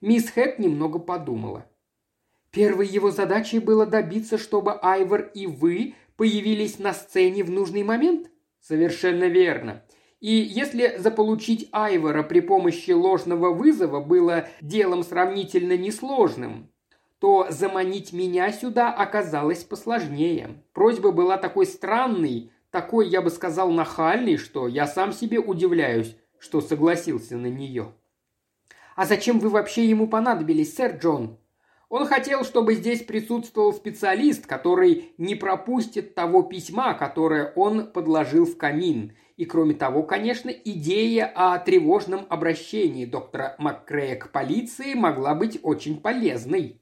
Мисс 0.00 0.30
Хэт 0.30 0.58
немного 0.58 0.98
подумала– 0.98 1.66
Первой 2.56 2.86
его 2.86 3.10
задачей 3.10 3.58
было 3.58 3.84
добиться, 3.84 4.38
чтобы 4.38 4.72
Айвор 4.80 5.30
и 5.34 5.46
вы 5.46 5.94
появились 6.16 6.78
на 6.78 6.94
сцене 6.94 7.44
в 7.44 7.50
нужный 7.50 7.82
момент? 7.82 8.30
Совершенно 8.62 9.24
верно. 9.24 9.84
И 10.20 10.30
если 10.30 10.96
заполучить 10.96 11.68
Айвора 11.70 12.22
при 12.22 12.40
помощи 12.40 12.92
ложного 12.92 13.52
вызова 13.52 14.00
было 14.00 14.48
делом 14.62 15.02
сравнительно 15.02 15.76
несложным, 15.76 16.70
то 17.18 17.46
заманить 17.50 18.14
меня 18.14 18.50
сюда 18.52 18.90
оказалось 18.90 19.62
посложнее. 19.62 20.64
Просьба 20.72 21.10
была 21.10 21.36
такой 21.36 21.66
странной, 21.66 22.50
такой, 22.70 23.06
я 23.06 23.20
бы 23.20 23.28
сказал, 23.28 23.70
нахальной, 23.70 24.38
что 24.38 24.66
я 24.66 24.86
сам 24.86 25.12
себе 25.12 25.40
удивляюсь, 25.40 26.16
что 26.38 26.62
согласился 26.62 27.36
на 27.36 27.48
нее. 27.48 27.92
«А 28.94 29.04
зачем 29.04 29.40
вы 29.40 29.50
вообще 29.50 29.84
ему 29.84 30.08
понадобились, 30.08 30.74
сэр 30.74 30.96
Джон?» 30.96 31.36
Он 31.88 32.06
хотел, 32.06 32.44
чтобы 32.44 32.74
здесь 32.74 33.02
присутствовал 33.02 33.72
специалист, 33.72 34.46
который 34.46 35.12
не 35.18 35.36
пропустит 35.36 36.14
того 36.16 36.42
письма, 36.42 36.94
которое 36.94 37.52
он 37.54 37.86
подложил 37.92 38.44
в 38.44 38.56
камин. 38.56 39.16
И 39.36 39.44
кроме 39.44 39.74
того, 39.74 40.02
конечно, 40.02 40.50
идея 40.50 41.30
о 41.32 41.58
тревожном 41.58 42.26
обращении 42.28 43.04
доктора 43.04 43.54
МакКрея 43.58 44.16
к 44.16 44.32
полиции 44.32 44.94
могла 44.94 45.34
быть 45.34 45.60
очень 45.62 46.00
полезной. 46.00 46.80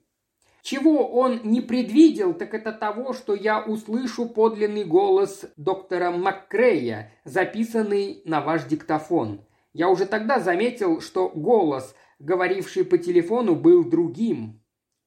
Чего 0.62 1.06
он 1.06 1.40
не 1.44 1.60
предвидел, 1.60 2.32
так 2.32 2.54
это 2.54 2.72
того, 2.72 3.12
что 3.12 3.34
я 3.34 3.60
услышу 3.60 4.26
подлинный 4.26 4.84
голос 4.84 5.44
доктора 5.58 6.10
МакКрея, 6.10 7.12
записанный 7.24 8.22
на 8.24 8.40
ваш 8.40 8.64
диктофон. 8.64 9.44
Я 9.74 9.90
уже 9.90 10.06
тогда 10.06 10.40
заметил, 10.40 11.02
что 11.02 11.28
голос, 11.28 11.94
говоривший 12.18 12.86
по 12.86 12.96
телефону, 12.96 13.54
был 13.56 13.84
другим, 13.84 14.63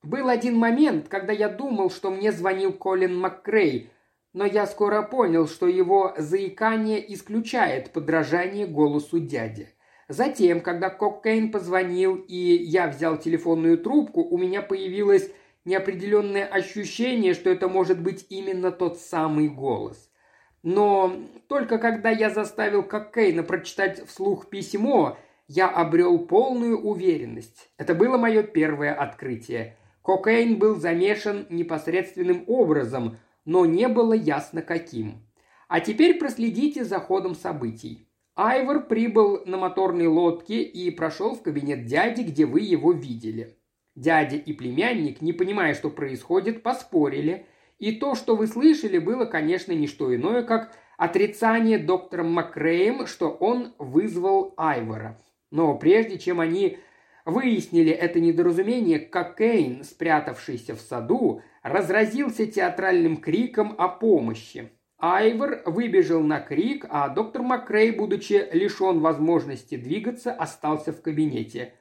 был 0.07 0.29
один 0.29 0.57
момент, 0.57 1.07
когда 1.09 1.33
я 1.33 1.49
думал, 1.49 1.89
что 1.89 2.09
мне 2.11 2.31
звонил 2.31 2.71
Колин 2.71 3.19
МакКрей, 3.19 3.89
но 4.33 4.45
я 4.45 4.65
скоро 4.65 5.01
понял, 5.01 5.47
что 5.47 5.67
его 5.67 6.13
заикание 6.17 7.13
исключает 7.13 7.91
подражание 7.91 8.67
голосу 8.67 9.19
дяди. 9.19 9.69
Затем, 10.07 10.61
когда 10.61 10.89
Коккейн 10.89 11.51
позвонил 11.51 12.15
и 12.15 12.35
я 12.35 12.87
взял 12.87 13.17
телефонную 13.17 13.77
трубку, 13.77 14.23
у 14.23 14.37
меня 14.37 14.61
появилось 14.61 15.29
неопределенное 15.65 16.45
ощущение, 16.45 17.33
что 17.33 17.49
это 17.49 17.67
может 17.67 18.01
быть 18.01 18.25
именно 18.29 18.71
тот 18.71 18.99
самый 18.99 19.49
голос. 19.49 20.09
Но 20.63 21.13
только 21.47 21.77
когда 21.77 22.09
я 22.09 22.29
заставил 22.29 22.83
Кокейна 22.83 23.43
прочитать 23.43 24.07
вслух 24.07 24.49
письмо, 24.49 25.17
я 25.47 25.67
обрел 25.67 26.19
полную 26.19 26.79
уверенность. 26.79 27.69
Это 27.77 27.93
было 27.93 28.17
мое 28.17 28.43
первое 28.43 28.93
открытие. 28.93 29.76
Кокейн 30.07 30.57
был 30.57 30.77
замешан 30.77 31.47
непосредственным 31.49 32.45
образом, 32.47 33.17
но 33.43 33.65
не 33.65 33.89
было 33.89 34.13
ясно 34.13 34.61
каким. 34.61 35.27
А 35.67 35.81
теперь 35.81 36.17
проследите 36.17 36.85
за 36.85 37.01
ходом 37.01 37.35
событий. 37.35 38.07
Айвор 38.33 38.87
прибыл 38.87 39.41
на 39.45 39.57
моторной 39.57 40.07
лодке 40.07 40.61
и 40.61 40.89
прошел 40.91 41.35
в 41.35 41.41
кабинет 41.41 41.87
дяди, 41.87 42.21
где 42.21 42.45
вы 42.45 42.61
его 42.61 42.93
видели. 42.93 43.57
Дядя 43.95 44.37
и 44.37 44.53
племянник, 44.53 45.21
не 45.21 45.33
понимая, 45.33 45.73
что 45.73 45.89
происходит, 45.89 46.63
поспорили. 46.63 47.45
И 47.77 47.91
то, 47.91 48.15
что 48.15 48.37
вы 48.37 48.47
слышали, 48.47 48.99
было, 48.99 49.25
конечно, 49.25 49.73
не 49.73 49.87
что 49.87 50.15
иное, 50.15 50.41
как 50.43 50.71
отрицание 50.97 51.79
доктором 51.79 52.31
Макреем, 52.31 53.07
что 53.07 53.29
он 53.29 53.73
вызвал 53.77 54.53
Айвора. 54.55 55.19
Но 55.51 55.77
прежде 55.77 56.17
чем 56.17 56.39
они 56.39 56.77
выяснили 57.27 57.91
это 57.91 58.21
недоразумение, 58.21 58.99
Кокейн, 58.99 59.83
спрятавшийся 59.83 60.75
в 60.75 60.79
саду, 60.79 61.41
разразился 61.61 62.47
театральным 62.47 63.17
криком 63.17 63.75
о 63.77 63.89
помощи. 63.89 64.71
Айвор 64.97 65.61
выбежал 65.65 66.21
на 66.23 66.39
крик, 66.39 66.85
а 66.89 67.09
доктор 67.09 67.43
Макрей, 67.43 67.91
будучи 67.91 68.47
лишен 68.53 69.01
возможности 69.01 69.75
двигаться, 69.75 70.31
остался 70.31 70.93
в 70.93 71.01
кабинете. 71.01 71.73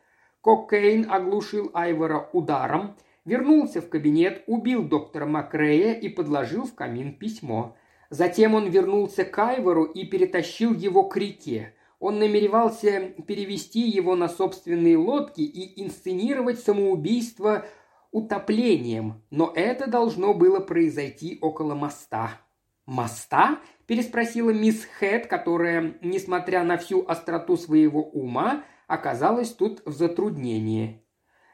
Кокейн 0.43 1.07
оглушил 1.09 1.71
Айвора 1.73 2.29
ударом, 2.33 2.97
вернулся 3.25 3.81
в 3.81 3.89
кабинет, 3.89 4.43
убил 4.49 4.83
доктора 4.83 5.27
Макрея 5.27 5.95
и 5.95 6.09
подложил 6.09 6.65
в 6.65 6.75
камин 6.75 7.15
письмо. 7.15 7.77
Затем 8.11 8.55
он 8.55 8.69
вернулся 8.69 9.25
к 9.25 9.39
Айвору 9.39 9.85
и 9.85 10.05
перетащил 10.05 10.75
его 10.75 11.05
к 11.05 11.17
реке. 11.17 11.73
Он 11.99 12.19
намеревался 12.19 13.15
перевести 13.27 13.81
его 13.81 14.17
на 14.17 14.29
собственные 14.29 14.99
лодки 14.99 15.41
и 15.41 15.83
инсценировать 15.83 16.61
самоубийство 16.61 17.65
утоплением, 18.13 19.23
но 19.31 19.53
это 19.55 19.91
должно 19.91 20.35
было 20.35 20.61
произойти 20.61 21.39
около 21.41 21.75
моста. 21.75 22.41
«Моста?»– 22.85 23.61
переспросила 23.87 24.51
мисс 24.51 24.85
Хэт, 24.85 25.27
которая, 25.27 25.99
несмотря 26.03 26.63
на 26.63 26.77
всю 26.77 27.05
остроту 27.07 27.57
своего 27.57 28.03
ума, 28.03 28.65
оказалась 28.87 29.53
тут 29.53 29.83
в 29.85 29.93
затруднении. 29.93 31.06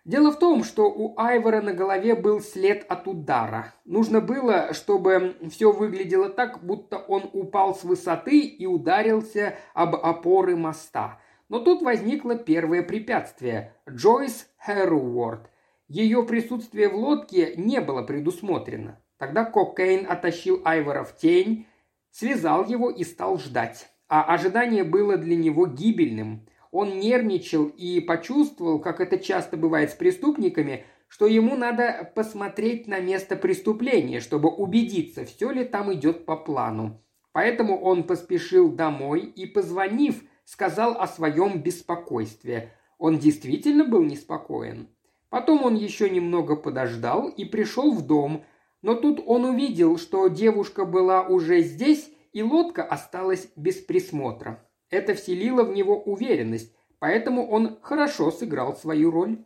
Дело 0.05 0.33
в 0.33 0.39
том, 0.39 0.65
что 0.65 0.91
у 0.91 1.17
Айвора 1.17 1.61
на 1.61 1.73
голове 1.73 2.17
был 2.17 2.41
след 2.41 2.85
от 2.89 3.07
удара. 3.07 3.73
Нужно 3.85 4.21
было, 4.21 4.73
чтобы 4.73 5.37
все 5.49 5.71
выглядело 5.71 6.29
так, 6.29 6.65
будто 6.65 6.99
он 6.99 7.31
упал 7.33 7.77
с 7.77 7.85
высоты 7.85 8.41
и 8.41 8.67
ударился 8.67 9.55
об 9.75 9.95
опоры 9.95 10.57
моста. 10.57 11.21
Но 11.49 11.61
тут 11.61 11.83
возникло 11.83 12.35
первое 12.35 12.83
препятствие– 12.83 13.75
Джойс 13.89 14.49
Хэруворд. 14.59 15.49
Ее 15.87 16.25
присутствие 16.25 16.89
в 16.89 16.97
лодке 16.97 17.55
не 17.57 17.81
было 17.81 18.03
предусмотрено. 18.03 18.99
Тогда 19.19 19.45
Кокейн 19.45 20.11
оттащил 20.11 20.63
Айвора 20.65 21.05
в 21.05 21.17
тень, 21.17 21.67
связал 22.11 22.65
его 22.65 22.91
и 22.91 23.05
стал 23.05 23.39
ждать. 23.39 23.89
А 24.09 24.25
ожидание 24.25 24.83
было 24.83 25.17
для 25.17 25.37
него 25.37 25.67
гибельным. 25.67 26.49
Он 26.73 26.99
нервничал 26.99 27.67
и 27.67 28.01
почувствовал, 28.01 28.81
как 28.81 29.01
это 29.01 29.19
часто 29.19 29.59
бывает 29.59 29.91
с 29.91 29.95
преступниками, 29.95 30.87
что 31.07 31.27
ему 31.27 31.55
надо 31.55 32.11
посмотреть 32.15 32.89
на 32.89 32.99
место 32.99 33.37
преступления, 33.37 34.21
чтобы 34.21 34.49
убедиться, 34.49 35.27
все 35.27 35.51
ли 35.51 35.65
там 35.65 35.93
идет 35.93 36.25
по 36.25 36.35
плану. 36.35 37.03
Поэтому 37.33 37.79
он 37.79 38.05
поспешил 38.05 38.73
домой 38.73 39.21
и, 39.21 39.45
позвонив, 39.45 40.25
сказал 40.45 40.99
о 40.99 41.07
своем 41.07 41.63
беспокойстве. 41.63 42.73
Он 42.97 43.19
действительно 43.19 43.85
был 43.85 44.03
неспокоен. 44.03 44.89
Потом 45.29 45.65
он 45.65 45.75
еще 45.75 46.09
немного 46.09 46.57
подождал 46.57 47.29
и 47.29 47.45
пришел 47.45 47.93
в 47.93 48.07
дом, 48.07 48.45
но 48.81 48.95
тут 48.95 49.23
он 49.27 49.45
увидел, 49.45 49.99
что 49.99 50.29
девушка 50.29 50.87
была 50.87 51.23
уже 51.23 51.61
здесь, 51.61 52.11
и 52.33 52.43
лодка 52.43 52.83
осталась 52.83 53.49
без 53.57 53.77
присмотра. 53.77 54.67
Это 54.93 55.15
вселило 55.15 55.65
в 55.65 55.73
него 55.73 55.99
уверенность, 56.03 56.71
поэтому 56.99 57.49
он 57.49 57.79
хорошо 57.81 58.31
сыграл 58.31 58.77
свою 58.77 59.11
роль. 59.11 59.39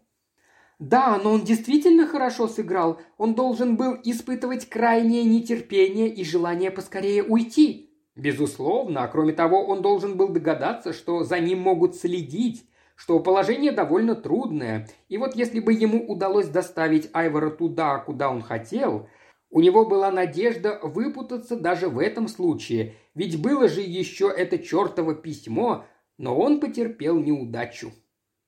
Да, 0.80 1.18
но 1.22 1.34
он 1.34 1.44
действительно 1.44 2.06
хорошо 2.08 2.48
сыграл. 2.48 3.00
Он 3.16 3.36
должен 3.36 3.76
был 3.76 3.96
испытывать 4.02 4.68
крайнее 4.68 5.22
нетерпение 5.22 6.08
и 6.08 6.24
желание 6.24 6.72
поскорее 6.72 7.22
уйти. 7.22 7.94
Безусловно, 8.16 9.04
а 9.04 9.08
кроме 9.08 9.34
того, 9.34 9.64
он 9.64 9.82
должен 9.82 10.16
был 10.16 10.30
догадаться, 10.30 10.92
что 10.92 11.22
за 11.22 11.38
ним 11.38 11.60
могут 11.60 11.94
следить, 11.94 12.68
что 12.96 13.20
положение 13.20 13.70
довольно 13.70 14.16
трудное. 14.16 14.88
И 15.08 15.16
вот 15.16 15.36
если 15.36 15.60
бы 15.60 15.72
ему 15.72 16.04
удалось 16.10 16.48
доставить 16.48 17.08
Айвора 17.12 17.50
туда, 17.50 17.98
куда 17.98 18.30
он 18.30 18.42
хотел, 18.42 19.08
у 19.56 19.60
него 19.60 19.86
была 19.86 20.10
надежда 20.10 20.78
выпутаться 20.82 21.56
даже 21.56 21.88
в 21.88 21.98
этом 21.98 22.28
случае, 22.28 22.96
ведь 23.14 23.40
было 23.40 23.68
же 23.68 23.80
еще 23.80 24.28
это 24.28 24.58
чертово 24.58 25.14
письмо, 25.14 25.86
но 26.18 26.38
он 26.38 26.60
потерпел 26.60 27.18
неудачу. 27.18 27.90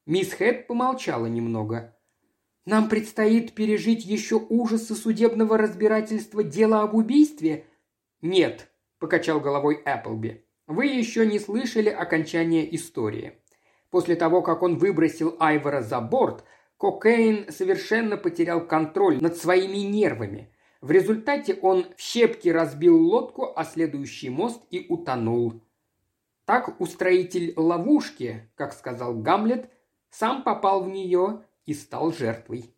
Мисс 0.04 0.34
Хэт 0.34 0.66
помолчала 0.66 1.24
немного. 1.24 1.96
«Нам 2.66 2.90
предстоит 2.90 3.54
пережить 3.54 4.04
еще 4.04 4.36
ужасы 4.36 4.94
судебного 4.94 5.56
разбирательства 5.56 6.44
дела 6.44 6.82
об 6.82 6.94
убийстве?» 6.94 7.64
«Нет»,– 8.20 8.68
покачал 8.98 9.40
головой 9.40 9.80
Эпплби. 9.86 10.44
«Вы 10.66 10.88
еще 10.88 11.24
не 11.24 11.38
слышали 11.38 11.88
окончания 11.88 12.68
истории. 12.74 13.32
После 13.88 14.14
того, 14.14 14.42
как 14.42 14.62
он 14.62 14.76
выбросил 14.76 15.36
Айвора 15.40 15.80
за 15.80 16.02
борт, 16.02 16.44
Кокейн 16.76 17.50
совершенно 17.50 18.18
потерял 18.18 18.60
контроль 18.66 19.22
над 19.22 19.38
своими 19.38 19.78
нервами– 19.78 20.52
в 20.80 20.90
результате 20.90 21.54
он 21.54 21.86
в 21.96 22.00
щепки 22.00 22.48
разбил 22.48 22.96
лодку, 22.96 23.52
а 23.56 23.64
следующий 23.64 24.30
мост 24.30 24.62
и 24.70 24.86
утонул. 24.88 25.60
Так 26.44 26.80
устроитель 26.80 27.52
ловушки, 27.56 28.50
как 28.54 28.72
сказал 28.72 29.14
Гамлет, 29.14 29.70
сам 30.10 30.44
попал 30.44 30.84
в 30.84 30.88
нее 30.88 31.44
и 31.66 31.74
стал 31.74 32.12
жертвой. 32.12 32.74